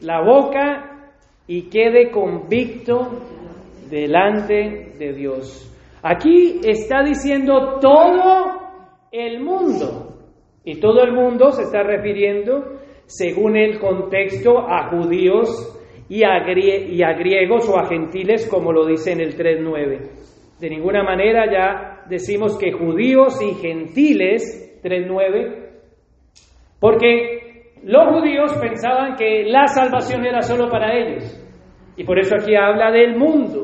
la 0.00 0.22
boca 0.22 1.10
y 1.46 1.68
quede 1.68 2.10
convicto 2.10 3.31
delante 3.92 4.94
de 4.98 5.12
Dios. 5.12 5.70
Aquí 6.02 6.60
está 6.64 7.02
diciendo 7.02 7.78
todo 7.78 8.58
el 9.12 9.40
mundo. 9.40 10.08
Y 10.64 10.80
todo 10.80 11.04
el 11.04 11.12
mundo 11.12 11.50
se 11.50 11.64
está 11.64 11.82
refiriendo, 11.82 12.78
según 13.04 13.56
el 13.56 13.78
contexto, 13.78 14.60
a 14.60 14.88
judíos 14.88 15.78
y 16.08 16.24
a, 16.24 16.38
griegos 16.40 17.68
o 17.68 17.78
a 17.78 17.86
gentiles, 17.86 18.48
como 18.48 18.72
lo 18.72 18.86
dice 18.86 19.12
en 19.12 19.20
el 19.20 19.36
3.9. 19.36 20.58
De 20.58 20.70
ninguna 20.70 21.02
manera 21.02 21.44
ya 21.52 22.04
decimos 22.08 22.56
que 22.58 22.72
judíos 22.72 23.42
y 23.42 23.54
gentiles, 23.56 24.80
3.9, 24.82 25.68
porque 26.80 27.72
los 27.84 28.06
judíos 28.14 28.54
pensaban 28.58 29.16
que 29.16 29.44
la 29.44 29.66
salvación 29.66 30.24
era 30.24 30.40
solo 30.40 30.70
para 30.70 30.96
ellos. 30.96 31.38
Y 31.96 32.04
por 32.04 32.18
eso 32.18 32.36
aquí 32.36 32.54
habla 32.54 32.90
del 32.90 33.16
mundo. 33.16 33.61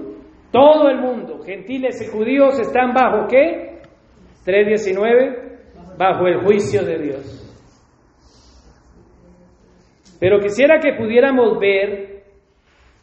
Todo 0.50 0.88
el 0.88 0.98
mundo, 1.00 1.40
gentiles 1.44 2.00
y 2.02 2.10
judíos, 2.10 2.58
están 2.58 2.92
bajo 2.94 3.26
qué? 3.28 3.82
3.19, 4.46 5.96
bajo 5.98 6.26
el 6.26 6.40
juicio 6.40 6.82
de 6.84 6.98
Dios. 6.98 7.38
Pero 10.18 10.40
quisiera 10.40 10.78
que 10.80 10.94
pudiéramos 10.94 11.58
ver 11.58 12.22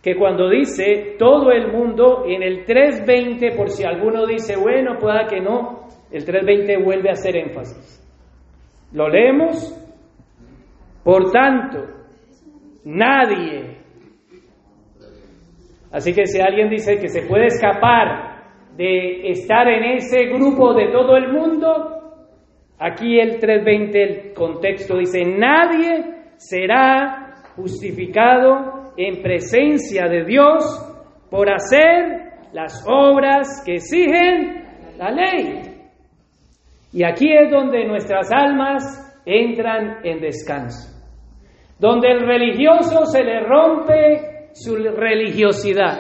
que 0.02 0.16
cuando 0.16 0.50
dice 0.50 1.16
todo 1.18 1.52
el 1.52 1.72
mundo, 1.72 2.26
en 2.28 2.43
el 2.43 2.66
3.20, 2.66 3.56
por 3.56 3.70
si 3.70 3.86
alguno 3.86 4.26
dice, 4.26 4.56
bueno, 4.56 4.98
pueda 5.00 5.26
que 5.28 5.39
no, 5.39 5.88
el 6.12 6.26
3.20 6.26 6.84
vuelve 6.84 7.10
a 7.10 7.14
hacer 7.14 7.38
énfasis. 7.38 8.02
Lo 8.91 9.10
leemos. 9.10 9.82
Por 11.04 11.32
tanto, 11.32 11.86
nadie 12.84 13.74
Así 15.96 16.14
que 16.14 16.26
si 16.26 16.41
alguien 16.41 16.70
dice 16.70 16.98
que 16.98 17.08
se 17.08 17.22
puede 17.22 17.46
escapar 17.46 18.43
de 18.76 19.30
estar 19.30 19.66
en 19.70 19.96
ese 19.96 20.26
grupo 20.26 20.74
de 20.74 20.89
todo 20.91 21.16
el 21.16 21.32
mundo, 21.32 21.72
aquí 22.78 23.18
el 23.18 23.39
320, 23.39 24.04
el 24.04 24.34
contexto 24.34 24.98
dice, 24.98 25.24
nadie 25.24 26.04
será 26.36 27.36
justificado 27.56 28.91
en 28.98 29.22
presencia 29.22 30.10
de 30.10 30.26
Dios 30.26 30.66
por 31.32 31.50
hacer 31.50 32.34
las 32.52 32.86
obras 32.86 33.64
que 33.66 33.76
exigen 33.76 34.66
la 34.98 35.12
ley. 35.12 35.62
Y 36.91 37.06
aquí 37.06 37.32
es 37.32 37.50
donde 37.50 37.86
nuestras 37.86 38.30
almas 38.34 38.84
entran 39.26 40.00
en 40.04 40.20
descanso, 40.20 40.89
donde 41.80 42.12
el 42.12 42.20
religioso 42.20 43.06
se 43.06 43.24
le 43.24 43.39
rompe 43.39 44.34
su 44.56 44.76
religiosidad 44.78 45.99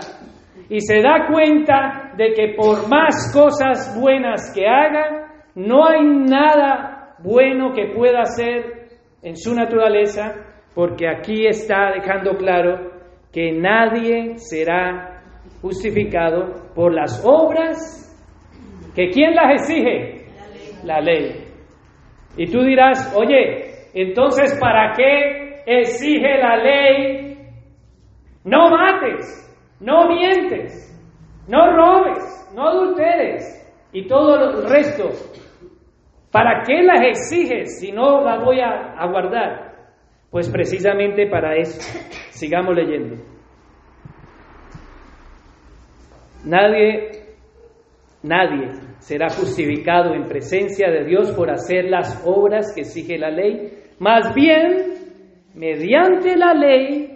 y 0.69 0.79
se 0.79 1.01
da 1.01 1.27
cuenta 1.29 2.13
de 2.15 2.31
que 2.33 2.53
por 2.55 2.87
más 2.87 3.31
cosas 3.33 3.99
buenas 3.99 4.53
que 4.55 4.65
haga, 4.65 5.27
no 5.55 5.85
hay 5.85 6.01
nada 6.05 7.15
bueno 7.19 7.73
que 7.73 7.93
pueda 7.93 8.21
hacer 8.21 8.87
en 9.21 9.35
su 9.35 9.53
naturaleza, 9.53 10.33
porque 10.73 11.07
aquí 11.07 11.45
está 11.45 11.91
dejando 11.93 12.37
claro 12.37 12.91
que 13.33 13.51
nadie 13.51 14.37
será 14.37 15.21
justificado 15.61 16.71
por 16.73 16.93
las 16.93 17.23
obras 17.25 18.01
que 18.95 19.09
quién 19.09 19.35
las 19.35 19.51
exige? 19.51 20.25
La 20.85 21.01
ley. 21.01 21.43
Y 22.37 22.47
tú 22.47 22.61
dirás, 22.63 23.13
oye, 23.17 23.89
entonces 23.93 24.57
¿para 24.59 24.93
qué 24.93 25.63
exige 25.65 26.37
la 26.37 26.57
ley? 26.57 27.24
No 28.45 28.69
mates, 28.69 29.25
no 29.79 30.07
mientes, 30.07 30.95
no 31.47 31.75
robes, 31.75 32.51
no 32.55 32.69
adulteres 32.69 33.43
y 33.91 34.07
todo 34.07 34.35
el 34.35 34.69
resto. 34.69 35.09
¿Para 36.31 36.63
qué 36.63 36.83
las 36.83 37.01
exiges 37.01 37.79
si 37.79 37.91
no 37.91 38.21
las 38.23 38.43
voy 38.43 38.59
a, 38.59 38.93
a 38.97 39.07
guardar? 39.07 39.73
Pues 40.29 40.49
precisamente 40.49 41.27
para 41.27 41.55
eso. 41.55 41.79
Sigamos 42.31 42.75
leyendo. 42.75 43.15
Nadie, 46.43 47.09
nadie 48.21 48.69
será 48.99 49.29
justificado 49.29 50.13
en 50.13 50.27
presencia 50.27 50.91
de 50.91 51.05
Dios 51.05 51.31
por 51.31 51.49
hacer 51.49 51.85
las 51.85 52.21
obras 52.25 52.71
que 52.75 52.81
exige 52.81 53.17
la 53.17 53.31
ley. 53.31 53.71
Más 53.97 54.35
bien, 54.35 54.93
mediante 55.55 56.35
la 56.35 56.53
ley, 56.53 57.14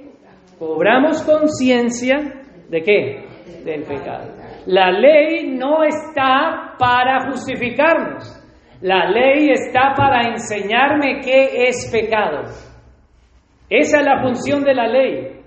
cobramos 0.59 1.23
conciencia 1.23 2.39
¿De 2.69 2.83
qué? 2.83 3.25
Del 3.65 3.83
pecado. 3.83 4.31
La 4.67 4.91
ley 4.91 5.55
no 5.57 5.83
está 5.83 6.75
para 6.77 7.29
justificarnos. 7.29 8.35
La 8.81 9.09
ley 9.09 9.49
está 9.49 9.93
para 9.97 10.29
enseñarme 10.29 11.19
qué 11.21 11.67
es 11.67 11.89
pecado. 11.91 12.43
Esa 13.69 13.99
es 13.99 14.05
la 14.05 14.21
función 14.21 14.63
de 14.63 14.73
la 14.73 14.87
ley. 14.87 15.39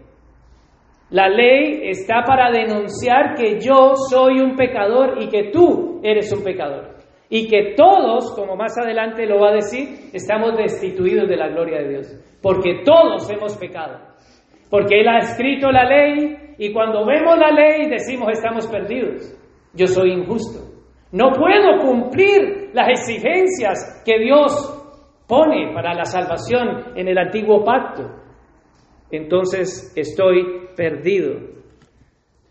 La 1.10 1.28
ley 1.28 1.88
está 1.88 2.24
para 2.26 2.50
denunciar 2.50 3.34
que 3.34 3.60
yo 3.60 3.94
soy 3.94 4.40
un 4.40 4.56
pecador 4.56 5.22
y 5.22 5.28
que 5.28 5.50
tú 5.52 6.00
eres 6.02 6.32
un 6.32 6.42
pecador. 6.42 6.96
Y 7.30 7.48
que 7.48 7.74
todos, 7.76 8.34
como 8.34 8.56
más 8.56 8.76
adelante 8.76 9.26
lo 9.26 9.40
va 9.40 9.50
a 9.50 9.54
decir, 9.54 10.10
estamos 10.12 10.56
destituidos 10.56 11.28
de 11.28 11.36
la 11.36 11.48
gloria 11.48 11.82
de 11.82 11.88
Dios. 11.88 12.38
Porque 12.42 12.82
todos 12.84 13.30
hemos 13.30 13.56
pecado. 13.56 14.11
Porque 14.72 15.00
Él 15.02 15.08
ha 15.08 15.18
escrito 15.18 15.70
la 15.70 15.84
ley 15.84 16.54
y 16.56 16.72
cuando 16.72 17.04
vemos 17.04 17.36
la 17.36 17.50
ley 17.50 17.90
decimos 17.90 18.30
estamos 18.32 18.66
perdidos. 18.68 19.38
Yo 19.74 19.86
soy 19.86 20.12
injusto. 20.12 20.60
No 21.12 21.30
puedo 21.32 21.78
cumplir 21.78 22.70
las 22.72 22.88
exigencias 22.88 24.02
que 24.02 24.18
Dios 24.18 25.22
pone 25.28 25.74
para 25.74 25.92
la 25.92 26.06
salvación 26.06 26.96
en 26.96 27.06
el 27.06 27.18
antiguo 27.18 27.62
pacto. 27.62 28.12
Entonces 29.10 29.92
estoy 29.94 30.68
perdido. 30.74 31.34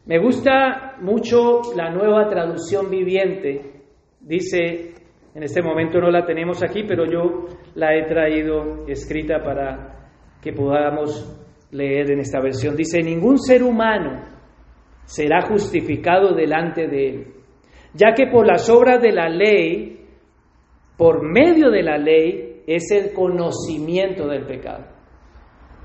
Me 0.06 0.20
gusta 0.20 0.98
mucho 1.02 1.74
la 1.76 1.90
nueva 1.90 2.30
traducción 2.30 2.92
viviente. 2.92 3.82
Dice, 4.20 4.94
en 5.34 5.42
este 5.42 5.64
momento 5.64 6.00
no 6.00 6.12
la 6.12 6.24
tenemos 6.24 6.62
aquí, 6.62 6.84
pero 6.88 7.04
yo 7.12 7.48
la 7.74 7.96
he 7.96 8.04
traído 8.06 8.86
escrita 8.88 9.40
para 9.40 10.12
que 10.40 10.54
podamos 10.54 11.42
leer 11.72 12.12
en 12.12 12.20
esta 12.20 12.40
versión. 12.42 12.76
Dice, 12.76 13.02
ningún 13.02 13.40
ser 13.40 13.64
humano 13.64 14.24
será 15.06 15.42
justificado 15.42 16.34
delante 16.34 16.88
de 16.88 17.10
él, 17.10 17.28
ya 17.94 18.14
que 18.16 18.28
por 18.28 18.48
las 18.48 18.70
obras 18.70 19.02
de 19.02 19.12
la 19.12 19.30
ley, 19.30 20.06
por 20.98 21.24
medio 21.24 21.70
de 21.70 21.84
la 21.84 21.98
ley, 21.98 22.62
es 22.68 22.92
el 22.92 23.14
conocimiento 23.14 24.28
del 24.28 24.46
pecado. 24.46 24.86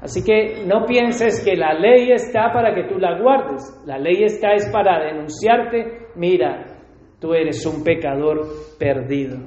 Así 0.01 0.23
que 0.23 0.65
no 0.67 0.85
pienses 0.85 1.43
que 1.43 1.57
la 1.57 1.73
ley 1.73 2.13
está 2.13 2.53
para 2.53 2.75
que 2.75 2.85
tú 2.85 2.99
la 2.99 3.19
guardes. 3.19 3.63
La 3.87 3.99
ley 3.99 4.25
está 4.25 4.53
es 4.53 4.69
para 4.69 5.03
denunciarte, 5.05 6.09
mira, 6.17 6.67
tú 7.19 7.33
eres 7.33 7.65
un 7.65 7.83
pecador 7.83 8.47
perdido. 8.79 9.39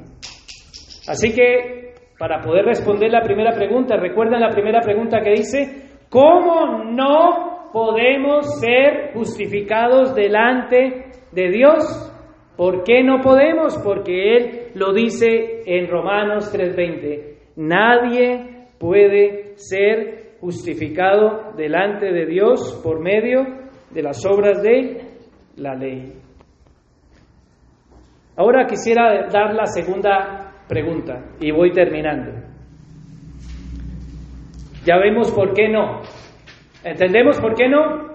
Así 1.07 1.33
que 1.33 1.93
para 2.17 2.41
poder 2.41 2.65
responder 2.65 3.11
la 3.11 3.21
primera 3.21 3.53
pregunta, 3.53 3.95
recuerda 3.95 4.39
la 4.39 4.49
primera 4.49 4.81
pregunta 4.81 5.21
que 5.21 5.31
dice, 5.31 5.88
¿Cómo 6.09 6.85
no 6.85 7.69
podemos 7.71 8.59
ser 8.59 9.13
justificados 9.13 10.15
delante 10.15 11.11
de 11.31 11.49
Dios? 11.49 12.11
¿Por 12.57 12.83
qué 12.83 13.03
no 13.03 13.21
podemos? 13.21 13.77
Porque 13.83 14.35
Él 14.35 14.71
lo 14.73 14.91
dice 14.91 15.61
en 15.65 15.87
Romanos 15.87 16.51
3:20. 16.51 17.37
Nadie 17.57 18.65
puede 18.79 19.53
ser 19.55 20.37
justificado 20.41 21.53
delante 21.55 22.11
de 22.11 22.25
Dios 22.25 22.81
por 22.83 22.99
medio 22.99 23.43
de 23.91 24.01
las 24.01 24.25
obras 24.25 24.63
de 24.63 25.01
la 25.57 25.75
ley. 25.75 26.13
Ahora 28.35 28.65
quisiera 28.65 29.27
dar 29.27 29.53
la 29.53 29.65
segunda 29.65 30.63
pregunta 30.67 31.35
y 31.39 31.51
voy 31.51 31.71
terminando. 31.71 32.38
Ya 34.85 34.97
vemos 34.97 35.31
por 35.31 35.53
qué 35.53 35.67
no. 35.67 36.01
¿Entendemos 36.83 37.39
por 37.39 37.55
qué 37.55 37.67
no? 37.67 38.09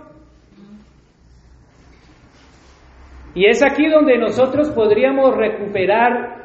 Y 3.34 3.46
es 3.46 3.62
aquí 3.62 3.88
donde 3.88 4.16
nosotros 4.16 4.70
podríamos 4.70 5.36
recuperar 5.36 6.44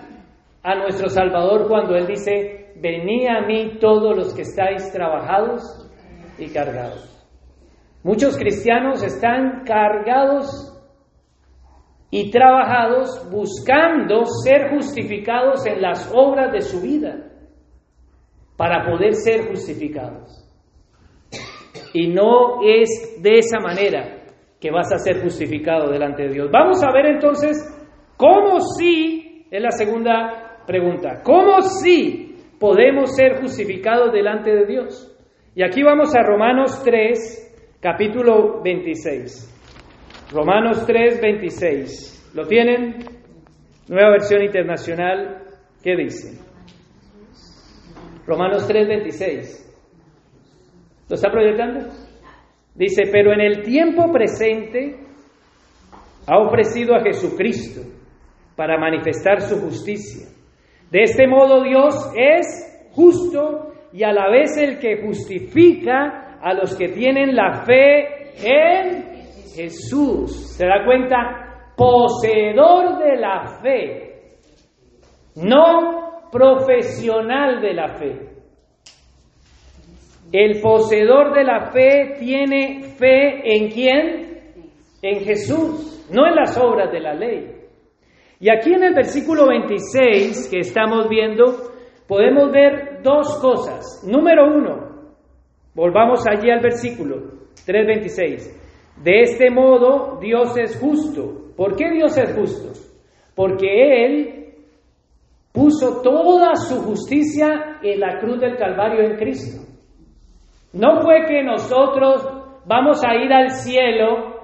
a 0.64 0.76
nuestro 0.76 1.08
Salvador 1.08 1.68
cuando 1.68 1.96
Él 1.96 2.08
dice, 2.08 2.74
venid 2.78 3.28
a 3.28 3.42
mí 3.42 3.78
todos 3.80 4.16
los 4.16 4.34
que 4.34 4.42
estáis 4.42 4.92
trabajados 4.92 5.90
y 6.38 6.50
cargados. 6.50 7.06
Muchos 8.04 8.38
cristianos 8.38 9.04
están 9.04 9.64
cargados 9.66 10.76
y 12.10 12.32
trabajados 12.32 13.30
buscando 13.32 14.26
ser 14.26 14.72
justificados 14.72 15.66
en 15.68 15.82
las 15.82 16.12
obras 16.14 16.52
de 16.52 16.62
su 16.62 16.82
vida 16.82 17.29
para 18.60 18.86
poder 18.86 19.14
ser 19.14 19.48
justificados. 19.48 20.46
Y 21.94 22.10
no 22.10 22.62
es 22.62 23.18
de 23.22 23.38
esa 23.38 23.58
manera 23.58 24.26
que 24.60 24.70
vas 24.70 24.92
a 24.92 24.98
ser 24.98 25.22
justificado 25.22 25.90
delante 25.90 26.24
de 26.24 26.34
Dios. 26.34 26.50
Vamos 26.52 26.84
a 26.84 26.92
ver 26.92 27.06
entonces 27.06 27.56
cómo 28.18 28.60
sí, 28.78 29.46
es 29.50 29.62
la 29.62 29.72
segunda 29.72 30.66
pregunta, 30.68 31.22
cómo 31.24 31.62
sí 31.62 32.36
podemos 32.60 33.16
ser 33.16 33.40
justificados 33.40 34.12
delante 34.12 34.52
de 34.52 34.66
Dios. 34.66 35.18
Y 35.56 35.64
aquí 35.64 35.82
vamos 35.82 36.14
a 36.14 36.22
Romanos 36.22 36.84
3, 36.84 37.78
capítulo 37.80 38.62
26. 38.62 40.28
Romanos 40.34 40.86
3, 40.86 41.22
26. 41.22 42.32
¿Lo 42.36 42.46
tienen? 42.46 42.98
Nueva 43.88 44.12
versión 44.12 44.44
internacional. 44.44 45.44
¿Qué 45.82 45.96
dice? 45.96 46.49
Romanos 48.30 48.70
3:26. 48.70 49.66
¿Lo 51.10 51.16
está 51.16 51.32
proyectando? 51.32 51.88
Dice, 52.76 53.04
pero 53.12 53.34
en 53.34 53.42
el 53.42 53.64
tiempo 53.64 54.12
presente 54.12 55.00
ha 56.28 56.38
ofrecido 56.38 56.96
a 56.96 57.02
Jesucristo 57.02 57.82
para 58.56 58.78
manifestar 58.78 59.42
su 59.42 59.60
justicia. 59.60 60.28
De 60.92 61.02
este 61.02 61.28
modo 61.28 61.64
Dios 61.64 61.96
es 62.16 62.92
justo 62.92 63.74
y 63.92 64.04
a 64.04 64.14
la 64.14 64.30
vez 64.30 64.56
el 64.58 64.78
que 64.78 65.02
justifica 65.02 66.38
a 66.40 66.54
los 66.54 66.76
que 66.76 66.90
tienen 66.90 67.36
la 67.36 67.66
fe 67.66 68.34
en 68.44 69.06
Jesús. 69.56 70.56
¿Se 70.56 70.68
da 70.68 70.86
cuenta? 70.86 71.74
Poseedor 71.76 73.00
de 73.00 73.16
la 73.16 73.60
fe. 73.64 74.10
No 75.36 76.09
profesional 76.32 77.62
de 77.62 77.74
la 77.74 77.88
fe. 77.98 78.30
El 80.32 80.62
poseedor 80.62 81.34
de 81.34 81.44
la 81.44 81.72
fe 81.72 82.16
tiene 82.20 82.84
fe 82.98 83.56
en 83.56 83.70
quién? 83.70 84.42
En 85.02 85.22
Jesús, 85.22 86.08
no 86.12 86.28
en 86.28 86.36
las 86.36 86.58
obras 86.58 86.92
de 86.92 87.00
la 87.00 87.14
ley. 87.14 87.56
Y 88.40 88.50
aquí 88.50 88.74
en 88.74 88.84
el 88.84 88.94
versículo 88.94 89.48
26 89.48 90.50
que 90.50 90.60
estamos 90.60 91.10
viendo, 91.10 91.46
podemos 92.08 92.52
ver 92.52 93.02
dos 93.02 93.40
cosas. 93.42 94.04
Número 94.08 94.48
uno, 94.56 95.14
volvamos 95.74 96.26
allí 96.28 96.50
al 96.50 96.62
versículo 96.62 97.18
3.26. 97.66 99.04
De 99.04 99.22
este 99.22 99.50
modo, 99.50 100.20
Dios 100.22 100.56
es 100.58 100.80
justo. 100.80 101.54
¿Por 101.56 101.76
qué 101.76 101.90
Dios 101.92 102.18
es 102.18 102.36
justo? 102.36 102.72
Porque 103.36 104.06
Él 104.06 104.39
puso 105.52 106.02
toda 106.02 106.56
su 106.56 106.82
justicia 106.84 107.80
en 107.82 108.00
la 108.00 108.20
cruz 108.20 108.40
del 108.40 108.58
Calvario 108.58 109.02
en 109.02 109.18
Cristo. 109.18 109.64
No 110.74 111.02
fue 111.02 111.26
que 111.28 111.44
nosotros 111.44 112.24
vamos 112.66 113.04
a 113.04 113.16
ir 113.16 113.34
al 113.34 113.50
cielo 113.52 114.40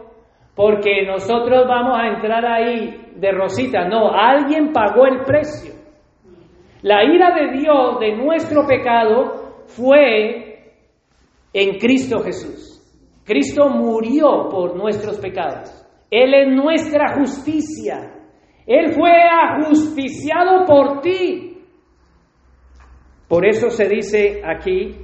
porque 0.56 1.06
nosotros 1.06 1.66
vamos 1.68 1.98
a 2.00 2.08
entrar 2.08 2.46
ahí 2.46 3.12
de 3.16 3.32
rosita. 3.32 3.88
No, 3.88 4.12
alguien 4.12 4.72
pagó 4.72 5.06
el 5.06 5.24
precio. 5.24 5.74
La 6.82 7.04
ira 7.04 7.34
de 7.36 7.60
Dios 7.60 8.00
de 8.00 8.16
nuestro 8.16 8.66
pecado 8.66 9.64
fue 9.68 10.74
en 11.54 11.78
Cristo 11.78 12.22
Jesús. 12.22 12.72
Cristo 13.26 13.70
murió 13.70 14.50
por 14.50 14.76
nuestros 14.76 15.18
pecados. 15.18 15.72
Él 16.12 16.34
es 16.34 16.56
nuestra 16.56 17.16
justicia. 17.16 18.15
Él 18.68 18.94
fue 18.94 19.12
ajusticiado 19.12 20.66
por 20.66 21.02
ti. 21.02 21.58
Por 23.28 23.46
eso 23.46 23.70
se 23.70 23.88
dice 23.88 24.42
aquí 24.44 24.96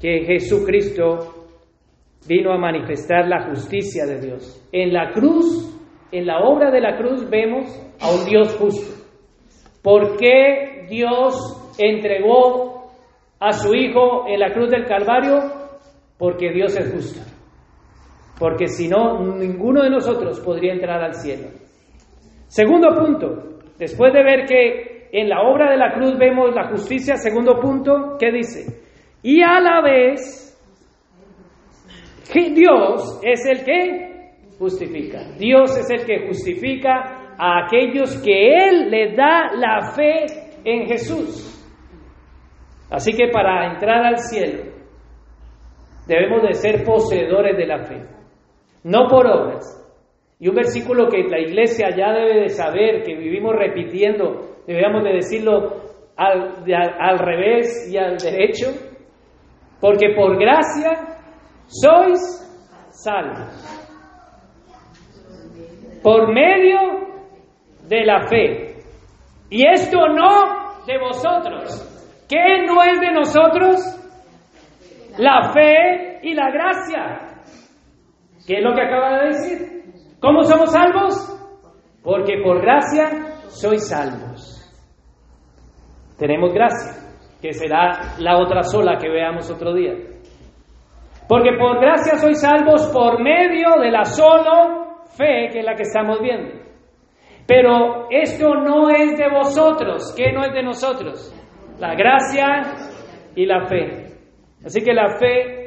que 0.00 0.24
Jesucristo 0.24 1.46
vino 2.26 2.52
a 2.52 2.58
manifestar 2.58 3.26
la 3.28 3.46
justicia 3.48 4.06
de 4.06 4.20
Dios. 4.20 4.66
En 4.72 4.92
la 4.92 5.10
cruz, 5.12 5.70
en 6.12 6.26
la 6.26 6.40
obra 6.40 6.70
de 6.70 6.80
la 6.80 6.96
cruz 6.96 7.28
vemos 7.28 7.66
a 8.00 8.10
un 8.10 8.24
Dios 8.24 8.56
justo. 8.56 9.04
¿Por 9.82 10.16
qué 10.16 10.86
Dios 10.88 11.74
entregó 11.78 12.90
a 13.38 13.52
su 13.52 13.74
Hijo 13.74 14.26
en 14.28 14.40
la 14.40 14.52
cruz 14.52 14.70
del 14.70 14.86
Calvario? 14.86 15.38
Porque 16.18 16.50
Dios 16.52 16.76
es 16.76 16.92
justo. 16.92 17.20
Porque 18.38 18.66
si 18.66 18.88
no, 18.88 19.20
ninguno 19.36 19.82
de 19.82 19.90
nosotros 19.90 20.40
podría 20.40 20.72
entrar 20.72 21.02
al 21.02 21.14
cielo. 21.14 21.63
Segundo 22.54 22.94
punto, 22.94 23.58
después 23.80 24.12
de 24.12 24.22
ver 24.22 24.46
que 24.46 25.08
en 25.10 25.28
la 25.28 25.42
obra 25.42 25.72
de 25.72 25.76
la 25.76 25.92
cruz 25.92 26.16
vemos 26.16 26.54
la 26.54 26.68
justicia, 26.68 27.16
segundo 27.16 27.58
punto, 27.58 28.16
¿qué 28.16 28.30
dice? 28.30 28.80
Y 29.24 29.42
a 29.42 29.58
la 29.58 29.80
vez, 29.80 30.56
Dios 32.32 33.20
es 33.24 33.44
el 33.46 33.64
que 33.64 34.30
justifica. 34.56 35.32
Dios 35.36 35.76
es 35.76 35.90
el 35.90 36.06
que 36.06 36.28
justifica 36.28 37.34
a 37.36 37.66
aquellos 37.66 38.22
que 38.22 38.68
Él 38.68 38.88
le 38.88 39.16
da 39.16 39.50
la 39.56 39.90
fe 39.90 40.24
en 40.64 40.86
Jesús. 40.86 41.50
Así 42.88 43.14
que 43.14 43.32
para 43.32 43.72
entrar 43.72 44.06
al 44.06 44.18
cielo 44.18 44.62
debemos 46.06 46.40
de 46.42 46.54
ser 46.54 46.84
poseedores 46.84 47.56
de 47.56 47.66
la 47.66 47.82
fe, 47.82 48.00
no 48.84 49.08
por 49.08 49.26
obras, 49.26 49.83
y 50.38 50.48
un 50.48 50.54
versículo 50.54 51.08
que 51.08 51.22
la 51.24 51.38
iglesia 51.38 51.90
ya 51.96 52.12
debe 52.12 52.40
de 52.42 52.48
saber, 52.48 53.02
que 53.02 53.14
vivimos 53.14 53.54
repitiendo, 53.54 54.62
deberíamos 54.66 55.04
de 55.04 55.12
decirlo 55.12 55.82
al, 56.16 56.64
al 56.98 57.18
revés 57.18 57.90
y 57.90 57.96
al 57.96 58.16
derecho, 58.16 58.66
porque 59.80 60.14
por 60.14 60.38
gracia 60.38 61.18
sois 61.66 62.20
salvos. 62.90 63.70
Por 66.02 66.32
medio 66.32 66.78
de 67.88 68.04
la 68.04 68.26
fe. 68.28 68.74
Y 69.50 69.66
esto 69.66 70.08
no 70.08 70.84
de 70.86 70.98
vosotros. 70.98 71.90
¿Qué 72.28 72.66
no 72.66 72.82
es 72.82 73.00
de 73.00 73.12
nosotros? 73.12 73.76
La 75.18 75.52
fe 75.52 76.20
y 76.22 76.34
la 76.34 76.50
gracia. 76.50 77.18
¿Qué 78.46 78.58
es 78.58 78.62
lo 78.62 78.74
que 78.74 78.82
acaba 78.82 79.18
de 79.18 79.26
decir? 79.26 79.73
¿Cómo 80.24 80.42
somos 80.44 80.72
salvos? 80.72 81.14
Porque 82.02 82.40
por 82.42 82.62
gracia 82.62 83.10
sois 83.48 83.86
salvos. 83.86 84.40
Tenemos 86.18 86.54
gracia, 86.54 86.94
que 87.42 87.52
será 87.52 88.14
la 88.20 88.38
otra 88.38 88.62
sola 88.62 88.96
que 88.96 89.10
veamos 89.10 89.50
otro 89.50 89.74
día. 89.74 89.92
Porque 91.28 91.50
por 91.58 91.78
gracia 91.78 92.16
sois 92.16 92.40
salvos 92.40 92.90
por 92.90 93.22
medio 93.22 93.78
de 93.82 93.90
la 93.90 94.04
solo 94.04 95.02
fe 95.14 95.50
que 95.52 95.58
es 95.58 95.64
la 95.64 95.74
que 95.74 95.82
estamos 95.82 96.18
viendo. 96.22 96.54
Pero 97.46 98.08
esto 98.10 98.54
no 98.54 98.88
es 98.88 99.18
de 99.18 99.28
vosotros. 99.28 100.14
¿Qué 100.16 100.32
no 100.32 100.42
es 100.42 100.54
de 100.54 100.62
nosotros? 100.62 101.34
La 101.78 101.94
gracia 101.94 102.46
y 103.36 103.44
la 103.44 103.66
fe. 103.66 104.06
Así 104.64 104.80
que 104.82 104.94
la 104.94 105.18
fe 105.18 105.63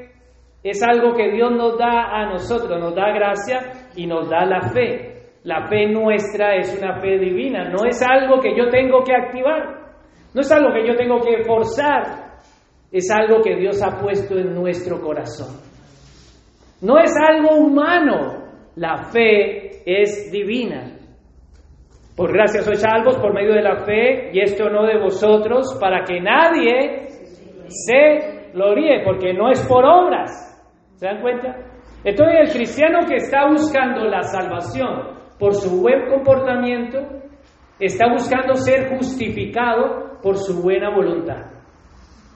es 0.63 0.81
algo 0.83 1.13
que 1.13 1.31
Dios 1.31 1.51
nos 1.51 1.77
da 1.77 2.09
a 2.11 2.25
nosotros, 2.29 2.79
nos 2.79 2.95
da 2.95 3.11
gracia 3.11 3.89
y 3.95 4.07
nos 4.07 4.29
da 4.29 4.45
la 4.45 4.69
fe. 4.69 5.17
La 5.43 5.67
fe 5.67 5.87
nuestra 5.87 6.55
es 6.55 6.77
una 6.77 6.99
fe 6.99 7.17
divina, 7.19 7.69
no 7.69 7.85
es 7.87 8.01
algo 8.01 8.41
que 8.41 8.55
yo 8.57 8.69
tengo 8.69 9.03
que 9.03 9.15
activar, 9.15 9.93
no 10.33 10.41
es 10.41 10.51
algo 10.51 10.73
que 10.73 10.85
yo 10.85 10.95
tengo 10.95 11.21
que 11.21 11.43
forzar, 11.45 12.41
es 12.91 13.09
algo 13.11 13.41
que 13.41 13.55
Dios 13.55 13.81
ha 13.81 13.97
puesto 14.01 14.37
en 14.37 14.53
nuestro 14.53 14.99
corazón. 14.99 15.55
No 16.81 16.99
es 16.99 17.13
algo 17.29 17.55
humano, 17.55 18.43
la 18.75 18.97
fe 19.11 19.83
es 19.85 20.31
divina. 20.31 20.97
Por 22.15 22.33
gracia 22.33 22.61
sois 22.61 22.81
salvos 22.81 23.15
por 23.17 23.33
medio 23.33 23.53
de 23.53 23.61
la 23.61 23.85
fe, 23.85 24.31
y 24.33 24.41
esto 24.41 24.69
no 24.69 24.85
de 24.85 24.97
vosotros, 24.99 25.77
para 25.79 26.03
que 26.03 26.19
nadie 26.19 27.07
se 27.67 28.36
gloríe, 28.53 29.03
porque 29.03 29.33
no 29.33 29.49
es 29.49 29.65
por 29.67 29.85
obras. 29.85 30.31
¿Se 30.95 31.05
dan 31.05 31.21
cuenta? 31.21 31.55
Entonces 32.03 32.35
el 32.41 32.53
cristiano 32.53 32.99
que 33.07 33.15
está 33.15 33.47
buscando 33.47 34.05
la 34.05 34.23
salvación 34.23 35.17
por 35.39 35.53
su 35.53 35.81
buen 35.81 36.09
comportamiento, 36.09 36.99
está 37.79 38.11
buscando 38.11 38.55
ser 38.55 38.89
justificado 38.95 40.19
por 40.21 40.37
su 40.37 40.61
buena 40.61 40.89
voluntad. 40.89 41.45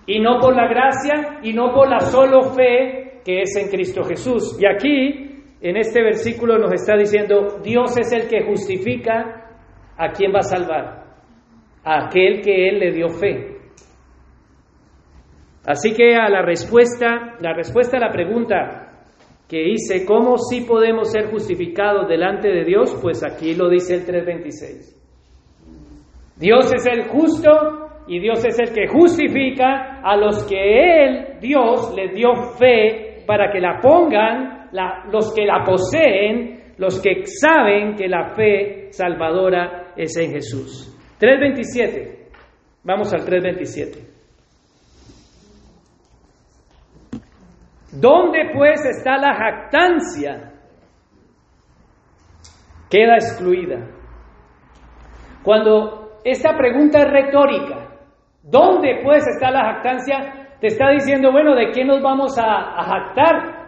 Y 0.05 0.19
no 0.19 0.39
por 0.39 0.55
la 0.55 0.67
gracia 0.67 1.39
y 1.41 1.53
no 1.53 1.73
por 1.73 1.89
la 1.89 1.99
solo 1.99 2.43
fe 2.53 3.21
que 3.23 3.41
es 3.41 3.55
en 3.55 3.69
Cristo 3.69 4.03
Jesús. 4.03 4.57
Y 4.59 4.65
aquí, 4.65 5.43
en 5.61 5.77
este 5.77 6.01
versículo 6.01 6.57
nos 6.57 6.73
está 6.73 6.95
diciendo, 6.97 7.59
Dios 7.63 7.97
es 7.97 8.11
el 8.11 8.27
que 8.27 8.43
justifica 8.45 9.49
a 9.97 10.09
quien 10.09 10.33
va 10.33 10.39
a 10.39 10.43
salvar, 10.43 11.03
a 11.83 12.05
aquel 12.05 12.41
que 12.41 12.69
Él 12.69 12.79
le 12.79 12.91
dio 12.91 13.09
fe. 13.09 13.50
Así 15.65 15.93
que 15.93 16.15
a 16.15 16.29
la 16.29 16.41
respuesta, 16.41 17.35
la 17.39 17.53
respuesta 17.53 17.97
a 17.97 17.99
la 17.99 18.11
pregunta, 18.11 18.91
que 19.47 19.63
dice 19.63 20.05
cómo 20.05 20.37
sí 20.37 20.61
podemos 20.61 21.11
ser 21.11 21.29
justificados 21.29 22.07
delante 22.07 22.47
de 22.47 22.63
Dios, 22.63 22.97
pues 23.01 23.23
aquí 23.23 23.53
lo 23.53 23.69
dice 23.69 23.95
el 23.95 24.05
3.26. 24.05 25.01
Dios 26.37 26.71
es 26.73 26.87
el 26.87 27.09
justo 27.09 27.51
y 28.07 28.19
Dios 28.19 28.43
es 28.45 28.57
el 28.59 28.73
que 28.73 28.87
justifica 28.87 30.01
a 30.01 30.15
los 30.15 30.43
que 30.45 31.03
Él, 31.03 31.37
Dios, 31.41 31.93
les 31.95 32.13
dio 32.15 32.33
fe 32.57 33.23
para 33.27 33.51
que 33.51 33.59
la 33.59 33.79
pongan, 33.81 34.69
los 35.11 35.33
que 35.35 35.45
la 35.45 35.63
poseen, 35.65 36.73
los 36.77 37.01
que 37.01 37.25
saben 37.25 37.95
que 37.95 38.07
la 38.07 38.29
fe 38.33 38.87
salvadora 38.91 39.93
es 39.95 40.15
en 40.17 40.31
Jesús. 40.31 40.97
3.27. 41.19 42.29
Vamos 42.83 43.13
al 43.13 43.21
3.27. 43.21 44.10
¿Dónde 47.91 48.51
pues 48.53 48.85
está 48.85 49.17
la 49.17 49.35
jactancia? 49.35 50.53
Queda 52.89 53.15
excluida. 53.15 53.87
Cuando 55.43 56.19
esta 56.23 56.55
pregunta 56.57 56.99
es 56.99 57.11
retórica, 57.11 57.97
¿dónde 58.43 59.01
pues 59.03 59.27
está 59.27 59.51
la 59.51 59.73
jactancia? 59.73 60.57
Te 60.59 60.67
está 60.67 60.89
diciendo, 60.91 61.31
bueno, 61.31 61.55
¿de 61.55 61.71
qué 61.71 61.83
nos 61.83 62.01
vamos 62.01 62.37
a, 62.37 62.79
a 62.79 62.83
jactar? 62.83 63.61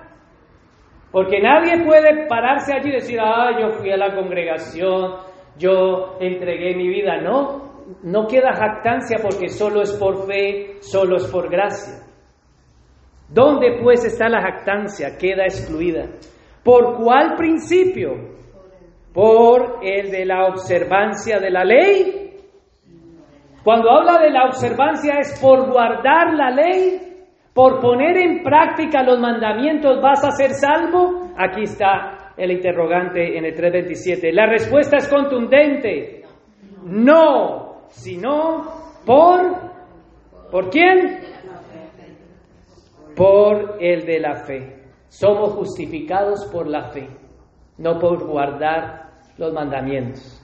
Porque 1.11 1.41
nadie 1.41 1.83
puede 1.85 2.27
pararse 2.27 2.73
allí 2.73 2.89
y 2.89 2.93
decir, 2.93 3.19
ah, 3.19 3.51
yo 3.59 3.71
fui 3.71 3.91
a 3.91 3.97
la 3.97 4.15
congregación, 4.15 5.15
yo 5.57 6.17
entregué 6.19 6.75
mi 6.75 6.87
vida. 6.87 7.21
No, 7.21 7.85
no 8.03 8.27
queda 8.27 8.53
jactancia 8.53 9.17
porque 9.21 9.49
solo 9.49 9.81
es 9.81 9.91
por 9.93 10.25
fe, 10.25 10.77
solo 10.81 11.17
es 11.17 11.27
por 11.31 11.49
gracia. 11.49 12.02
¿Dónde 13.33 13.79
pues 13.81 14.05
está 14.05 14.29
la 14.29 14.41
jactancia? 14.41 15.17
Queda 15.17 15.43
excluida. 15.45 16.05
¿Por 16.63 16.97
cuál 16.97 17.35
principio? 17.35 18.33
Por 19.11 19.79
el 19.81 20.11
de 20.11 20.25
la 20.25 20.45
observancia 20.45 21.39
de 21.39 21.49
la 21.49 21.63
ley. 21.63 22.37
Cuando 23.63 23.91
habla 23.91 24.19
de 24.19 24.29
la 24.29 24.45
observancia 24.45 25.15
es 25.19 25.39
por 25.39 25.71
guardar 25.71 26.33
la 26.33 26.51
ley, 26.51 26.99
por 27.53 27.79
poner 27.79 28.17
en 28.17 28.43
práctica 28.43 29.03
los 29.03 29.19
mandamientos, 29.19 30.01
¿vas 30.01 30.23
a 30.23 30.31
ser 30.31 30.51
salvo? 30.51 31.31
Aquí 31.37 31.63
está 31.63 32.33
el 32.37 32.51
interrogante 32.51 33.37
en 33.37 33.45
el 33.45 33.53
327. 33.53 34.31
La 34.31 34.47
respuesta 34.47 34.97
es 34.97 35.07
contundente. 35.07 36.23
No, 36.83 37.87
sino 37.89 38.63
por... 39.05 39.73
¿Por 40.51 40.69
quién? 40.69 41.32
Por 43.15 43.77
el 43.79 44.05
de 44.05 44.19
la 44.19 44.35
fe. 44.45 44.79
somos 45.09 45.53
justificados 45.53 46.49
por 46.51 46.67
la 46.67 46.89
fe, 46.89 47.07
no 47.77 47.99
por 47.99 48.25
guardar 48.25 49.11
los 49.37 49.53
mandamientos. 49.53 50.39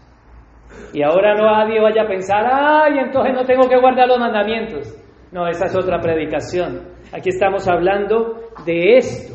Y 0.94 1.02
ahora 1.02 1.34
no 1.34 1.46
nadie 1.46 1.82
vaya 1.82 2.04
a 2.04 2.08
pensar, 2.08 2.46
ay, 2.46 3.00
entonces 3.00 3.34
no 3.34 3.44
tengo 3.46 3.68
que 3.68 3.80
guardar 3.80 4.08
los 4.08 4.20
mandamientos. 4.20 4.96
No, 5.32 5.48
esa 5.48 5.66
es 5.66 5.76
otra 5.76 6.00
predicación. 6.00 6.88
Aquí 7.12 7.30
estamos 7.30 7.68
hablando 7.68 8.36
de 8.66 8.98
esto. 8.98 9.34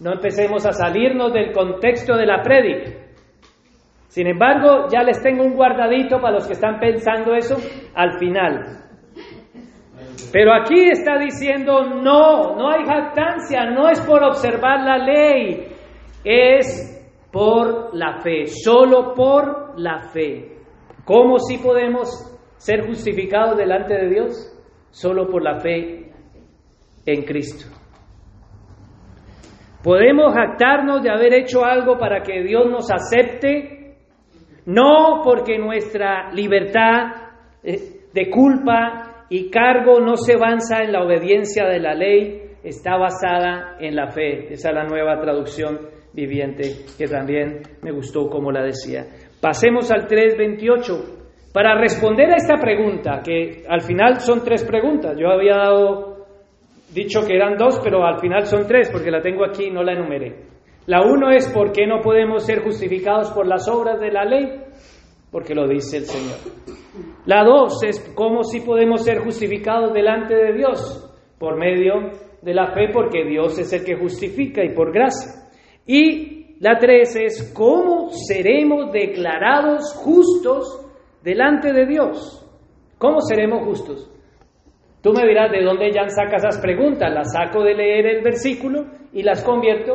No 0.00 0.12
empecemos 0.14 0.66
a 0.66 0.72
salirnos 0.72 1.32
del 1.32 1.52
contexto 1.52 2.16
de 2.16 2.26
la 2.26 2.42
prédica. 2.42 2.90
Sin 4.08 4.26
embargo, 4.26 4.88
ya 4.92 5.02
les 5.02 5.22
tengo 5.22 5.44
un 5.44 5.54
guardadito 5.54 6.20
para 6.20 6.34
los 6.34 6.46
que 6.46 6.52
están 6.54 6.78
pensando 6.78 7.34
eso 7.34 7.56
al 7.94 8.18
final. 8.18 8.81
Pero 10.32 10.54
aquí 10.54 10.88
está 10.90 11.18
diciendo, 11.18 11.84
no, 11.84 12.56
no 12.56 12.70
hay 12.70 12.84
jactancia, 12.86 13.66
no 13.70 13.90
es 13.90 14.00
por 14.00 14.24
observar 14.24 14.80
la 14.82 14.96
ley, 14.96 15.68
es 16.24 16.98
por 17.30 17.94
la 17.94 18.20
fe, 18.22 18.46
solo 18.46 19.12
por 19.14 19.78
la 19.78 20.00
fe. 20.10 20.56
¿Cómo 21.04 21.38
si 21.38 21.58
podemos 21.58 22.08
ser 22.56 22.86
justificados 22.86 23.58
delante 23.58 23.94
de 23.94 24.08
Dios? 24.08 24.48
Solo 24.90 25.28
por 25.28 25.42
la 25.42 25.60
fe 25.60 26.10
en 27.04 27.22
Cristo. 27.24 27.66
¿Podemos 29.82 30.32
jactarnos 30.32 31.02
de 31.02 31.10
haber 31.10 31.34
hecho 31.34 31.64
algo 31.64 31.98
para 31.98 32.22
que 32.22 32.42
Dios 32.42 32.70
nos 32.70 32.90
acepte? 32.90 33.96
No 34.64 35.20
porque 35.24 35.58
nuestra 35.58 36.32
libertad 36.32 37.32
eh, 37.64 38.06
de 38.14 38.30
culpa 38.30 39.11
y 39.32 39.48
cargo 39.48 39.98
no 39.98 40.16
se 40.16 40.34
avanza 40.34 40.82
en 40.82 40.92
la 40.92 41.02
obediencia 41.02 41.64
de 41.64 41.80
la 41.80 41.94
ley, 41.94 42.42
está 42.62 42.98
basada 42.98 43.78
en 43.80 43.96
la 43.96 44.08
fe. 44.08 44.52
Esa 44.52 44.68
es 44.68 44.74
la 44.74 44.84
nueva 44.84 45.18
traducción 45.22 45.88
viviente 46.12 46.84
que 46.98 47.06
también 47.06 47.62
me 47.80 47.92
gustó 47.92 48.28
como 48.28 48.52
la 48.52 48.62
decía. 48.62 49.06
Pasemos 49.40 49.90
al 49.90 50.06
3.28. 50.06 51.50
Para 51.50 51.80
responder 51.80 52.30
a 52.30 52.36
esta 52.36 52.58
pregunta, 52.60 53.22
que 53.24 53.62
al 53.66 53.80
final 53.80 54.20
son 54.20 54.44
tres 54.44 54.64
preguntas, 54.64 55.16
yo 55.18 55.30
había 55.30 55.56
dado 55.56 56.26
dicho 56.92 57.26
que 57.26 57.34
eran 57.34 57.56
dos, 57.56 57.80
pero 57.82 58.04
al 58.04 58.20
final 58.20 58.44
son 58.44 58.66
tres, 58.66 58.90
porque 58.92 59.10
la 59.10 59.22
tengo 59.22 59.46
aquí 59.46 59.68
y 59.68 59.70
no 59.70 59.82
la 59.82 59.94
enumeré. 59.94 60.44
La 60.84 61.00
uno 61.00 61.30
es 61.30 61.50
por 61.50 61.72
qué 61.72 61.86
no 61.86 62.02
podemos 62.02 62.44
ser 62.44 62.62
justificados 62.62 63.30
por 63.30 63.46
las 63.46 63.66
obras 63.66 63.98
de 63.98 64.12
la 64.12 64.26
ley, 64.26 64.60
porque 65.32 65.54
lo 65.54 65.66
dice 65.66 65.96
el 65.96 66.04
Señor. 66.04 66.36
La 67.24 67.42
dos 67.42 67.82
es 67.82 68.12
cómo 68.14 68.44
sí 68.44 68.60
podemos 68.60 69.02
ser 69.02 69.20
justificados 69.20 69.92
delante 69.94 70.34
de 70.34 70.52
Dios, 70.52 71.10
por 71.38 71.56
medio 71.56 72.10
de 72.42 72.54
la 72.54 72.72
fe, 72.72 72.90
porque 72.92 73.24
Dios 73.24 73.58
es 73.58 73.72
el 73.72 73.82
que 73.82 73.96
justifica 73.96 74.62
y 74.62 74.74
por 74.74 74.92
gracia. 74.92 75.48
Y 75.86 76.58
la 76.60 76.78
tres 76.78 77.16
es 77.16 77.52
cómo 77.56 78.10
seremos 78.10 78.92
declarados 78.92 79.94
justos 79.94 80.86
delante 81.24 81.72
de 81.72 81.86
Dios. 81.86 82.38
¿Cómo 82.98 83.20
seremos 83.22 83.64
justos? 83.64 84.10
Tú 85.02 85.12
me 85.12 85.26
dirás 85.26 85.50
de 85.50 85.64
dónde 85.64 85.90
ya 85.90 86.08
sacas 86.08 86.44
esas 86.44 86.60
preguntas. 86.60 87.12
Las 87.12 87.32
saco 87.32 87.64
de 87.64 87.74
leer 87.74 88.06
el 88.06 88.22
versículo 88.22 88.84
y 89.12 89.22
las 89.22 89.42
convierto 89.42 89.94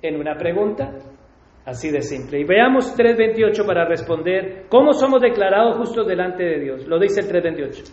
en 0.00 0.16
una 0.16 0.36
pregunta 0.36 0.92
así 1.66 1.90
de 1.90 2.00
simple. 2.00 2.40
Y 2.40 2.44
veamos 2.44 2.96
3.28 2.96 3.66
para 3.66 3.84
responder 3.84 4.66
cómo 4.68 4.92
somos 4.92 5.20
declarados 5.20 5.76
justos 5.76 6.06
delante 6.06 6.42
de 6.42 6.60
Dios. 6.60 6.86
Lo 6.86 6.98
dice 6.98 7.20
el 7.20 7.28
3.28. 7.28 7.92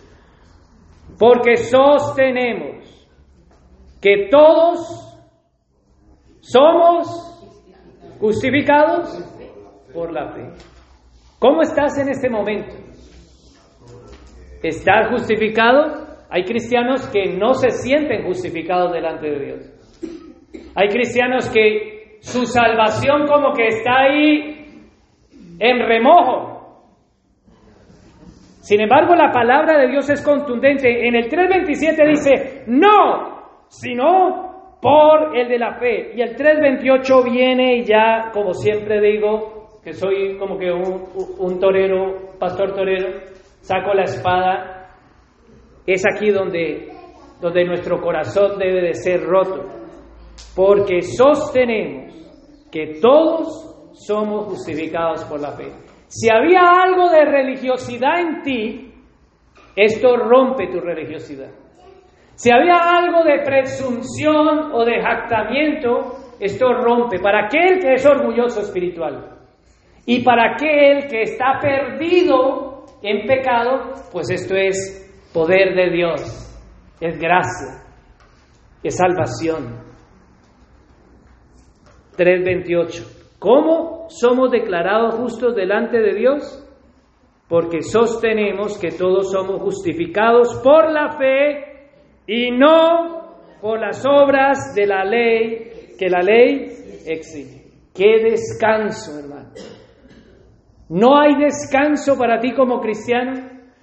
Porque 1.18 1.56
sostenemos 1.56 3.08
que 4.00 4.28
todos 4.30 5.18
somos 6.40 7.06
justificados 8.20 9.08
por 9.92 10.12
la 10.12 10.32
fe. 10.32 10.50
¿Cómo 11.38 11.62
estás 11.62 11.98
en 11.98 12.08
este 12.08 12.30
momento? 12.30 12.74
¿Estás 14.62 15.10
justificado? 15.10 16.04
Hay 16.30 16.44
cristianos 16.44 17.06
que 17.08 17.36
no 17.36 17.54
se 17.54 17.70
sienten 17.70 18.24
justificados 18.24 18.92
delante 18.92 19.30
de 19.30 19.44
Dios. 19.44 19.70
Hay 20.74 20.88
cristianos 20.88 21.48
que 21.50 21.93
su 22.24 22.46
salvación 22.46 23.26
como 23.26 23.52
que 23.52 23.68
está 23.68 24.00
ahí 24.00 24.80
en 25.58 25.78
remojo. 25.86 26.52
Sin 28.62 28.80
embargo, 28.80 29.14
la 29.14 29.30
palabra 29.30 29.78
de 29.78 29.88
Dios 29.88 30.08
es 30.08 30.24
contundente. 30.24 31.06
En 31.06 31.14
el 31.14 31.28
3.27 31.30 32.08
dice, 32.08 32.64
no, 32.66 33.66
sino 33.68 34.78
por 34.80 35.36
el 35.36 35.48
de 35.48 35.58
la 35.58 35.74
fe. 35.74 36.12
Y 36.16 36.22
el 36.22 36.34
3.28 36.34 37.30
viene 37.30 37.76
y 37.76 37.84
ya, 37.84 38.30
como 38.32 38.54
siempre 38.54 39.02
digo, 39.02 39.80
que 39.84 39.92
soy 39.92 40.38
como 40.38 40.58
que 40.58 40.72
un, 40.72 41.60
torero, 41.60 42.38
pastor 42.38 42.74
torero, 42.74 43.20
saco 43.60 43.92
la 43.92 44.04
espada 44.04 44.96
es 45.86 46.02
aquí 46.06 46.30
donde, 46.30 46.88
donde 47.38 47.64
nuestro 47.66 48.00
corazón 48.00 48.58
debe 48.58 48.80
de 48.80 48.94
ser 48.94 49.20
roto, 49.24 49.62
porque 50.56 51.02
sostenemos 51.02 52.13
que 52.74 52.98
todos 53.00 53.92
somos 53.92 54.46
justificados 54.46 55.22
por 55.26 55.40
la 55.40 55.52
fe. 55.52 55.70
Si 56.08 56.28
había 56.28 56.60
algo 56.60 57.08
de 57.08 57.24
religiosidad 57.24 58.18
en 58.18 58.42
ti, 58.42 58.94
esto 59.76 60.16
rompe 60.16 60.66
tu 60.72 60.80
religiosidad. 60.80 61.50
Si 62.34 62.50
había 62.50 62.74
algo 62.74 63.22
de 63.22 63.44
presunción 63.44 64.72
o 64.72 64.84
de 64.84 65.00
jactamiento, 65.00 66.16
esto 66.40 66.72
rompe 66.72 67.20
para 67.20 67.46
aquel 67.46 67.78
que 67.78 67.92
es 67.94 68.04
orgulloso 68.04 68.62
espiritual. 68.62 69.38
Y 70.04 70.24
para 70.24 70.54
aquel 70.54 71.06
que 71.06 71.22
está 71.22 71.60
perdido 71.60 72.86
en 73.02 73.24
pecado, 73.24 73.92
pues 74.10 74.30
esto 74.30 74.56
es 74.56 75.30
poder 75.32 75.76
de 75.76 75.90
Dios, 75.90 76.20
es 77.00 77.16
gracia, 77.20 77.84
es 78.82 78.96
salvación. 78.96 79.83
3.28. 82.16 83.38
¿Cómo 83.38 84.06
somos 84.08 84.50
declarados 84.50 85.14
justos 85.16 85.54
delante 85.54 85.98
de 85.98 86.14
Dios? 86.14 86.60
Porque 87.48 87.82
sostenemos 87.82 88.78
que 88.78 88.88
todos 88.88 89.30
somos 89.30 89.60
justificados 89.60 90.60
por 90.62 90.90
la 90.90 91.16
fe 91.18 91.88
y 92.26 92.50
no 92.50 93.24
por 93.60 93.80
las 93.80 94.04
obras 94.06 94.74
de 94.74 94.86
la 94.86 95.04
ley 95.04 95.94
que 95.98 96.08
la 96.08 96.22
ley 96.22 96.68
exige. 97.06 97.64
Qué 97.94 98.22
descanso, 98.22 99.18
hermano. 99.18 99.50
No 100.88 101.18
hay 101.18 101.36
descanso 101.36 102.18
para 102.18 102.40
ti 102.40 102.52
como 102.54 102.80
cristiano 102.80 103.32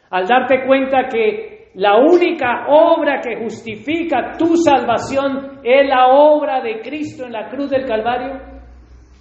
al 0.10 0.28
darte 0.28 0.66
cuenta 0.68 1.08
que 1.10 1.51
la 1.76 1.98
única 1.98 2.66
obra 2.68 3.22
que 3.22 3.42
justifica 3.42 4.38
tu 4.38 4.58
salvación 4.58 5.60
es 5.64 5.88
la 5.88 6.08
obra 6.08 6.62
de 6.62 6.82
Cristo 6.82 7.26
en 7.26 7.32
la 7.32 7.50
cruz 7.50 7.70
del 7.70 7.86
Calvario, 7.86 8.42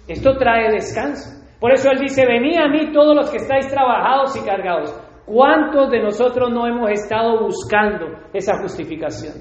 esto 0.07 0.35
trae 0.37 0.71
descanso. 0.71 1.29
Por 1.59 1.71
eso 1.71 1.89
Él 1.91 1.99
dice, 1.99 2.25
venid 2.25 2.57
a 2.57 2.67
mí 2.67 2.91
todos 2.91 3.15
los 3.15 3.29
que 3.29 3.37
estáis 3.37 3.67
trabajados 3.67 4.35
y 4.35 4.45
cargados. 4.45 4.93
¿Cuántos 5.25 5.91
de 5.91 6.01
nosotros 6.01 6.51
no 6.51 6.67
hemos 6.67 6.89
estado 6.91 7.39
buscando 7.39 8.07
esa 8.33 8.57
justificación? 8.61 9.33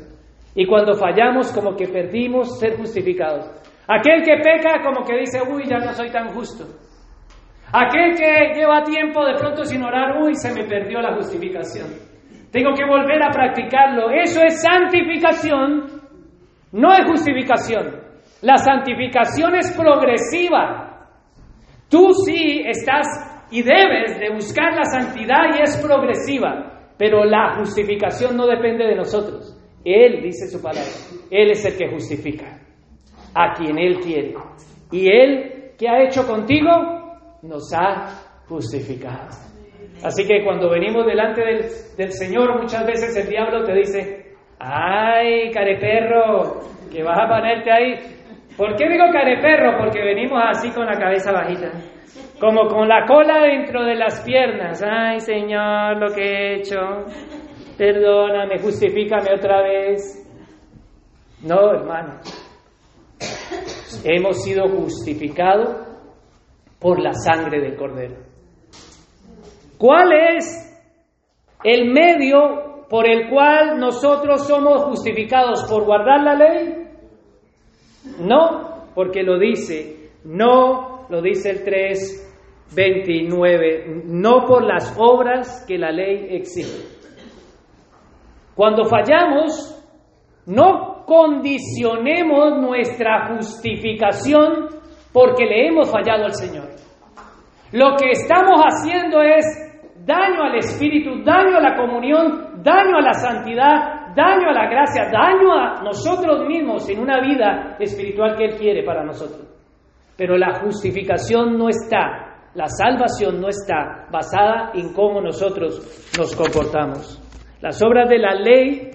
Y 0.55 0.67
cuando 0.67 0.95
fallamos, 0.95 1.51
como 1.53 1.75
que 1.75 1.89
perdimos 1.89 2.59
ser 2.61 2.77
justificados. 2.77 3.51
Aquel 3.89 4.23
que 4.23 4.37
peca, 4.37 4.83
como 4.85 5.05
que 5.05 5.19
dice, 5.19 5.41
uy, 5.51 5.65
ya 5.65 5.79
no 5.79 5.93
soy 5.93 6.11
tan 6.11 6.29
justo. 6.29 6.65
Aquel 7.73 8.15
que 8.15 8.55
lleva 8.55 8.85
tiempo 8.85 9.25
de 9.25 9.35
pronto 9.35 9.65
sin 9.65 9.83
orar, 9.83 10.21
uy, 10.23 10.35
se 10.35 10.53
me 10.53 10.69
perdió 10.69 11.01
la 11.01 11.15
justificación. 11.15 12.10
Tengo 12.51 12.73
que 12.75 12.85
volver 12.85 13.23
a 13.23 13.31
practicarlo. 13.31 14.11
Eso 14.11 14.43
es 14.43 14.63
santificación, 14.63 15.87
no 16.73 16.93
es 16.93 17.05
justificación. 17.07 18.01
La 18.43 18.57
santificación 18.57 19.55
es 19.57 19.73
progresiva. 19.77 21.09
Tú 21.89 22.13
sí 22.25 22.63
estás 22.67 23.07
y 23.51 23.63
debes 23.63 24.19
de 24.19 24.31
buscar 24.33 24.75
la 24.75 24.85
santidad 24.85 25.57
y 25.57 25.63
es 25.63 25.77
progresiva, 25.77 26.93
pero 26.97 27.25
la 27.25 27.57
justificación 27.59 28.37
no 28.37 28.47
depende 28.47 28.85
de 28.85 28.97
nosotros. 28.97 29.57
Él 29.85 30.23
dice 30.23 30.49
su 30.49 30.63
palabra. 30.63 30.91
Él 31.31 31.51
es 31.51 31.65
el 31.65 31.77
que 31.77 31.91
justifica 31.91 32.61
a 33.35 33.53
quien 33.55 33.79
Él 33.79 33.99
quiere. 34.01 34.35
¿Y 34.93 35.09
Él 35.11 35.73
qué 35.79 35.89
ha 35.89 36.03
hecho 36.03 36.27
contigo? 36.27 37.01
nos 37.43 37.73
ha 37.73 38.43
justificado. 38.49 39.50
Así 40.03 40.27
que 40.27 40.43
cuando 40.45 40.71
venimos 40.71 41.05
delante 41.07 41.43
del, 41.97 42.13
Señor, 42.13 42.59
muchas 42.61 42.87
veces 42.87 43.15
el 43.17 43.29
diablo 43.29 43.65
te 43.65 43.75
dice, 43.75 44.35
ay, 44.59 45.51
careperro, 45.51 46.61
que 46.91 47.03
vas 47.03 47.19
a 47.19 47.29
ponerte 47.29 47.71
ahí. 47.71 47.95
¿Por 48.57 48.75
qué 48.77 48.89
digo 48.89 49.05
careperro? 49.13 49.77
Porque 49.79 50.01
venimos 50.01 50.43
así 50.43 50.71
con 50.71 50.87
la 50.87 50.99
cabeza 50.99 51.33
bajita, 51.33 51.71
como 52.41 52.67
con 52.69 52.89
la 52.89 53.05
cola 53.07 53.43
dentro 53.43 53.85
de 53.85 53.95
las 53.95 54.23
piernas. 54.23 54.83
Ay, 54.83 55.21
Señor, 55.21 55.99
lo 55.99 56.15
que 56.15 56.23
he 56.23 56.55
hecho, 56.57 56.79
perdóname, 57.77 58.59
justifícame 58.59 59.35
otra 59.35 59.63
vez. 59.63 60.17
No, 61.43 61.73
hermano. 61.73 62.21
hemos 64.05 64.43
sido 64.43 64.67
justificados 64.69 65.87
por 66.79 67.01
la 67.01 67.13
sangre 67.13 67.61
del 67.61 67.77
Cordero. 67.77 68.30
¿Cuál 69.81 70.12
es 70.12 70.78
el 71.64 71.91
medio 71.91 72.85
por 72.91 73.09
el 73.09 73.31
cual 73.31 73.78
nosotros 73.78 74.47
somos 74.47 74.85
justificados? 74.85 75.64
¿Por 75.70 75.87
guardar 75.87 76.22
la 76.22 76.35
ley? 76.35 76.74
No, 78.18 78.85
porque 78.95 79.22
lo 79.22 79.39
dice, 79.39 80.11
no, 80.24 81.07
lo 81.09 81.22
dice 81.22 81.49
el 81.49 81.64
3, 81.64 82.66
29, 82.76 84.03
no 84.05 84.45
por 84.47 84.64
las 84.64 84.95
obras 84.99 85.64
que 85.66 85.78
la 85.78 85.91
ley 85.91 86.26
exige. 86.28 86.87
Cuando 88.55 88.85
fallamos, 88.85 89.83
no 90.45 91.07
condicionemos 91.07 92.59
nuestra 92.61 93.35
justificación 93.35 94.68
porque 95.11 95.47
le 95.47 95.68
hemos 95.68 95.91
fallado 95.91 96.26
al 96.26 96.35
Señor. 96.35 96.68
Lo 97.72 97.97
que 97.97 98.11
estamos 98.11 98.61
haciendo 98.61 99.22
es 99.22 99.70
daño 100.05 100.43
al 100.43 100.57
Espíritu, 100.57 101.23
daño 101.25 101.57
a 101.57 101.61
la 101.61 101.77
comunión, 101.77 102.63
daño 102.63 102.97
a 102.97 103.03
la 103.03 103.13
santidad, 103.15 104.15
daño 104.15 104.49
a 104.49 104.53
la 104.53 104.69
gracia, 104.69 105.11
daño 105.11 105.53
a 105.53 105.83
nosotros 105.83 106.47
mismos 106.47 106.89
en 106.89 107.01
una 107.01 107.21
vida 107.21 107.77
espiritual 107.79 108.37
que 108.37 108.47
Él 108.47 108.57
quiere 108.57 108.83
para 108.85 109.05
nosotros. 109.05 109.47
Pero 110.17 110.37
la 110.37 110.61
justificación 110.61 111.57
no 111.57 111.69
está, 111.69 112.49
la 112.55 112.67
salvación 112.67 113.41
no 113.41 113.49
está 113.49 114.07
basada 114.11 114.73
en 114.75 114.93
cómo 114.93 115.21
nosotros 115.21 116.13
nos 116.19 116.35
comportamos. 116.37 117.17
Las 117.61 117.83
obras 117.83 118.09
de 118.09 118.19
la 118.19 118.35
ley, 118.35 118.91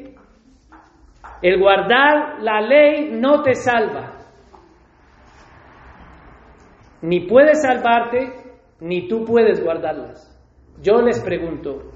el 1.41 1.59
guardar 1.59 2.41
la 2.41 2.61
ley 2.61 3.11
no 3.11 3.41
te 3.41 3.53
salva. 3.53 4.11
Ni 7.01 7.27
puedes 7.27 7.61
salvarte, 7.61 8.33
ni 8.79 9.07
tú 9.07 9.23
puedes 9.23 9.63
guardarlas. 9.63 10.34
Yo 10.81 11.01
les 11.01 11.23
pregunto, 11.23 11.91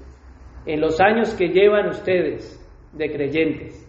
en 0.66 0.80
los 0.80 1.00
años 1.00 1.34
que 1.34 1.48
llevan 1.48 1.88
ustedes 1.88 2.56
de 2.92 3.10
creyentes, 3.10 3.86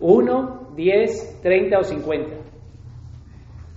¿uno, 0.00 0.72
diez, 0.74 1.40
treinta 1.42 1.78
o 1.78 1.82
cincuenta? 1.82 2.36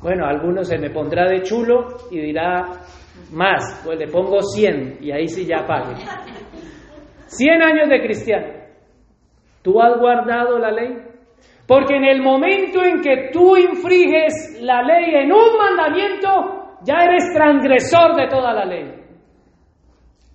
Bueno, 0.02 0.26
algunos 0.26 0.68
se 0.68 0.78
me 0.78 0.90
pondrá 0.90 1.30
de 1.30 1.44
chulo 1.44 1.88
y 2.12 2.20
dirá 2.20 2.82
más, 3.32 3.82
pues 3.86 3.98
le 3.98 4.08
pongo 4.08 4.42
cien 4.42 4.98
y 5.02 5.12
ahí 5.12 5.28
sí 5.28 5.46
ya 5.46 5.66
pague. 5.66 5.96
100 7.28 7.62
años 7.64 7.90
de 7.90 8.02
cristiano. 8.02 8.48
¿Tú 9.64 9.82
has 9.82 9.98
guardado 9.98 10.60
la 10.60 10.72
ley? 10.72 10.98
Porque 11.68 11.96
en 11.96 12.04
el 12.04 12.22
momento 12.22 12.84
en 12.84 13.02
que 13.02 13.30
tú 13.32 13.56
infringes 13.56 14.60
la 14.62 14.84
ley 14.84 15.16
en 15.16 15.32
un 15.32 15.58
mandamiento, 15.58 16.78
ya 16.84 16.96
eres 17.06 17.34
transgresor 17.34 18.16
de 18.16 18.28
toda 18.28 18.54
la 18.54 18.66
ley. 18.66 19.03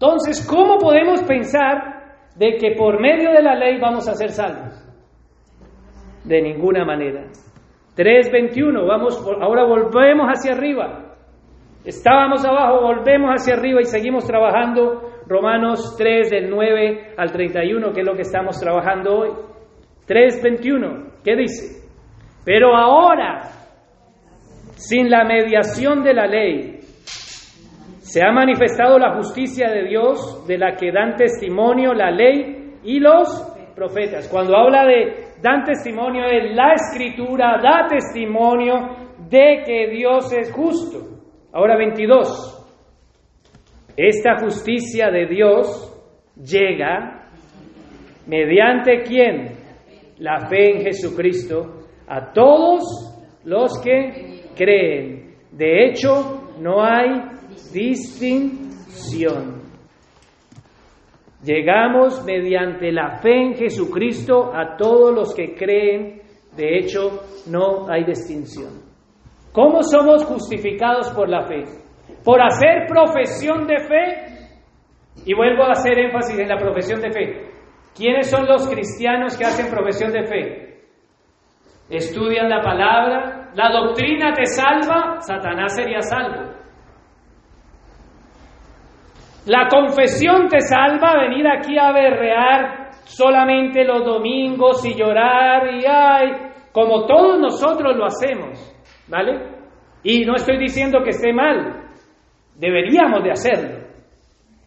Entonces, 0.01 0.47
¿cómo 0.49 0.79
podemos 0.79 1.23
pensar 1.25 2.15
de 2.37 2.57
que 2.57 2.77
por 2.77 3.01
medio 3.01 3.33
de 3.33 3.43
la 3.43 3.57
ley 3.57 3.81
vamos 3.81 4.09
a 4.09 4.15
ser 4.15 4.31
salvos? 4.31 4.73
De 6.25 6.41
ninguna 6.41 6.85
manera. 6.85 7.25
3.21, 7.97 8.87
vamos, 8.87 9.21
ahora 9.41 9.65
volvemos 9.65 10.29
hacia 10.29 10.53
arriba. 10.53 11.17
Estábamos 11.85 12.45
abajo, 12.45 12.83
volvemos 12.83 13.31
hacia 13.31 13.55
arriba 13.55 13.81
y 13.81 13.87
seguimos 13.87 14.25
trabajando 14.25 15.03
Romanos 15.27 15.97
3 15.99 16.31
del 16.31 16.49
9 16.49 17.15
al 17.17 17.33
31, 17.33 17.93
que 17.93 18.01
es 18.01 18.07
lo 18.07 18.15
que 18.15 18.23
estamos 18.23 18.61
trabajando 18.61 19.19
hoy. 19.19 19.31
3.21, 20.07 21.23
¿qué 21.25 21.35
dice? 21.35 21.89
Pero 22.45 22.77
ahora, 22.77 23.41
sin 24.77 25.11
la 25.11 25.25
mediación 25.25 26.05
de 26.05 26.15
la 26.15 26.27
ley, 26.27 26.78
se 28.09 28.23
ha 28.23 28.33
manifestado 28.33 28.99
la 28.99 29.17
justicia 29.17 29.71
de 29.71 29.85
Dios 29.85 30.47
de 30.47 30.57
la 30.57 30.75
que 30.77 30.91
dan 30.91 31.15
testimonio 31.17 31.93
la 31.93 32.11
ley 32.11 32.79
y 32.83 33.01
los 33.01 33.29
profetas. 33.75 34.29
Cuando 34.29 34.57
habla 34.57 34.87
de 34.87 35.27
dan 35.43 35.63
testimonio 35.63 36.23
de 36.23 36.55
la 36.55 36.73
escritura, 36.73 37.61
da 37.63 37.87
testimonio 37.87 38.97
de 39.29 39.63
que 39.67 39.89
Dios 39.89 40.33
es 40.33 40.51
justo. 40.51 41.21
Ahora 41.53 41.77
22. 41.77 42.55
Esta 43.95 44.39
justicia 44.41 45.11
de 45.11 45.27
Dios 45.27 45.95
llega 46.35 47.29
mediante 48.27 49.03
quién? 49.03 49.51
La 50.21 50.49
fe 50.49 50.77
en 50.77 50.81
Jesucristo 50.81 51.85
a 52.07 52.33
todos 52.33 52.85
los 53.45 53.79
que 53.85 54.45
creen. 54.57 55.35
De 55.53 55.85
hecho, 55.85 56.55
no 56.59 56.83
hay 56.83 57.38
distinción. 57.73 59.63
Llegamos 61.43 62.25
mediante 62.25 62.91
la 62.91 63.19
fe 63.19 63.43
en 63.43 63.55
Jesucristo 63.55 64.53
a 64.55 64.77
todos 64.77 65.15
los 65.15 65.35
que 65.35 65.55
creen. 65.55 66.23
De 66.57 66.79
hecho, 66.79 67.23
no 67.47 67.89
hay 67.89 68.05
distinción. 68.05 68.83
¿Cómo 69.53 69.83
somos 69.83 70.25
justificados 70.25 71.11
por 71.11 71.29
la 71.29 71.47
fe? 71.47 71.65
por 72.25 72.43
hacer 72.43 72.87
profesión 72.87 73.67
de 73.67 73.79
fe, 73.79 74.39
y 75.25 75.35
vuelvo 75.35 75.65
a 75.65 75.73
hacer 75.73 75.99
énfasis 75.99 76.39
en 76.39 76.49
la 76.49 76.57
profesión 76.57 77.01
de 77.01 77.11
fe. 77.11 77.51
¿Quiénes 77.97 78.31
son 78.31 78.47
los 78.47 78.69
cristianos 78.69 79.37
que 79.37 79.45
hacen 79.45 79.71
profesión 79.71 80.13
de 80.13 80.27
fe? 80.27 80.85
Estudian 81.91 82.49
la 82.49 82.61
palabra, 82.61 83.51
la 83.55 83.71
doctrina 83.73 84.33
te 84.35 84.45
salva, 84.45 85.21
Satanás 85.21 85.75
sería 85.75 86.01
salvo. 86.03 86.53
La 89.49 89.67
confesión 89.69 90.49
te 90.49 90.61
salva, 90.61 91.19
venir 91.23 91.47
aquí 91.49 91.77
a 91.79 91.91
berrear 91.93 92.91
solamente 93.05 93.85
los 93.85 94.05
domingos 94.05 94.85
y 94.85 94.95
llorar 94.95 95.75
y 95.75 95.85
ay, 95.87 96.33
como 96.71 97.07
todos 97.07 97.41
nosotros 97.41 97.97
lo 97.97 98.05
hacemos, 98.05 98.59
¿vale? 99.09 99.57
Y 100.03 100.25
no 100.25 100.37
estoy 100.37 100.59
diciendo 100.59 101.03
que 101.03 101.11
esté 101.11 101.33
mal, 101.33 101.89
Deberíamos 102.59 103.23
de 103.23 103.31
hacerlo. 103.31 103.87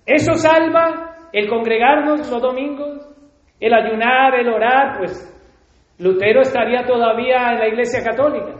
Eso 0.06 0.34
salva 0.36 1.18
el 1.34 1.50
congregarnos 1.50 2.32
los 2.32 2.42
domingos, 2.42 3.06
el 3.60 3.74
ayunar, 3.74 4.34
el 4.36 4.48
orar, 4.48 4.98
pues 4.98 5.28
Lutero 6.00 6.40
estaría 6.40 6.86
todavía 6.86 7.52
en 7.52 7.60
la 7.60 7.68
iglesia 7.68 8.02
católica, 8.02 8.56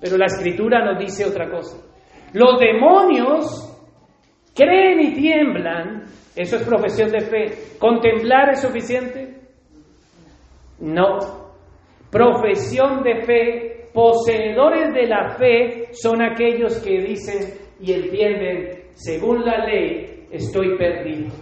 pero 0.00 0.16
la 0.16 0.26
escritura 0.26 0.82
nos 0.82 0.98
dice 0.98 1.26
otra 1.26 1.50
cosa. 1.50 1.76
Los 2.32 2.58
demonios 2.58 3.73
creen 4.54 5.00
y 5.00 5.14
tiemblan, 5.14 6.04
eso 6.36 6.56
es 6.56 6.62
profesión 6.62 7.10
de 7.10 7.20
fe. 7.20 7.78
¿Contemplar 7.78 8.50
es 8.50 8.60
suficiente? 8.62 9.34
No. 10.80 11.18
Profesión 12.10 13.02
de 13.02 13.22
fe, 13.24 13.90
poseedores 13.92 14.92
de 14.94 15.06
la 15.06 15.30
fe 15.36 15.88
son 15.92 16.22
aquellos 16.22 16.78
que 16.80 17.00
dicen, 17.00 17.64
y 17.80 17.92
entienden, 17.92 18.84
según 18.94 19.44
la 19.44 19.64
ley, 19.64 20.26
estoy 20.30 20.76
perdido. 20.76 21.32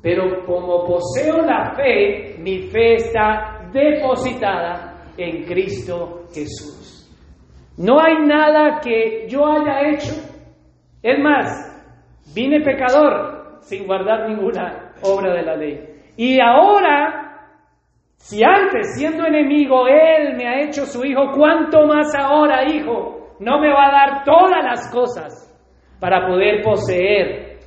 Pero 0.00 0.44
como 0.46 0.84
poseo 0.84 1.42
la 1.42 1.74
fe, 1.74 2.36
mi 2.38 2.68
fe 2.68 2.94
está 2.94 3.68
depositada 3.72 5.12
en 5.16 5.44
Cristo 5.44 6.24
Jesús. 6.32 7.10
No 7.76 8.00
hay 8.00 8.26
nada 8.26 8.80
que 8.80 9.26
yo 9.28 9.44
haya 9.46 9.90
hecho. 9.90 10.14
Es 11.02 11.18
más, 11.20 11.67
vine 12.34 12.60
pecador 12.60 13.58
sin 13.60 13.86
guardar 13.86 14.28
ninguna 14.28 14.92
obra 15.02 15.34
de 15.34 15.42
la 15.42 15.56
ley. 15.56 15.80
Y 16.16 16.40
ahora, 16.40 17.50
si 18.16 18.42
antes 18.42 18.96
siendo 18.96 19.26
enemigo 19.26 19.86
Él 19.86 20.36
me 20.36 20.46
ha 20.46 20.60
hecho 20.60 20.86
su 20.86 21.04
hijo, 21.04 21.32
¿cuánto 21.36 21.86
más 21.86 22.14
ahora, 22.14 22.64
hijo? 22.64 23.18
no 23.40 23.60
me 23.60 23.68
va 23.68 23.86
a 23.86 23.92
dar 23.92 24.24
todas 24.24 24.64
las 24.64 24.90
cosas 24.90 25.44
para 26.00 26.26
poder 26.26 26.62
poseer 26.62 27.58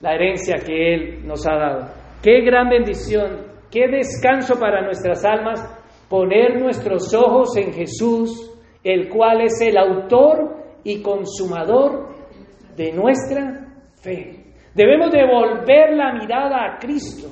la 0.00 0.14
herencia 0.14 0.56
que 0.64 0.94
Él 0.94 1.26
nos 1.26 1.46
ha 1.46 1.56
dado. 1.56 1.88
Qué 2.22 2.40
gran 2.42 2.68
bendición, 2.68 3.46
qué 3.70 3.88
descanso 3.88 4.58
para 4.58 4.82
nuestras 4.82 5.24
almas 5.24 5.60
poner 6.08 6.60
nuestros 6.60 7.12
ojos 7.14 7.56
en 7.56 7.72
Jesús, 7.72 8.52
el 8.84 9.08
cual 9.08 9.42
es 9.42 9.60
el 9.60 9.76
autor 9.76 10.56
y 10.84 11.02
consumador 11.02 12.14
de 12.76 12.92
nuestra 12.92 13.65
fe. 14.02 14.46
Debemos 14.74 15.10
devolver 15.10 15.94
la 15.94 16.12
mirada 16.12 16.64
a 16.64 16.78
Cristo 16.78 17.28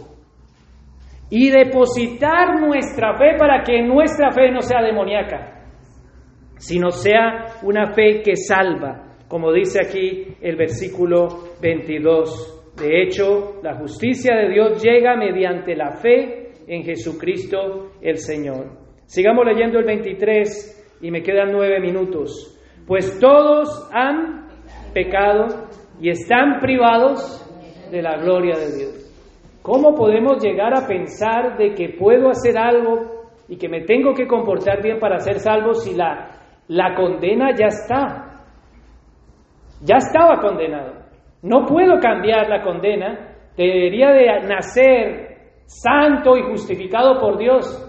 y 1.30 1.50
depositar 1.50 2.60
nuestra 2.60 3.16
fe 3.16 3.36
para 3.38 3.62
que 3.62 3.82
nuestra 3.82 4.30
fe 4.30 4.50
no 4.50 4.60
sea 4.60 4.82
demoníaca, 4.82 5.64
sino 6.56 6.90
sea 6.90 7.46
una 7.62 7.92
fe 7.92 8.22
que 8.22 8.36
salva, 8.36 9.16
como 9.28 9.52
dice 9.52 9.80
aquí 9.84 10.36
el 10.40 10.56
versículo 10.56 11.28
22. 11.60 12.72
De 12.76 13.02
hecho, 13.02 13.60
la 13.62 13.76
justicia 13.76 14.34
de 14.34 14.50
Dios 14.50 14.82
llega 14.82 15.16
mediante 15.16 15.76
la 15.76 15.92
fe 15.92 16.52
en 16.66 16.82
Jesucristo 16.82 17.90
el 18.00 18.18
Señor. 18.18 18.78
Sigamos 19.06 19.44
leyendo 19.44 19.78
el 19.78 19.84
23 19.84 20.98
y 21.02 21.10
me 21.10 21.22
quedan 21.22 21.52
nueve 21.52 21.78
minutos. 21.80 22.58
Pues 22.86 23.18
todos 23.18 23.88
han 23.92 24.48
pecado 24.92 25.68
y 26.00 26.10
están 26.10 26.60
privados 26.60 27.40
de 27.90 28.02
la 28.02 28.16
gloria 28.16 28.56
de 28.56 28.76
Dios. 28.76 29.04
¿Cómo 29.62 29.94
podemos 29.94 30.42
llegar 30.44 30.74
a 30.76 30.86
pensar 30.86 31.56
de 31.56 31.72
que 31.72 31.96
puedo 31.98 32.28
hacer 32.28 32.58
algo 32.58 33.24
y 33.48 33.56
que 33.56 33.68
me 33.68 33.82
tengo 33.82 34.12
que 34.12 34.26
comportar 34.26 34.82
bien 34.82 34.98
para 34.98 35.18
ser 35.20 35.38
salvo 35.38 35.74
si 35.74 35.94
la, 35.94 36.38
la 36.68 36.94
condena 36.94 37.50
ya 37.58 37.66
está? 37.66 38.44
Ya 39.82 39.96
estaba 39.96 40.40
condenado. 40.40 41.04
No 41.42 41.64
puedo 41.66 41.98
cambiar 41.98 42.48
la 42.48 42.62
condena. 42.62 43.36
Debería 43.56 44.10
de 44.10 44.48
nacer 44.48 45.34
santo 45.66 46.36
y 46.36 46.42
justificado 46.42 47.20
por 47.20 47.38
Dios. 47.38 47.80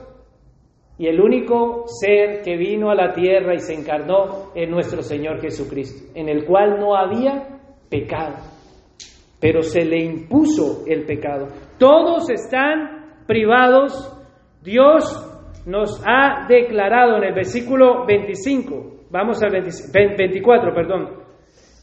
Y 0.97 1.07
el 1.07 1.19
único 1.19 1.83
ser 1.87 2.41
que 2.41 2.55
vino 2.55 2.89
a 2.89 2.95
la 2.95 3.11
tierra 3.11 3.53
y 3.53 3.59
se 3.59 3.73
encarnó 3.73 4.53
es 4.55 4.69
nuestro 4.69 5.01
Señor 5.01 5.41
Jesucristo, 5.41 6.13
en 6.15 6.29
el 6.29 6.45
cual 6.45 6.79
no 6.79 6.95
había 6.95 7.54
pecado, 7.95 8.35
pero 9.39 9.61
se 9.61 9.85
le 9.85 10.03
impuso 10.03 10.83
el 10.87 11.05
pecado. 11.05 11.47
Todos 11.79 12.29
están 12.29 13.23
privados. 13.25 14.11
Dios 14.61 15.03
nos 15.65 16.01
ha 16.05 16.45
declarado 16.47 17.17
en 17.17 17.23
el 17.23 17.33
versículo 17.33 18.05
25, 18.05 19.07
vamos 19.11 19.41
al 19.41 19.51
24, 19.51 20.73
perdón, 20.73 21.09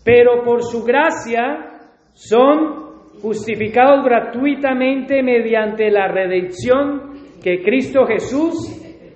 pero 0.05 0.43
por 0.45 0.63
su 0.63 0.85
gracia 0.85 1.81
son 2.13 2.83
justificados 3.23 4.05
gratuitamente 4.05 5.23
mediante 5.23 5.91
la 5.91 6.09
redención 6.09 7.13
que 7.43 7.63
Cristo 7.63 8.05
Jesús 8.07 8.55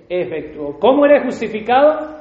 efectuó. 0.09 0.79
¿Cómo 0.79 1.05
eres 1.05 1.23
justificado? 1.23 2.17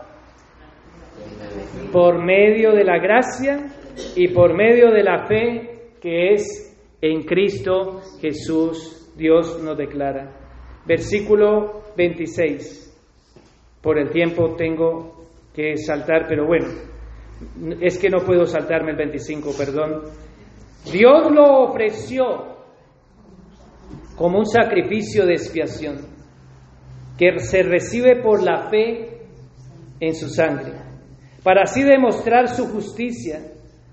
Por 1.93 2.24
medio 2.24 2.73
de 2.73 2.85
la 2.85 2.98
gracia 2.98 3.76
y 4.14 4.28
por 4.28 4.55
medio 4.55 4.90
de 4.90 5.02
la 5.02 5.27
fe 5.27 5.90
que 6.01 6.35
es 6.35 6.66
en 7.01 7.23
Cristo 7.23 8.01
Jesús, 8.20 9.12
Dios 9.16 9.62
nos 9.62 9.77
declara. 9.77 10.32
Versículo 10.86 11.82
26. 11.97 12.82
Por 13.82 13.98
el 13.98 14.10
tiempo 14.10 14.55
tengo 14.56 15.27
que 15.55 15.77
saltar, 15.77 16.27
pero 16.28 16.47
bueno, 16.47 16.68
es 17.81 17.98
que 17.98 18.10
no 18.10 18.18
puedo 18.24 18.47
saltarme 18.47 18.93
el 18.93 18.97
25, 18.97 19.51
perdón. 19.56 20.02
Dios 20.93 21.31
lo 21.32 21.64
ofreció 21.64 22.56
como 24.16 24.39
un 24.39 24.47
sacrificio 24.47 25.27
de 25.27 25.32
expiación 25.32 25.97
que 27.18 27.39
se 27.39 27.62
recibe 27.62 28.23
por 28.23 28.43
la 28.43 28.68
fe 28.68 29.20
en 30.01 30.14
su 30.14 30.28
sangre, 30.28 30.73
para 31.43 31.62
así 31.62 31.82
demostrar 31.82 32.48
su 32.48 32.66
justicia. 32.66 33.40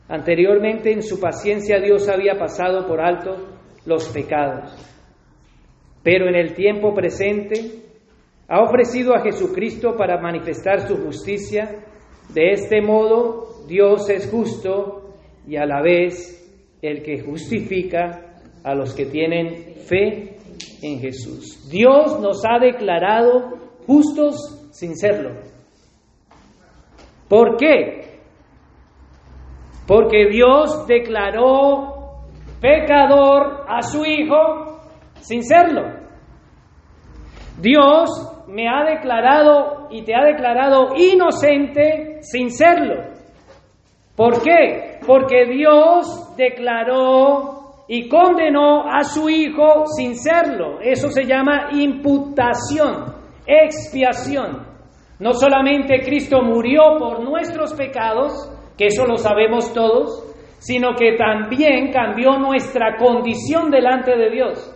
Anteriormente 0.08 0.92
en 0.92 1.02
su 1.02 1.20
paciencia 1.20 1.80
Dios 1.80 2.10
había 2.10 2.38
pasado 2.38 2.86
por 2.88 3.00
alto 3.00 3.38
los 3.86 4.10
pecados, 4.10 4.72
pero 6.04 6.28
en 6.28 6.36
el 6.36 6.54
tiempo 6.54 6.94
presente 6.94 7.84
ha 8.48 8.62
ofrecido 8.62 9.16
a 9.16 9.22
Jesucristo 9.22 9.96
para 9.98 10.22
manifestar 10.22 10.88
su 10.88 10.98
justicia. 10.98 11.86
De 12.34 12.52
este 12.52 12.82
modo 12.82 13.66
Dios 13.68 14.10
es 14.10 14.30
justo 14.30 15.16
y 15.48 15.56
a 15.56 15.66
la 15.66 15.82
vez 15.82 16.40
el 16.82 17.02
que 17.02 17.22
justifica 17.22 18.42
a 18.64 18.76
los 18.76 18.94
que 18.94 19.06
tienen 19.06 19.76
fe 19.88 20.38
en 20.82 21.00
Jesús. 21.00 21.70
Dios 21.70 22.20
nos 22.20 22.44
ha 22.46 22.60
declarado 22.60 23.58
justos 23.88 24.36
sin 24.72 24.96
serlo. 24.96 25.42
¿Por 27.30 27.58
qué? 27.58 28.03
Porque 29.88 30.28
Dios 30.30 30.88
declaró 30.88 32.22
pecador 32.62 33.66
a 33.68 33.82
su 33.82 34.06
Hijo 34.06 34.82
sin 35.16 35.44
serlo. 35.44 36.04
Dios 37.60 38.10
me 38.48 38.68
ha 38.68 38.84
declarado 38.84 39.88
y 39.90 40.04
te 40.04 40.16
ha 40.16 40.24
declarado 40.24 40.96
inocente 40.96 42.18
sin 42.22 42.50
serlo. 42.50 43.14
¿Por 44.16 44.42
qué? 44.44 45.00
Porque 45.06 45.46
Dios 45.46 46.36
declaró 46.36 47.86
y 47.88 48.08
condenó 48.08 48.84
a 48.90 49.04
su 49.04 49.30
hijo 49.30 49.86
sin 49.88 50.16
serlo. 50.16 50.80
Eso 50.82 51.10
se 51.10 51.24
llama 51.26 51.70
imputación, 51.72 53.16
expiación. 53.46 54.68
No 55.20 55.34
solamente 55.34 56.02
Cristo 56.02 56.42
murió 56.42 56.98
por 57.00 57.24
nuestros 57.24 57.74
pecados, 57.74 58.34
que 58.78 58.88
eso 58.88 59.06
lo 59.06 59.18
sabemos 59.18 59.74
todos, 59.74 60.34
sino 60.60 60.96
que 60.96 61.16
también 61.18 61.92
cambió 61.92 62.38
nuestra 62.40 62.96
condición 62.98 63.70
delante 63.70 64.16
de 64.16 64.30
Dios. 64.30 64.74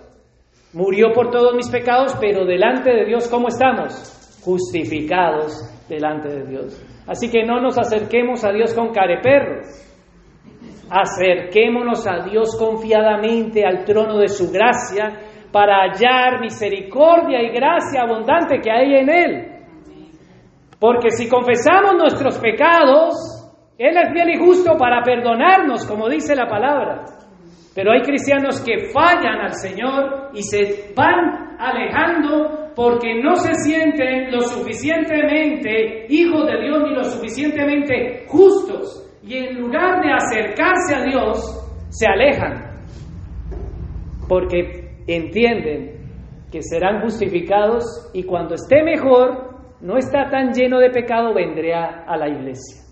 Murió 0.74 1.14
por 1.14 1.32
todos 1.32 1.56
mis 1.56 1.70
pecados, 1.70 2.16
pero 2.20 2.46
delante 2.46 2.92
de 2.92 3.06
Dios, 3.06 3.28
¿cómo 3.30 3.48
estamos? 3.48 4.40
Justificados 4.44 5.54
delante 5.88 6.28
de 6.28 6.46
Dios. 6.46 6.86
Así 7.08 7.32
que 7.32 7.44
no 7.44 7.62
nos 7.62 7.78
acerquemos 7.78 8.44
a 8.44 8.52
Dios 8.52 8.74
con 8.74 8.92
careperros. 8.92 9.66
Acerquémonos 10.90 12.06
a 12.06 12.26
Dios 12.30 12.56
confiadamente 12.58 13.66
al 13.66 13.86
trono 13.86 14.18
de 14.18 14.28
su 14.28 14.52
gracia 14.52 15.20
para 15.52 15.84
hallar 15.84 16.42
misericordia 16.42 17.42
y 17.42 17.50
gracia 17.50 18.02
abundante 18.02 18.60
que 18.62 18.70
hay 18.70 18.96
en 18.96 19.10
Él. 19.10 19.58
Porque 20.80 21.10
si 21.12 21.30
confesamos 21.30 21.96
nuestros 21.98 22.38
pecados, 22.40 23.37
Él 23.78 23.96
es 23.96 24.12
fiel 24.12 24.30
y 24.30 24.38
justo 24.40 24.76
para 24.78 25.04
perdonarnos, 25.04 25.86
como 25.86 26.10
dice 26.10 26.36
la 26.36 26.48
palabra. 26.48 27.06
Pero 27.76 27.92
hay 27.92 28.02
cristianos 28.02 28.60
que 28.62 28.90
fallan 28.92 29.40
al 29.40 29.54
Señor 29.54 30.32
y 30.34 30.42
se 30.42 30.94
van 30.96 31.56
alejando 31.60 32.72
porque 32.76 33.22
no 33.22 33.36
se 33.36 33.54
sienten 33.54 34.32
lo 34.32 34.42
suficientemente 34.42 36.08
hijos 36.10 36.48
de 36.48 36.62
Dios 36.64 36.84
ni 36.84 36.96
lo 36.96 37.04
suficientemente 37.04 38.26
justos. 38.28 39.04
Y 39.24 39.36
en 39.38 39.62
lugar 39.62 40.02
de 40.02 40.12
acercarse 40.12 40.96
a 40.96 41.04
Dios, 41.04 41.38
se 41.90 42.08
alejan, 42.08 42.82
porque 44.28 45.04
entienden 45.08 45.98
que 46.52 46.62
serán 46.62 47.02
justificados 47.02 48.10
y 48.14 48.24
cuando 48.24 48.56
esté 48.56 48.84
mejor, 48.84 49.56
no 49.82 49.98
está 49.98 50.30
tan 50.30 50.52
lleno 50.52 50.80
de 50.80 50.90
pecado, 50.90 51.34
vendré 51.34 51.74
a, 51.76 52.18
la 52.18 52.28
iglesia 52.28 52.87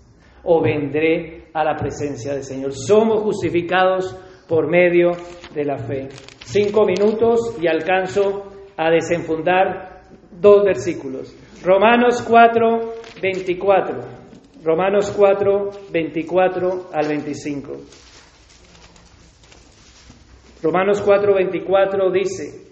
o 0.46 0.62
vendré 0.62 1.48
a 1.52 1.64
la 1.64 1.76
presencia 1.76 2.32
del 2.32 2.44
Señor. 2.44 2.72
Somos 2.72 3.22
justificados 3.22 4.16
por 4.48 4.68
medio 4.68 5.10
de 5.52 5.64
la 5.64 5.78
fe. 5.78 6.08
Cinco 6.44 6.84
minutos 6.84 7.56
y 7.60 7.66
alcanzo 7.66 8.52
a 8.76 8.90
desenfundar 8.90 10.02
dos 10.30 10.64
versículos. 10.64 11.34
Romanos 11.64 12.22
4, 12.22 12.94
24. 13.20 14.00
Romanos 14.62 15.12
4, 15.16 15.70
24 15.92 16.90
al 16.92 17.08
25. 17.08 17.72
Romanos 20.62 21.02
4, 21.02 21.34
24 21.34 22.10
dice, 22.10 22.66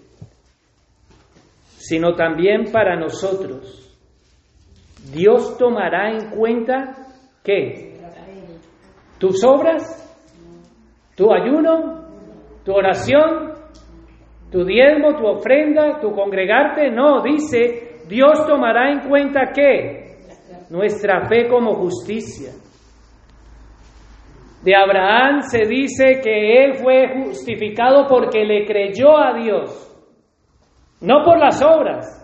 sino 1.77 2.13
también 2.13 2.71
para 2.71 2.95
nosotros, 2.97 3.95
Dios 5.13 5.57
tomará 5.57 6.11
en 6.11 6.31
cuenta 6.31 7.04
qué? 7.45 7.93
Tus 9.19 9.41
obras, 9.45 9.83
tu 11.15 11.31
ayuno, 11.31 12.03
tu 12.65 12.73
oración, 12.73 13.53
tu 14.51 14.65
diezmo, 14.65 15.15
tu 15.15 15.25
ofrenda, 15.27 15.99
tu 16.01 16.11
congregarte. 16.11 16.91
No, 16.91 17.21
dice, 17.21 18.01
Dios 18.09 18.45
tomará 18.45 18.91
en 18.91 19.07
cuenta 19.07 19.51
qué? 19.53 20.05
nuestra 20.69 21.27
fe 21.27 21.47
como 21.47 21.73
justicia. 21.75 22.51
De 24.63 24.75
Abraham 24.75 25.41
se 25.41 25.65
dice 25.67 26.21
que 26.23 26.63
él 26.63 26.75
fue 26.75 27.23
justificado 27.23 28.07
porque 28.07 28.43
le 28.43 28.65
creyó 28.65 29.17
a 29.17 29.33
Dios, 29.33 29.91
no 31.01 31.23
por 31.23 31.37
las 31.37 31.61
obras. 31.61 32.21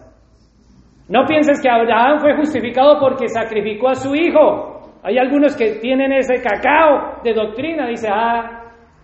No 1.08 1.26
pienses 1.28 1.62
que 1.62 1.70
Abraham 1.70 2.20
fue 2.20 2.36
justificado 2.38 2.98
porque 3.00 3.28
sacrificó 3.28 3.90
a 3.90 3.96
su 3.96 4.16
hijo. 4.16 4.71
Hay 5.04 5.18
algunos 5.18 5.56
que 5.56 5.80
tienen 5.82 6.12
ese 6.12 6.42
cacao 6.42 7.22
de 7.24 7.34
doctrina, 7.34 7.88
dice, 7.88 8.08
ah, 8.10 8.62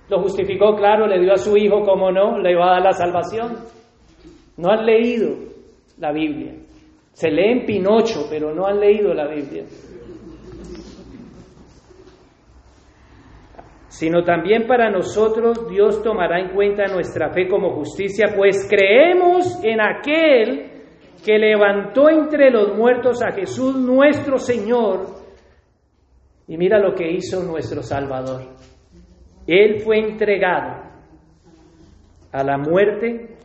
lo 0.10 0.22
justificó, 0.22 0.76
claro, 0.76 1.08
le 1.08 1.20
dio 1.20 1.34
a 1.34 1.38
su 1.38 1.58
hijo, 1.58 1.84
como 1.84 2.12
no, 2.12 2.38
le 2.38 2.56
va 2.56 2.68
a 2.68 2.74
dar 2.76 2.84
la 2.84 2.94
salvación. 2.94 3.58
No 4.58 4.72
han 4.72 4.86
leído 4.86 5.30
la 5.98 6.12
Biblia. 6.12 6.54
Se 7.12 7.30
leen 7.32 7.66
Pinocho, 7.66 8.28
pero 8.30 8.54
no 8.54 8.68
han 8.68 8.80
leído 8.80 9.14
la 9.14 9.28
Biblia. 9.28 9.64
Sino 13.88 14.24
también 14.24 14.68
para 14.68 14.92
nosotros 14.92 15.68
Dios 15.68 16.04
tomará 16.04 16.40
en 16.40 16.54
cuenta 16.54 16.86
nuestra 16.86 17.32
fe 17.32 17.48
como 17.48 17.74
justicia, 17.74 18.28
pues 18.36 18.68
creemos 18.70 19.60
en 19.64 19.82
aquel 19.82 20.72
que 21.26 21.40
levantó 21.40 22.08
entre 22.10 22.52
los 22.52 22.78
muertos 22.78 23.24
a 23.24 23.32
Jesús 23.32 23.76
nuestro 23.76 24.38
Señor. 24.38 25.27
Y 26.48 26.58
mira 26.58 26.80
lo 26.80 26.96
que 26.96 27.12
hizo 27.12 27.44
nuestro 27.44 27.84
Salvador. 27.84 28.42
Él 29.46 29.82
fue 29.82 30.00
entregado 30.00 30.84
a 32.32 32.44
la 32.44 32.58
muerte 32.58 33.38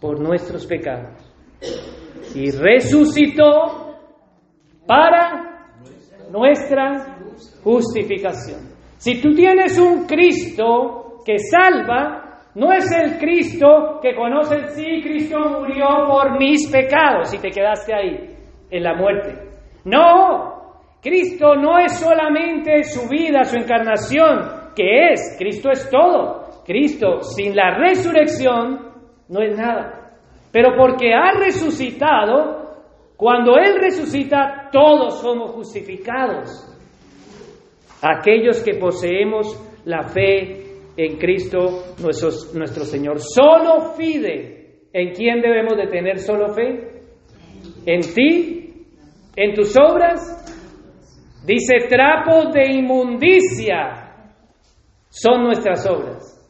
por 0.00 0.20
nuestros 0.20 0.66
pecados 0.66 1.14
y 2.34 2.50
resucitó 2.50 3.96
para 4.86 5.66
nuestra 6.30 7.18
justificación. 7.62 8.68
Si 8.96 9.20
tú 9.20 9.34
tienes 9.34 9.78
un 9.78 10.06
Cristo 10.06 11.22
que 11.24 11.38
salva, 11.38 12.42
no 12.54 12.72
es 12.72 12.90
el 12.92 13.18
Cristo 13.18 14.00
que 14.02 14.14
conoces, 14.14 14.74
sí, 14.74 15.02
Cristo 15.02 15.38
murió 15.60 15.86
por 16.06 16.38
mis 16.38 16.68
pecados 16.68 17.32
y 17.34 17.38
te 17.38 17.50
quedaste 17.50 17.94
ahí, 17.94 18.36
en 18.70 18.82
la 18.82 18.94
muerte. 18.94 19.34
No, 19.84 20.57
Cristo 21.00 21.54
no 21.54 21.78
es 21.78 21.98
solamente 21.98 22.82
su 22.82 23.08
vida, 23.08 23.44
su 23.44 23.56
encarnación, 23.56 24.72
que 24.74 25.12
es, 25.12 25.36
Cristo 25.38 25.70
es 25.70 25.88
todo. 25.90 26.62
Cristo 26.64 27.22
sin 27.22 27.56
la 27.56 27.78
resurrección 27.78 28.92
no 29.28 29.40
es 29.40 29.56
nada. 29.56 30.12
Pero 30.52 30.76
porque 30.76 31.12
ha 31.12 31.32
resucitado, 31.32 32.58
cuando 33.16 33.56
Él 33.56 33.80
resucita, 33.80 34.68
todos 34.72 35.20
somos 35.20 35.52
justificados. 35.52 36.64
Aquellos 38.02 38.62
que 38.62 38.74
poseemos 38.74 39.60
la 39.84 40.04
fe 40.04 40.68
en 40.96 41.16
Cristo 41.16 41.94
nuestro, 42.02 42.84
Señor. 42.84 43.20
Solo 43.20 43.94
fide. 43.96 44.56
¿En 44.92 45.12
quién 45.14 45.40
debemos 45.40 45.76
de 45.76 45.86
tener 45.86 46.18
solo 46.18 46.52
fe? 46.54 47.02
¿En 47.86 48.00
ti? 48.00 48.86
¿En 49.36 49.54
tus 49.54 49.74
obras? 49.78 50.38
Dice, 51.48 51.88
trapos 51.88 52.52
de 52.52 52.74
inmundicia 52.74 54.12
son 55.08 55.44
nuestras 55.44 55.88
obras. 55.90 56.46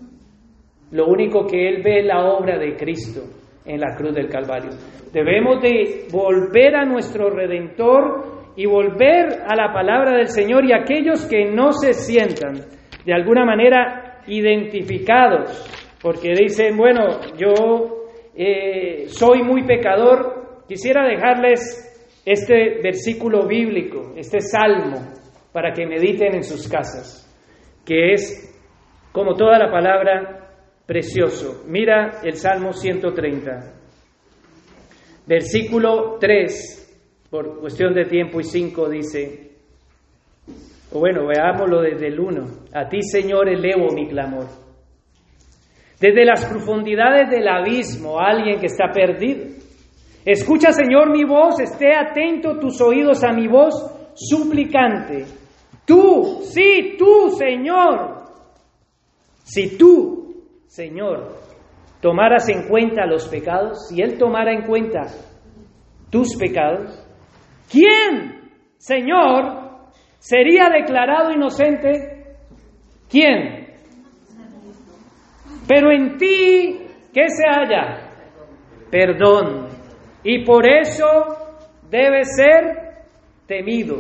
Lo 0.90 1.06
único 1.06 1.46
que 1.46 1.68
Él 1.68 1.82
ve 1.84 2.00
es 2.00 2.06
la 2.06 2.24
obra 2.24 2.58
de 2.58 2.74
Cristo 2.74 3.20
en 3.64 3.78
la 3.78 3.94
cruz 3.94 4.12
del 4.12 4.28
Calvario. 4.28 4.70
Debemos 5.12 5.62
de 5.62 6.08
volver 6.10 6.74
a 6.74 6.84
nuestro 6.84 7.30
Redentor 7.30 8.54
y 8.56 8.66
volver 8.66 9.42
a 9.46 9.54
la 9.54 9.72
palabra 9.72 10.16
del 10.16 10.26
Señor 10.26 10.64
y 10.64 10.72
aquellos 10.72 11.26
que 11.26 11.44
no 11.44 11.70
se 11.70 11.92
sientan 11.92 12.54
de 13.06 13.14
alguna 13.14 13.44
manera 13.44 14.22
identificados, 14.26 15.64
porque 16.02 16.34
dicen, 16.36 16.76
bueno, 16.76 17.20
yo 17.36 18.08
eh, 18.34 19.04
soy 19.06 19.44
muy 19.44 19.64
pecador, 19.64 20.64
quisiera 20.66 21.06
dejarles 21.06 21.88
este 22.30 22.80
versículo 22.82 23.46
bíblico, 23.46 24.12
este 24.14 24.40
salmo, 24.40 25.14
para 25.50 25.72
que 25.72 25.86
mediten 25.86 26.34
en 26.34 26.44
sus 26.44 26.68
casas, 26.68 27.24
que 27.86 28.12
es, 28.12 28.55
como 29.12 29.34
toda 29.34 29.59
la 29.59 29.70
palabra, 29.70 30.50
precioso. 30.86 31.64
Mira 31.66 32.20
el 32.22 32.34
Salmo 32.34 32.74
130, 32.74 33.72
versículo 35.26 36.18
3, 36.20 37.26
por 37.30 37.60
cuestión 37.60 37.94
de 37.94 38.05
tiempo 38.05 38.40
y 38.40 38.44
5 38.44 38.88
dice, 38.90 39.52
o 40.92 40.98
bueno, 41.00 41.26
veámoslo 41.26 41.80
desde 41.80 42.09
el 42.09 42.20
1. 42.20 42.46
A 42.74 42.88
ti, 42.88 43.02
Señor, 43.02 43.48
elevo 43.48 43.92
mi 43.94 44.06
clamor. 44.06 44.46
Desde 45.98 46.24
las 46.24 46.44
profundidades 46.44 47.30
del 47.30 47.48
abismo, 47.48 48.18
alguien 48.20 48.60
que 48.60 48.66
está 48.66 48.92
perdido. 48.92 49.57
Escucha, 50.30 50.72
Señor, 50.72 51.10
mi 51.10 51.24
voz, 51.24 51.59
esté 51.59 51.94
atento 51.94 52.59
tus 52.59 52.80
oídos 52.82 53.24
a 53.24 53.32
mi 53.32 53.48
voz 53.48 53.74
suplicante. 54.14 55.24
Tú, 55.86 56.40
sí, 56.42 56.96
tú, 56.98 57.30
Señor. 57.30 58.24
Si 59.42 59.78
tú, 59.78 60.44
Señor, 60.66 61.34
tomaras 62.02 62.46
en 62.50 62.68
cuenta 62.68 63.06
los 63.06 63.26
pecados, 63.28 63.88
si 63.88 64.02
Él 64.02 64.18
tomara 64.18 64.52
en 64.52 64.66
cuenta 64.66 65.06
tus 66.10 66.36
pecados, 66.36 67.02
¿quién, 67.70 68.50
Señor, 68.76 69.68
¿Sería 70.18 70.68
declarado 70.68 71.30
inocente? 71.30 72.36
¿Quién? 73.09 73.68
Pero 75.66 75.92
en 75.92 76.18
ti, 76.18 76.80
¿qué 77.14 77.28
se 77.28 77.48
halla? 77.48 78.10
Perdón. 78.90 79.67
Y 80.30 80.44
por 80.44 80.68
eso 80.68 81.06
debe 81.88 82.22
ser 82.24 82.98
temido. 83.46 83.96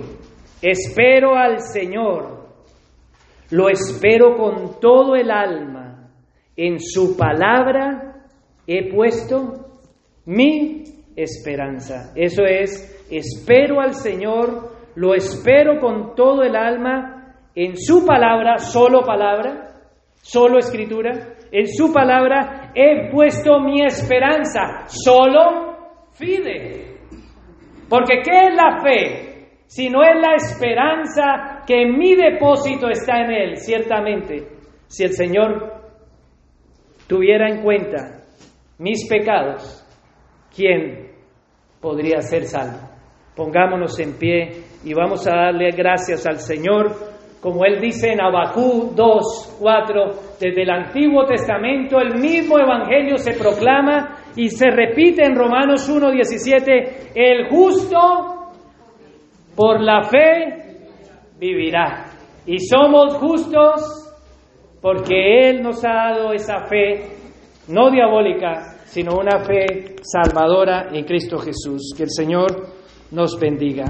Espero 0.60 1.34
al 1.34 1.58
Señor. 1.60 2.48
Lo 3.50 3.70
espero 3.70 4.36
con 4.36 4.78
todo 4.78 5.16
el 5.16 5.30
alma. 5.30 6.10
En 6.54 6.80
su 6.80 7.16
palabra 7.16 8.26
he 8.66 8.92
puesto 8.92 9.70
mi 10.26 10.84
esperanza. 11.16 12.12
Eso 12.14 12.42
es, 12.44 13.06
espero 13.10 13.80
al 13.80 13.94
Señor 13.94 14.76
lo 14.96 15.14
espero 15.14 15.80
con 15.80 16.14
todo 16.14 16.42
el 16.42 16.54
alma 16.56 17.36
en 17.54 17.74
su 17.78 18.04
palabra, 18.04 18.58
solo 18.58 19.00
palabra, 19.00 19.70
solo 20.16 20.58
escritura. 20.58 21.36
En 21.50 21.66
su 21.68 21.90
palabra 21.90 22.70
he 22.74 23.10
puesto 23.10 23.60
mi 23.60 23.82
esperanza, 23.82 24.84
solo 24.88 25.68
fide. 26.18 26.98
Porque 27.88 28.20
¿qué 28.22 28.48
es 28.48 28.54
la 28.54 28.80
fe? 28.82 29.28
Si 29.66 29.88
no 29.88 30.02
es 30.02 30.16
la 30.20 30.34
esperanza 30.34 31.62
que 31.66 31.86
mi 31.86 32.14
depósito 32.14 32.88
está 32.88 33.20
en 33.20 33.30
Él, 33.30 33.56
ciertamente. 33.56 34.48
Si 34.86 35.04
el 35.04 35.12
Señor 35.12 35.74
tuviera 37.06 37.48
en 37.48 37.62
cuenta 37.62 38.22
mis 38.78 39.08
pecados, 39.08 39.84
¿quién 40.54 41.12
podría 41.80 42.20
ser 42.20 42.44
salvo? 42.44 42.88
Pongámonos 43.36 43.98
en 44.00 44.18
pie 44.18 44.64
y 44.84 44.94
vamos 44.94 45.26
a 45.26 45.36
darle 45.36 45.70
gracias 45.70 46.26
al 46.26 46.38
Señor, 46.38 46.94
como 47.40 47.64
Él 47.64 47.80
dice 47.80 48.12
en 48.12 48.20
Abacú 48.20 48.92
2, 48.94 49.56
4, 49.60 50.04
desde 50.40 50.62
el 50.62 50.70
Antiguo 50.70 51.24
Testamento 51.24 52.00
el 52.00 52.18
mismo 52.20 52.58
Evangelio 52.58 53.16
se 53.18 53.34
proclama 53.34 54.17
y 54.38 54.50
se 54.50 54.70
repite 54.70 55.24
en 55.24 55.34
Romanos 55.34 55.88
1, 55.88 56.12
17, 56.12 57.10
el 57.12 57.48
justo 57.48 58.52
por 59.56 59.80
la 59.80 60.04
fe 60.04 60.86
vivirá. 61.40 62.06
Y 62.46 62.60
somos 62.60 63.14
justos 63.14 64.14
porque 64.80 65.48
Él 65.50 65.60
nos 65.60 65.84
ha 65.84 66.12
dado 66.12 66.32
esa 66.32 66.66
fe, 66.66 67.16
no 67.66 67.90
diabólica, 67.90 68.76
sino 68.84 69.16
una 69.18 69.40
fe 69.40 69.96
salvadora 70.02 70.86
en 70.92 71.04
Cristo 71.04 71.38
Jesús. 71.38 71.92
Que 71.96 72.04
el 72.04 72.10
Señor 72.10 72.68
nos 73.10 73.40
bendiga. 73.40 73.86